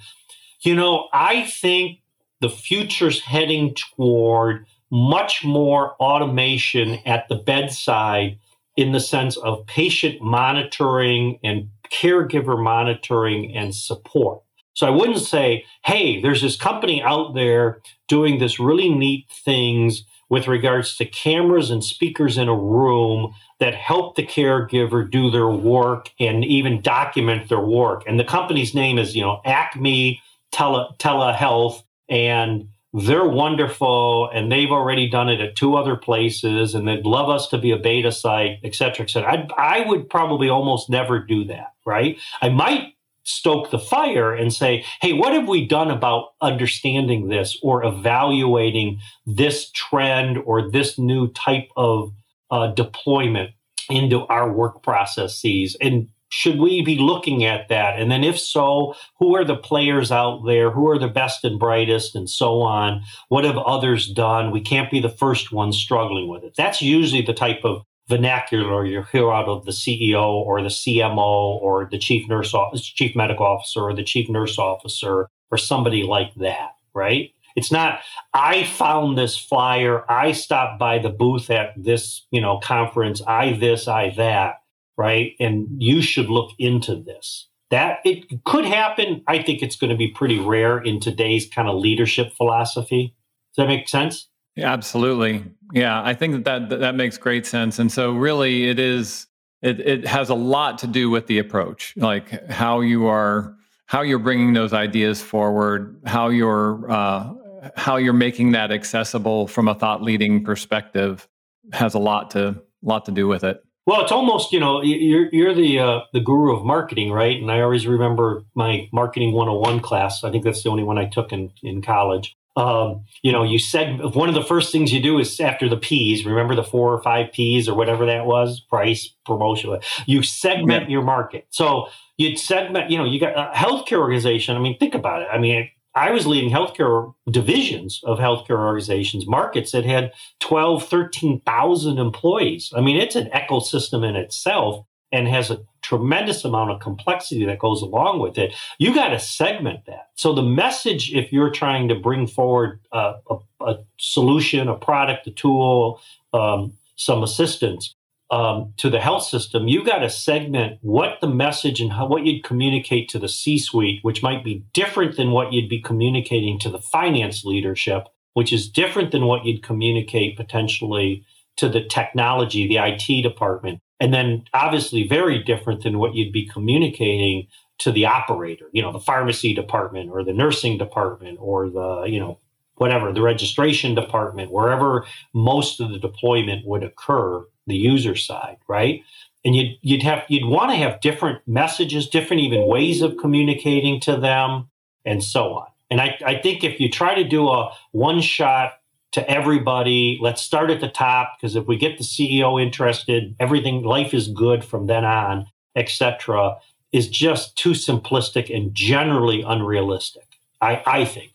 you 0.62 0.76
know, 0.76 1.08
I 1.12 1.44
think 1.44 2.00
the 2.42 2.50
future's 2.50 3.22
heading 3.22 3.76
toward 3.76 4.66
much 4.92 5.44
more 5.44 5.96
automation 5.96 7.00
at 7.06 7.28
the 7.28 7.36
bedside 7.36 8.38
in 8.78 8.92
the 8.92 9.00
sense 9.00 9.38
of 9.38 9.66
patient 9.66 10.22
monitoring 10.22 11.40
and 11.44 11.70
caregiver 11.92 12.62
monitoring 12.62 13.56
and 13.56 13.74
support. 13.74 14.42
So 14.74 14.86
I 14.86 14.90
wouldn't 14.90 15.20
say, 15.20 15.66
hey, 15.86 16.22
there's 16.22 16.42
this 16.42 16.58
company 16.58 17.02
out 17.02 17.34
there 17.34 17.82
doing 18.08 18.40
this 18.40 18.60
really 18.60 18.90
neat 18.90 19.28
things 19.30 20.04
with 20.30 20.48
regards 20.48 20.96
to 20.98 21.06
cameras 21.06 21.70
and 21.70 21.84
speakers 21.84 22.38
in 22.38 22.48
a 22.48 22.56
room 22.56 23.34
that 23.60 23.76
help 23.76 24.16
the 24.16 24.26
caregiver 24.26 25.10
do 25.10 25.30
their 25.30 25.50
work 25.50 26.10
and 26.20 26.44
even 26.44 26.82
document 26.82 27.48
their 27.48 27.62
work. 27.62 28.04
And 28.08 28.20
the 28.20 28.24
company's 28.24 28.74
name 28.74 28.98
is, 28.98 29.16
you 29.16 29.22
know, 29.22 29.42
Acme 29.46 30.22
Tele, 30.52 30.96
Telehealth, 31.00 31.84
and 32.10 32.70
they're 32.94 33.28
wonderful, 33.28 34.30
and 34.34 34.50
they've 34.50 34.72
already 34.72 35.10
done 35.10 35.28
it 35.28 35.42
at 35.42 35.58
two 35.58 35.76
other 35.76 35.98
places, 35.98 36.74
and 36.74 36.88
they'd 36.88 37.06
love 37.06 37.30
us 37.30 37.50
to 37.50 37.58
be 37.58 37.72
a 37.72 37.78
beta 37.78 38.12
site, 38.12 38.60
et 38.64 38.74
cetera, 38.74 39.04
et 39.04 39.10
cetera. 39.10 39.48
I, 39.58 39.82
I 39.82 39.88
would 39.88 40.10
probably 40.10 40.48
almost 40.48 40.90
never 40.90 41.20
do 41.20 41.44
that, 41.46 41.74
right? 41.86 42.18
I 42.42 42.50
might 42.50 42.95
stoke 43.26 43.72
the 43.72 43.80
fire 43.80 44.34
and 44.34 44.54
say, 44.54 44.86
hey, 45.02 45.14
what 45.14 45.34
have 45.34 45.48
we 45.48 45.68
done 45.68 45.92
about 45.92 46.30
understanding 46.42 47.28
this 47.28 47.58
or 47.62 47.84
evaluating 47.84 49.00
this 49.26 49.70
trend 49.72 50.38
or 50.38 50.72
this 50.72 50.98
new 50.98 51.28
type 51.34 51.70
of 51.76 52.14
uh, 52.52 52.68
deployment 52.68 53.52
into 53.90 54.26
our 54.28 54.52
work 54.52 54.82
processes 54.82 55.76
and 55.82 56.08
should 56.30 56.60
we 56.60 56.82
be 56.82 56.98
looking 56.98 57.46
at 57.46 57.70
that? 57.70 58.00
And 58.00 58.12
then, 58.12 58.24
if 58.24 58.38
so, 58.38 58.96
who 59.20 59.36
are 59.36 59.46
the 59.46 59.56
players 59.56 60.12
out 60.12 60.44
there? 60.46 60.72
Who 60.72 60.90
are 60.90 61.00
the 61.00 61.08
best 61.08 61.46
and 61.46 61.60
brightest, 61.60 62.16
and 62.16 62.30
so 62.30 62.62
on? 62.62 63.04
What 63.30 63.46
have 63.46 63.58
others 63.58 64.12
done? 64.12 64.52
We 64.52 64.60
can't 64.60 64.92
be 64.92 65.00
the 65.00 65.08
first 65.08 65.54
ones 65.54 65.78
struggling 65.78 66.28
with 66.28 66.44
it. 66.44 66.56
That's 66.58 66.82
usually 66.82 67.22
the 67.22 67.34
type 67.34 67.62
of 67.64 67.84
vernacular 68.08 68.86
you 68.86 69.04
hear 69.12 69.32
out 69.32 69.48
of 69.48 69.66
the 69.66 69.72
CEO 69.72 70.24
or 70.24 70.62
the 70.62 70.70
CMO 70.70 71.60
or 71.62 71.88
the 71.90 71.98
chief 71.98 72.28
nurse 72.28 72.54
chief 72.82 73.16
medical 73.16 73.46
officer 73.46 73.82
or 73.82 73.94
the 73.94 74.04
chief 74.04 74.30
nurse 74.30 74.58
officer 74.60 75.28
or 75.52 75.58
somebody 75.58 76.04
like 76.04 76.34
that, 76.36 76.72
right? 76.94 77.32
It's 77.56 77.72
not 77.72 78.02
I 78.34 78.66
found 78.66 79.18
this 79.18 79.38
flyer, 79.38 80.10
I 80.12 80.34
stopped 80.34 80.80
by 80.80 81.00
the 81.00 81.10
booth 81.10 81.50
at 81.50 81.74
this, 81.76 82.26
you 82.32 82.42
know, 82.42 82.60
conference, 82.60 83.22
I 83.26 83.54
this, 83.54 83.88
I 83.88 84.14
that 84.18 84.62
right? 84.98 85.34
And 85.40 85.68
you 85.78 86.02
should 86.02 86.30
look 86.30 86.52
into 86.58 86.96
this. 86.96 87.48
That 87.72 88.00
it 88.06 88.44
could 88.46 88.66
happen. 88.66 89.24
I 89.28 89.42
think 89.42 89.62
it's 89.62 89.76
going 89.76 89.90
to 89.90 89.98
be 89.98 90.08
pretty 90.08 90.40
rare 90.40 90.78
in 90.78 91.00
today's 91.00 91.50
kind 91.50 91.68
of 91.68 91.76
leadership 91.76 92.34
philosophy. 92.34 93.16
Does 93.56 93.64
that 93.64 93.68
make 93.68 93.90
sense? 93.90 94.30
Yeah, 94.56 94.72
absolutely. 94.72 95.44
Yeah, 95.74 96.02
I 96.02 96.14
think 96.14 96.46
that, 96.46 96.70
that 96.70 96.80
that 96.80 96.96
makes 96.96 97.18
great 97.18 97.46
sense. 97.46 97.80
And 97.80 97.92
so, 97.92 98.14
really, 98.14 98.70
it 98.70 98.80
is. 98.80 99.28
It 99.62 99.80
it 99.80 100.08
has 100.08 100.30
a 100.30 100.36
lot 100.36 100.78
to 100.80 100.88
do 100.88 101.10
with 101.10 101.28
the 101.28 101.40
approach, 101.40 101.94
like 101.98 102.50
how 102.50 102.82
you 102.82 103.08
are, 103.08 103.56
how 103.88 104.02
you're 104.02 104.20
bringing 104.20 104.54
those 104.54 104.74
ideas 104.74 105.22
forward, 105.22 106.00
how 106.06 106.30
you're 106.30 106.90
uh, 106.90 107.34
how 107.76 107.98
you're 107.98 108.14
making 108.14 108.52
that 108.52 108.72
accessible 108.72 109.48
from 109.48 109.68
a 109.68 109.76
thought 109.76 110.02
leading 110.02 110.44
perspective 110.44 111.28
has 111.74 111.94
a 111.94 112.00
lot 112.00 112.32
to 112.32 112.62
lot 112.82 113.06
to 113.06 113.12
do 113.12 113.28
with 113.28 113.44
it. 113.44 113.64
Well, 113.86 114.02
it's 114.02 114.12
almost 114.12 114.52
you 114.52 114.60
know 114.60 114.82
you're 114.82 115.30
you're 115.34 115.54
the 115.54 115.80
uh, 115.80 116.00
the 116.14 116.20
guru 116.20 116.56
of 116.56 116.66
marketing, 116.66 117.12
right? 117.12 117.40
And 117.40 117.52
I 117.52 117.62
always 117.62 117.86
remember 117.88 118.44
my 118.56 118.90
marketing 118.92 119.34
101 119.34 119.80
class. 119.82 120.24
I 120.24 120.32
think 120.32 120.44
that's 120.44 120.64
the 120.64 120.70
only 120.70 120.84
one 120.84 120.98
I 120.98 121.06
took 121.06 121.32
in 121.32 121.52
in 121.62 121.82
college. 121.82 122.36
Um, 122.56 123.04
you 123.22 123.32
know, 123.32 123.44
you 123.44 123.60
said 123.60 124.00
one 124.16 124.30
of 124.30 124.36
the 124.36 124.44
first 124.44 124.72
things 124.72 124.94
you 124.94 125.02
do 125.02 125.20
is 125.20 125.40
after 125.40 125.68
the 125.68 125.78
P's. 125.78 126.26
Remember 126.26 126.56
the 126.56 126.64
four 126.64 126.94
or 126.94 127.02
five 127.02 127.32
P's 127.34 127.68
or 127.68 127.76
whatever 127.76 128.06
that 128.06 128.26
was: 128.26 128.62
price, 128.62 129.14
promotion. 129.26 129.78
You 130.06 130.24
segment 130.24 130.84
yeah. 130.84 130.90
your 130.90 131.04
market. 131.04 131.48
So 131.50 131.88
you'd 132.18 132.40
segment. 132.40 132.90
You 132.90 132.98
know, 132.98 133.06
you 133.06 133.20
got 133.20 133.38
a 133.38 133.52
healthcare 133.56 134.00
organization. 134.00 134.56
I 134.56 134.60
mean, 134.60 134.78
think 134.78 134.96
about 134.96 135.22
it. 135.22 135.28
I 135.32 135.38
mean, 135.38 135.70
I 135.96 136.12
was 136.12 136.28
leading 136.28 136.50
healthcare 136.50 137.14
divisions 137.30 138.02
of 138.04 138.20
healthcare 138.20 138.60
organizations, 138.60 139.26
markets 139.28 139.72
that 139.72 139.86
had 139.86 140.12
12, 140.42 140.88
13,000 140.88 141.98
employees. 141.98 142.72
I 142.76 142.82
mean, 142.82 142.98
it's 142.98 143.16
an 143.16 143.30
ecosystem 143.34 144.08
in 144.08 144.18
itself 144.18 144.86
and 145.16 145.28
has 145.30 145.50
a 145.50 145.60
tremendous 145.82 146.44
amount 146.44 146.72
of 146.72 146.82
complexity 146.82 147.46
that 147.46 147.60
goes 147.60 147.82
along 147.82 148.20
with 148.20 148.38
it. 148.38 148.54
You 148.80 148.94
got 148.94 149.10
to 149.10 149.20
segment 149.20 149.86
that. 149.86 150.10
So 150.16 150.34
the 150.34 150.44
message, 150.44 151.14
if 151.14 151.32
you're 151.32 151.52
trying 151.52 151.88
to 151.88 151.96
bring 151.96 152.28
forward 152.28 152.82
a, 152.92 153.14
a, 153.30 153.38
a 153.62 153.78
solution, 153.98 154.68
a 154.68 154.76
product, 154.76 155.28
a 155.28 155.32
tool, 155.32 156.02
um, 156.34 156.74
some 156.98 157.24
assistance, 157.24 157.96
um, 158.32 158.74
to 158.78 158.90
the 158.90 159.00
health 159.00 159.24
system, 159.24 159.68
you've 159.68 159.86
got 159.86 160.00
to 160.00 160.10
segment 160.10 160.80
what 160.82 161.22
the 161.22 161.30
message 161.30 161.80
and 161.80 161.94
how, 161.94 162.08
what 162.08 162.26
you'd 162.26 162.44
communicate 162.44 163.08
to 163.10 163.20
the 163.20 163.30
C 163.30 163.60
suite, 163.60 164.00
which 164.02 164.24
might 164.24 164.44
be 164.44 164.66
different 164.74 165.16
than 165.16 165.32
what 165.32 165.54
you'd 165.54 165.70
be 165.70 165.80
communicating 165.80 166.58
to 166.60 166.70
the 166.70 166.80
finance 166.80 167.46
leadership, 167.46 168.08
which 168.34 168.52
is 168.52 168.68
different 168.68 169.12
than 169.12 169.28
what 169.28 169.46
you'd 169.46 169.62
communicate 169.62 170.36
potentially 170.36 171.24
to 171.58 171.70
the 171.70 171.84
technology, 171.84 172.68
the 172.68 172.78
IT 172.78 173.22
department. 173.22 173.80
And 174.00 174.14
then 174.14 174.44
obviously 174.54 175.08
very 175.08 175.42
different 175.44 175.84
than 175.84 176.00
what 176.00 176.16
you'd 176.16 176.34
be 176.34 176.48
communicating 176.48 177.48
to 177.80 177.92
the 177.92 178.06
operator, 178.06 178.70
you 178.72 178.82
know, 178.82 178.92
the 178.92 179.00
pharmacy 179.00 179.54
department 179.54 180.10
or 180.10 180.24
the 180.24 180.34
nursing 180.34 180.78
department 180.78 181.38
or 181.42 181.70
the, 181.70 182.04
you 182.04 182.20
know, 182.20 182.40
whatever, 182.76 183.12
the 183.12 183.22
registration 183.22 183.96
department, 183.96 184.52
wherever 184.52 185.06
most 185.34 185.80
of 185.80 185.90
the 185.90 186.00
deployment 186.00 186.66
would 186.66 186.84
occur 186.84 187.46
the 187.68 187.76
user 187.76 188.16
side, 188.16 188.58
right? 188.68 189.02
And 189.44 189.56
you'd 189.56 189.78
you'd 189.82 190.04
have 190.04 190.24
you'd 190.28 190.50
want 190.50 190.72
to 190.72 190.78
have 190.78 191.02
different 191.02 191.42
messages, 191.48 192.08
different 192.08 192.42
even 192.42 192.68
ways 192.68 193.02
of 193.02 193.18
communicating 193.18 194.00
to 194.02 194.18
them, 194.18 194.70
and 195.06 195.24
so 195.24 195.54
on. 195.54 195.68
And 195.92 196.02
I, 196.02 196.18
I 196.26 196.36
think 196.36 196.64
if 196.64 196.80
you 196.80 196.90
try 196.90 197.16
to 197.16 197.24
do 197.24 197.48
a 197.48 197.72
one 197.92 198.22
shot 198.22 198.74
to 199.16 199.32
everybody, 199.32 200.20
let's 200.22 200.42
start 200.42 200.70
at 200.70 200.82
the 200.82 200.90
top 200.90 201.38
because 201.38 201.56
if 201.56 201.68
we 201.68 201.78
get 201.78 201.98
the 201.98 202.04
CEO 202.04 202.62
interested, 202.62 203.34
everything 203.40 203.82
life 203.82 204.14
is 204.14 204.28
good 204.28 204.66
from 204.66 204.88
then 204.88 205.06
on, 205.06 205.46
etc., 205.74 206.58
is 206.92 207.08
just 207.08 207.58
too 207.58 207.72
simplistic 207.72 208.54
and 208.54 208.76
generally 208.76 209.42
unrealistic. 209.42 210.28
I, 210.60 210.84
I 210.86 211.06
think. 211.06 211.32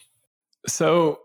So 0.67 1.21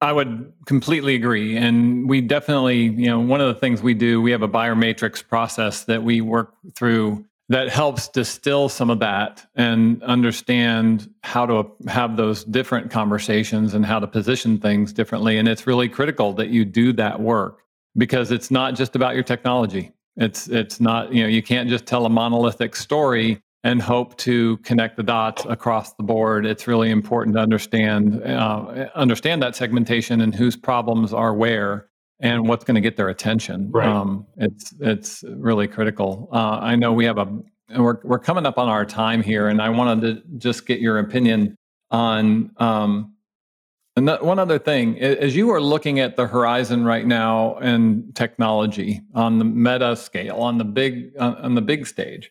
I 0.00 0.12
would 0.12 0.52
completely 0.66 1.16
agree. 1.16 1.56
And 1.56 2.08
we 2.08 2.20
definitely, 2.20 2.82
you 2.82 3.08
know, 3.08 3.18
one 3.18 3.40
of 3.40 3.48
the 3.48 3.58
things 3.58 3.82
we 3.82 3.94
do, 3.94 4.22
we 4.22 4.30
have 4.30 4.42
a 4.42 4.48
buyer 4.48 4.76
matrix 4.76 5.20
process 5.20 5.82
that 5.84 6.04
we 6.04 6.20
work 6.20 6.54
through 6.76 7.24
that 7.48 7.70
helps 7.70 8.08
distill 8.08 8.68
some 8.68 8.90
of 8.90 8.98
that 9.00 9.46
and 9.54 10.02
understand 10.02 11.12
how 11.22 11.46
to 11.46 11.70
have 11.88 12.16
those 12.16 12.44
different 12.44 12.90
conversations 12.90 13.72
and 13.74 13.86
how 13.86 13.98
to 13.98 14.06
position 14.06 14.58
things 14.58 14.92
differently. 14.92 15.38
And 15.38 15.48
it's 15.48 15.66
really 15.66 15.88
critical 15.88 16.32
that 16.34 16.48
you 16.48 16.64
do 16.64 16.92
that 16.94 17.20
work 17.20 17.62
because 17.96 18.30
it's 18.30 18.50
not 18.50 18.74
just 18.74 18.94
about 18.94 19.14
your 19.14 19.24
technology. 19.24 19.92
It's 20.16 20.48
it's 20.48 20.80
not, 20.80 21.12
you 21.12 21.22
know, 21.22 21.28
you 21.28 21.42
can't 21.42 21.68
just 21.68 21.86
tell 21.86 22.04
a 22.04 22.10
monolithic 22.10 22.76
story 22.76 23.40
and 23.64 23.80
hope 23.80 24.16
to 24.18 24.56
connect 24.58 24.96
the 24.96 25.02
dots 25.02 25.44
across 25.46 25.94
the 25.94 26.02
board. 26.02 26.44
It's 26.44 26.66
really 26.66 26.90
important 26.90 27.36
to 27.36 27.40
understand 27.40 28.22
uh, 28.24 28.88
understand 28.94 29.42
that 29.42 29.56
segmentation 29.56 30.20
and 30.20 30.34
whose 30.34 30.56
problems 30.56 31.12
are 31.12 31.32
where 31.32 31.88
and 32.20 32.48
what's 32.48 32.64
going 32.64 32.74
to 32.74 32.80
get 32.80 32.96
their 32.96 33.08
attention. 33.08 33.70
Right. 33.70 33.86
Um, 33.86 34.26
it's 34.36 34.74
it's 34.80 35.24
really 35.28 35.68
critical. 35.68 36.28
Uh, 36.32 36.58
I 36.60 36.76
know 36.76 36.92
we 36.92 37.04
have 37.04 37.18
a 37.18 37.26
we're 37.76 37.98
we're 38.02 38.18
coming 38.18 38.46
up 38.46 38.58
on 38.58 38.68
our 38.68 38.84
time 38.84 39.22
here, 39.22 39.48
and 39.48 39.60
I 39.60 39.68
wanted 39.68 40.00
to 40.02 40.38
just 40.38 40.66
get 40.66 40.80
your 40.80 40.98
opinion 40.98 41.56
on. 41.90 42.50
Um, 42.56 43.14
and 43.96 44.08
one 44.20 44.38
other 44.38 44.60
thing, 44.60 44.96
as 45.00 45.34
you 45.34 45.50
are 45.50 45.60
looking 45.60 45.98
at 45.98 46.14
the 46.14 46.24
horizon 46.24 46.84
right 46.84 47.04
now 47.04 47.56
and 47.56 48.14
technology 48.14 49.00
on 49.12 49.40
the 49.40 49.44
meta 49.44 49.96
scale, 49.96 50.36
on 50.36 50.56
the 50.56 50.64
big 50.64 51.10
on 51.18 51.56
the 51.56 51.62
big 51.62 51.84
stage, 51.84 52.30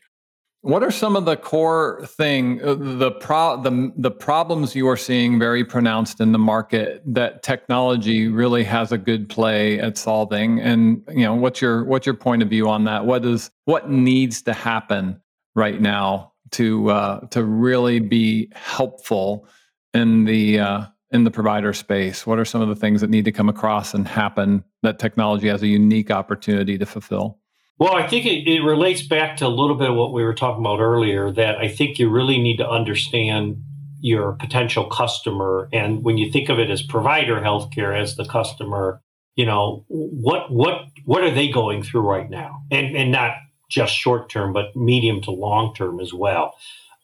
what 0.67 0.83
are 0.83 0.91
some 0.91 1.15
of 1.15 1.23
the 1.23 1.37
core 1.37 2.05
thing 2.05 2.61
uh, 2.61 2.75
the 2.75 3.11
pro 3.11 3.61
the 3.61 3.93
the 3.95 4.11
problems 4.11 4.75
you 4.75 4.87
are 4.89 4.97
seeing 4.97 5.39
very 5.39 5.63
pronounced 5.63 6.19
in 6.19 6.33
the 6.33 6.39
market 6.39 7.01
that 7.05 7.41
technology 7.41 8.27
really 8.27 8.65
has 8.65 8.91
a 8.91 8.97
good 8.97 9.29
play 9.29 9.79
at 9.79 9.97
solving? 9.97 10.59
And 10.59 11.03
you 11.09 11.23
know, 11.23 11.35
what's 11.35 11.61
your 11.61 11.85
what's 11.85 12.05
your 12.05 12.15
point 12.15 12.43
of 12.43 12.49
view 12.49 12.67
on 12.67 12.83
that? 12.83 13.05
What 13.05 13.23
is 13.23 13.49
what 13.63 13.89
needs 13.89 14.41
to 14.41 14.53
happen 14.53 15.21
right 15.55 15.79
now 15.79 16.33
to 16.51 16.89
uh, 16.89 17.27
to 17.27 17.45
really 17.45 17.99
be 17.99 18.51
helpful 18.53 19.47
in 19.93 20.25
the 20.25 20.59
uh, 20.59 20.85
in 21.11 21.23
the 21.23 21.31
provider 21.31 21.71
space? 21.71 22.27
What 22.27 22.39
are 22.39 22.45
some 22.45 22.59
of 22.59 22.67
the 22.67 22.75
things 22.75 22.99
that 22.99 23.09
need 23.09 23.23
to 23.23 23.31
come 23.31 23.47
across 23.47 23.93
and 23.93 24.05
happen 24.05 24.65
that 24.83 24.99
technology 24.99 25.47
has 25.47 25.63
a 25.63 25.67
unique 25.67 26.11
opportunity 26.11 26.77
to 26.77 26.85
fulfill? 26.85 27.39
Well, 27.79 27.95
I 27.95 28.07
think 28.07 28.25
it, 28.25 28.47
it, 28.47 28.61
relates 28.61 29.03
back 29.03 29.37
to 29.37 29.45
a 29.45 29.49
little 29.49 29.75
bit 29.75 29.89
of 29.89 29.95
what 29.95 30.11
we 30.11 30.23
were 30.23 30.33
talking 30.33 30.65
about 30.65 30.79
earlier 30.79 31.31
that 31.31 31.57
I 31.57 31.67
think 31.67 31.99
you 31.99 32.09
really 32.09 32.39
need 32.39 32.57
to 32.57 32.67
understand 32.67 33.63
your 33.99 34.33
potential 34.33 34.85
customer. 34.85 35.69
And 35.71 36.03
when 36.03 36.17
you 36.17 36.31
think 36.31 36.49
of 36.49 36.57
it 36.57 36.71
as 36.71 36.81
provider 36.81 37.35
healthcare 37.35 37.99
as 37.99 38.15
the 38.15 38.25
customer, 38.25 39.01
you 39.35 39.45
know, 39.45 39.85
what 39.89 40.51
what 40.51 40.85
what 41.05 41.23
are 41.23 41.29
they 41.29 41.49
going 41.49 41.83
through 41.83 42.01
right 42.01 42.29
now? 42.29 42.63
And 42.71 42.95
and 42.97 43.11
not 43.11 43.35
just 43.69 43.93
short 43.93 44.29
term, 44.29 44.53
but 44.53 44.75
medium 44.75 45.21
to 45.21 45.31
long 45.31 45.75
term 45.75 45.99
as 45.99 46.11
well. 46.11 46.55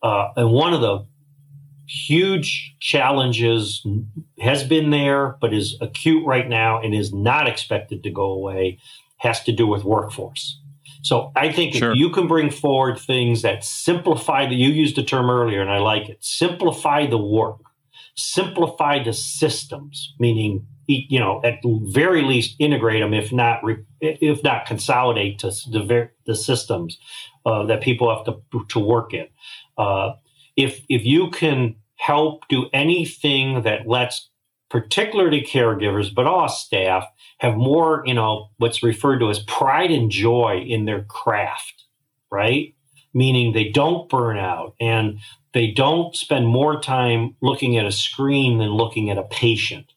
Uh, 0.01 0.29
and 0.35 0.51
one 0.51 0.73
of 0.73 0.81
the 0.81 1.05
huge 1.87 2.75
challenges 2.79 3.85
has 4.39 4.63
been 4.63 4.89
there, 4.89 5.35
but 5.39 5.53
is 5.53 5.77
acute 5.81 6.25
right 6.25 6.49
now 6.49 6.81
and 6.81 6.95
is 6.95 7.13
not 7.13 7.47
expected 7.47 8.01
to 8.03 8.09
go 8.09 8.31
away, 8.31 8.79
has 9.17 9.43
to 9.43 9.51
do 9.51 9.67
with 9.67 9.83
workforce 9.83 10.59
so 11.03 11.33
I 11.35 11.51
think 11.51 11.75
sure. 11.75 11.91
if 11.91 11.97
you 11.97 12.09
can 12.09 12.27
bring 12.27 12.49
forward 12.49 12.97
things 12.97 13.41
that 13.41 13.65
simplify 13.65 14.47
the, 14.47 14.55
you 14.55 14.69
used 14.69 14.95
the 14.95 15.03
term 15.03 15.29
earlier 15.29 15.61
and 15.61 15.69
I 15.69 15.79
like 15.79 16.07
it, 16.07 16.23
simplify 16.23 17.05
the 17.05 17.17
work, 17.17 17.59
simplify 18.15 19.03
the 19.03 19.11
systems, 19.11 20.13
meaning, 20.17 20.65
you 20.87 21.19
know, 21.19 21.41
at 21.43 21.55
very 21.65 22.21
least 22.21 22.55
integrate 22.57 23.03
them, 23.03 23.13
if 23.13 23.33
not, 23.33 23.59
if 23.99 24.41
not 24.43 24.65
consolidate 24.65 25.39
to 25.39 25.47
the, 25.47 26.09
the 26.25 26.35
systems 26.35 26.97
uh, 27.45 27.65
that 27.65 27.81
people 27.81 28.15
have 28.15 28.25
to, 28.25 28.65
to 28.69 28.79
work 28.79 29.13
in. 29.13 29.27
Uh, 29.77 30.13
if, 30.55 30.85
if 30.87 31.05
you 31.05 31.29
can 31.31 31.75
help 31.95 32.47
do 32.47 32.67
anything 32.71 33.63
that 33.63 33.87
lets 33.87 34.29
particularly 34.69 35.41
caregivers, 35.41 36.13
but 36.15 36.27
all 36.27 36.47
staff 36.47 37.05
have 37.43 37.55
more, 37.55 38.03
you 38.07 38.15
know, 38.15 38.49
what's 38.57 38.81
referred 38.81 39.19
to 39.19 39.29
as 39.29 39.39
pride 39.39 39.91
and 39.91 40.09
joy 40.09 40.65
in 40.67 40.85
their 40.85 41.03
craft, 41.03 41.83
right? 42.31 42.73
meaning 43.13 43.53
they 43.53 43.69
don't 43.69 44.09
burn 44.09 44.37
out 44.37 44.75
and 44.79 45.19
they 45.53 45.71
don't 45.71 46.15
spend 46.15 46.47
more 46.47 46.81
time 46.81 47.35
looking 47.41 47.77
at 47.77 47.85
a 47.85 47.91
screen 47.91 48.57
than 48.57 48.69
looking 48.69 49.09
at 49.09 49.17
a 49.17 49.23
patient, 49.23 49.93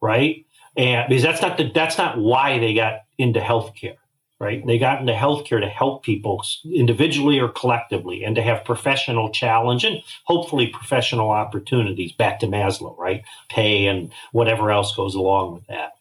right? 0.00 0.46
And 0.76 1.08
because 1.08 1.22
that's 1.22 1.42
not 1.42 1.58
the 1.58 1.70
that's 1.74 1.98
not 1.98 2.18
why 2.18 2.58
they 2.58 2.74
got 2.74 3.00
into 3.18 3.40
healthcare, 3.40 3.96
right? 4.40 4.66
They 4.66 4.78
got 4.78 5.00
into 5.00 5.12
healthcare 5.12 5.60
to 5.60 5.68
help 5.68 6.02
people 6.02 6.42
individually 6.64 7.38
or 7.38 7.48
collectively 7.48 8.24
and 8.24 8.36
to 8.36 8.42
have 8.42 8.64
professional 8.64 9.30
challenge 9.30 9.84
and 9.84 10.02
hopefully 10.24 10.68
professional 10.68 11.30
opportunities 11.30 12.12
back 12.12 12.40
to 12.40 12.46
Maslow, 12.46 12.96
right? 12.98 13.22
Pay 13.50 13.86
and 13.86 14.12
whatever 14.32 14.70
else 14.70 14.94
goes 14.94 15.14
along 15.14 15.54
with 15.54 15.66
that. 15.66 15.95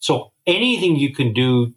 So 0.00 0.32
anything 0.46 0.96
you 0.96 1.14
can 1.14 1.32
do 1.32 1.72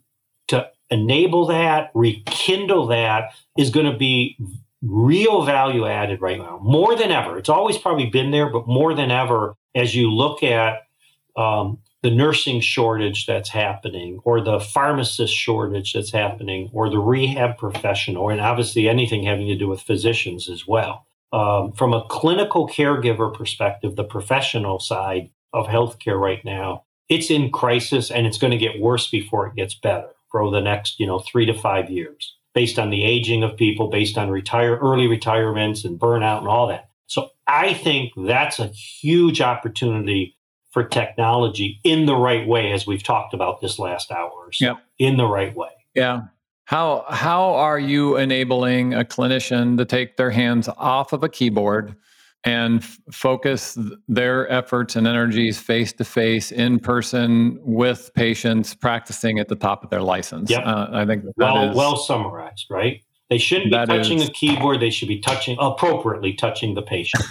to 0.47 0.67
enable 0.89 1.45
that, 1.47 1.91
rekindle 1.93 2.87
that 2.87 3.31
is 3.57 3.69
going 3.69 3.91
to 3.91 3.97
be 3.97 4.37
real 4.81 5.43
value 5.43 5.87
added 5.87 6.21
right 6.21 6.37
now, 6.37 6.59
more 6.61 6.95
than 6.95 7.11
ever. 7.11 7.37
It's 7.37 7.49
always 7.49 7.77
probably 7.77 8.07
been 8.07 8.31
there, 8.31 8.49
but 8.49 8.67
more 8.67 8.93
than 8.93 9.11
ever, 9.11 9.55
as 9.73 9.95
you 9.95 10.11
look 10.11 10.43
at 10.43 10.81
um, 11.37 11.79
the 12.01 12.11
nursing 12.11 12.59
shortage 12.59 13.25
that's 13.25 13.49
happening, 13.49 14.19
or 14.25 14.41
the 14.41 14.59
pharmacist 14.59 15.33
shortage 15.33 15.93
that's 15.93 16.11
happening, 16.11 16.69
or 16.73 16.89
the 16.89 16.99
rehab 16.99 17.57
professional, 17.57 18.29
and 18.29 18.41
obviously 18.41 18.89
anything 18.89 19.23
having 19.23 19.47
to 19.47 19.55
do 19.55 19.69
with 19.69 19.81
physicians 19.81 20.49
as 20.49 20.67
well. 20.67 21.07
Um, 21.31 21.71
from 21.71 21.93
a 21.93 22.03
clinical 22.09 22.67
caregiver 22.67 23.33
perspective, 23.33 23.95
the 23.95 24.03
professional 24.03 24.79
side 24.79 25.29
of 25.53 25.67
healthcare 25.67 26.19
right 26.19 26.43
now, 26.43 26.83
it's 27.13 27.29
in 27.29 27.51
crisis 27.51 28.09
and 28.09 28.25
it's 28.25 28.37
going 28.37 28.51
to 28.51 28.57
get 28.57 28.79
worse 28.79 29.07
before 29.09 29.47
it 29.47 29.55
gets 29.55 29.75
better 29.75 30.09
for 30.31 30.49
the 30.49 30.59
next, 30.59 30.99
you 30.99 31.05
know, 31.05 31.19
three 31.19 31.45
to 31.45 31.53
five 31.53 31.89
years 31.89 32.35
based 32.55 32.79
on 32.79 32.89
the 32.89 33.03
aging 33.03 33.43
of 33.43 33.55
people, 33.55 33.87
based 33.87 34.17
on 34.17 34.29
retire 34.29 34.77
early 34.77 35.07
retirements 35.07 35.85
and 35.85 35.99
burnout 35.99 36.39
and 36.39 36.47
all 36.47 36.67
that. 36.67 36.89
So 37.07 37.29
I 37.47 37.73
think 37.73 38.13
that's 38.15 38.59
a 38.59 38.67
huge 38.67 39.41
opportunity 39.41 40.35
for 40.71 40.83
technology 40.83 41.79
in 41.83 42.07
the 42.07 42.15
right 42.15 42.47
way, 42.47 42.71
as 42.71 42.87
we've 42.87 43.03
talked 43.03 43.33
about 43.33 43.61
this 43.61 43.77
last 43.77 44.11
hour. 44.11 44.51
So, 44.51 44.65
yep. 44.65 44.77
in 44.97 45.17
the 45.17 45.27
right 45.27 45.55
way. 45.55 45.69
Yeah. 45.93 46.21
How 46.65 47.05
how 47.09 47.53
are 47.53 47.77
you 47.77 48.17
enabling 48.17 48.93
a 48.93 49.03
clinician 49.03 49.77
to 49.77 49.85
take 49.85 50.17
their 50.17 50.31
hands 50.31 50.69
off 50.77 51.13
of 51.13 51.23
a 51.23 51.29
keyboard 51.29 51.95
and 52.45 52.81
f- 52.81 52.99
focus 53.11 53.77
their 54.07 54.49
efforts 54.51 54.95
and 54.95 55.07
energies 55.07 55.59
face 55.59 55.93
to 55.93 56.03
face 56.03 56.51
in 56.51 56.79
person 56.79 57.57
with 57.61 58.11
patients 58.15 58.75
practicing 58.75 59.39
at 59.39 59.47
the 59.47 59.55
top 59.55 59.83
of 59.83 59.89
their 59.89 60.01
license. 60.01 60.49
Yep. 60.49 60.63
Uh, 60.65 60.87
I 60.91 61.05
think 61.05 61.23
well, 61.37 61.69
is, 61.69 61.75
well 61.75 61.95
summarized, 61.95 62.67
right? 62.69 63.01
They 63.29 63.37
shouldn't 63.37 63.71
be 63.71 63.85
touching 63.85 64.19
is, 64.19 64.29
a 64.29 64.31
keyboard. 64.31 64.79
They 64.79 64.89
should 64.89 65.07
be 65.07 65.19
touching 65.19 65.57
appropriately 65.59 66.33
touching 66.33 66.75
the 66.75 66.81
patient. 66.81 67.23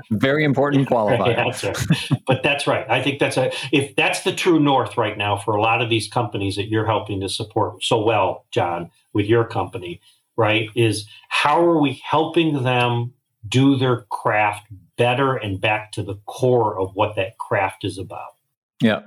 Very 0.12 0.44
important 0.44 0.88
qualifier. 0.90 1.36
that's 1.36 1.62
right. 1.64 2.22
But 2.26 2.42
that's 2.42 2.66
right. 2.66 2.88
I 2.88 3.02
think 3.02 3.18
that's 3.18 3.36
a 3.36 3.52
if 3.72 3.94
that's 3.96 4.22
the 4.22 4.32
true 4.32 4.60
north 4.60 4.96
right 4.96 5.18
now 5.18 5.36
for 5.36 5.54
a 5.54 5.60
lot 5.60 5.82
of 5.82 5.90
these 5.90 6.08
companies 6.08 6.56
that 6.56 6.68
you're 6.68 6.86
helping 6.86 7.20
to 7.20 7.28
support 7.28 7.82
so 7.82 8.02
well, 8.02 8.46
John, 8.50 8.90
with 9.12 9.26
your 9.26 9.44
company, 9.44 10.00
right? 10.36 10.70
Is 10.74 11.06
how 11.28 11.60
are 11.62 11.82
we 11.82 12.00
helping 12.08 12.62
them 12.62 13.12
do 13.46 13.76
their 13.76 14.02
craft 14.10 14.66
better 14.96 15.36
and 15.36 15.60
back 15.60 15.92
to 15.92 16.02
the 16.02 16.16
core 16.26 16.78
of 16.78 16.94
what 16.94 17.16
that 17.16 17.38
craft 17.38 17.84
is 17.84 17.98
about. 17.98 18.36
Yeah. 18.82 19.02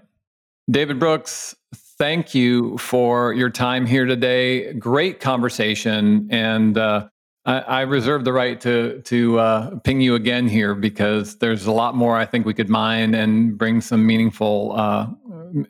David 0.70 1.00
Brooks, 1.00 1.56
thank 1.74 2.34
you 2.34 2.78
for 2.78 3.34
your 3.34 3.50
time 3.50 3.86
here 3.86 4.06
today. 4.06 4.74
Great 4.74 5.20
conversation. 5.20 6.28
And 6.32 6.78
uh, 6.78 7.10
I, 7.46 7.60
I, 7.60 7.82
reserve 7.82 8.24
the 8.24 8.34
right 8.34 8.60
to, 8.62 9.02
to 9.02 9.40
uh, 9.40 9.80
ping 9.80 10.02
you 10.02 10.16
again 10.16 10.48
here 10.48 10.76
because 10.76 11.38
there's 11.38 11.66
a 11.66 11.72
lot 11.72 11.96
more 11.96 12.16
I 12.16 12.26
think 12.26 12.46
we 12.46 12.54
could 12.54 12.70
mine 12.70 13.16
and 13.16 13.58
bring 13.58 13.82
some 13.82 14.06
meaningful, 14.06 14.74
uh, 14.76 15.08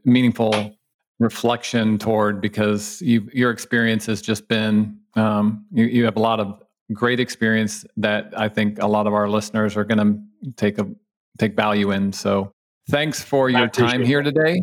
meaningful 0.03 0.76
reflection 1.20 1.97
toward 1.97 2.41
because 2.41 3.01
you, 3.01 3.28
your 3.34 3.51
experience 3.51 4.05
has 4.05 4.22
just 4.22 4.47
been, 4.47 4.99
um, 5.16 5.66
you, 5.72 5.86
you 5.86 6.05
have 6.05 6.18
a 6.18 6.20
lot 6.20 6.39
of 6.39 6.62
great 6.93 7.19
experience 7.19 7.85
that 7.97 8.33
I 8.37 8.49
think 8.49 8.79
a 8.81 8.87
lot 8.87 9.07
of 9.07 9.13
our 9.13 9.29
listeners 9.29 9.77
are 9.77 9.83
going 9.83 9.99
to 10.43 10.51
take 10.53 10.77
a 10.77 10.87
take 11.37 11.55
value 11.55 11.91
in. 11.91 12.13
So 12.13 12.51
thanks 12.89 13.23
for 13.23 13.49
your 13.49 13.67
time 13.67 14.03
here 14.03 14.21
today. 14.21 14.61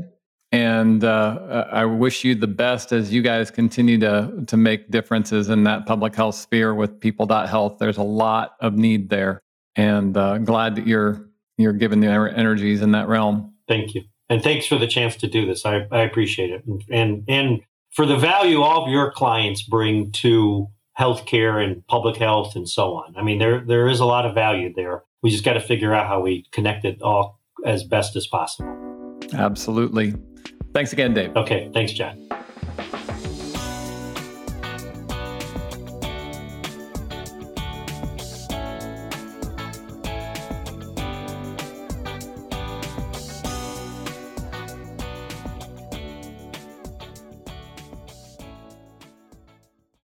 And 0.50 1.04
uh, 1.04 1.66
I 1.70 1.84
wish 1.84 2.24
you 2.24 2.34
the 2.34 2.46
best 2.46 2.92
as 2.92 3.12
you 3.12 3.20
guys 3.20 3.50
continue 3.50 3.98
to 3.98 4.44
to 4.46 4.56
make 4.56 4.90
differences 4.90 5.50
in 5.50 5.64
that 5.64 5.84
public 5.84 6.14
health 6.14 6.36
sphere 6.36 6.74
with 6.74 7.00
People.Health. 7.00 7.76
There's 7.78 7.98
a 7.98 8.02
lot 8.02 8.52
of 8.60 8.74
need 8.74 9.10
there, 9.10 9.42
and 9.76 10.16
uh, 10.16 10.38
glad 10.38 10.76
that 10.76 10.86
you're 10.86 11.28
you're 11.58 11.74
giving 11.74 12.00
the 12.00 12.08
energies 12.08 12.80
in 12.80 12.92
that 12.92 13.08
realm. 13.08 13.52
Thank 13.68 13.94
you, 13.94 14.04
and 14.30 14.42
thanks 14.42 14.66
for 14.66 14.78
the 14.78 14.86
chance 14.86 15.16
to 15.16 15.26
do 15.26 15.44
this. 15.44 15.66
I, 15.66 15.86
I 15.90 16.00
appreciate 16.00 16.50
it, 16.50 16.64
and, 16.64 16.82
and 16.90 17.24
and 17.28 17.60
for 17.90 18.06
the 18.06 18.16
value 18.16 18.62
all 18.62 18.84
of 18.84 18.90
your 18.90 19.10
clients 19.10 19.62
bring 19.62 20.12
to 20.12 20.68
healthcare 20.98 21.62
and 21.62 21.86
public 21.86 22.16
health 22.16 22.56
and 22.56 22.68
so 22.68 22.94
on. 22.94 23.14
I 23.16 23.22
mean, 23.22 23.38
there 23.38 23.60
there 23.60 23.88
is 23.88 24.00
a 24.00 24.04
lot 24.04 24.26
of 24.26 24.34
value 24.34 24.72
there. 24.74 25.04
We 25.22 25.30
just 25.30 25.44
got 25.44 25.54
to 25.54 25.60
figure 25.60 25.94
out 25.94 26.06
how 26.06 26.20
we 26.20 26.46
connect 26.52 26.84
it 26.84 27.00
all 27.02 27.40
as 27.64 27.84
best 27.84 28.16
as 28.16 28.26
possible. 28.26 29.18
Absolutely. 29.32 30.14
Thanks 30.74 30.92
again, 30.92 31.14
Dave. 31.14 31.36
Okay. 31.36 31.70
Thanks, 31.72 31.92
John. 31.92 32.28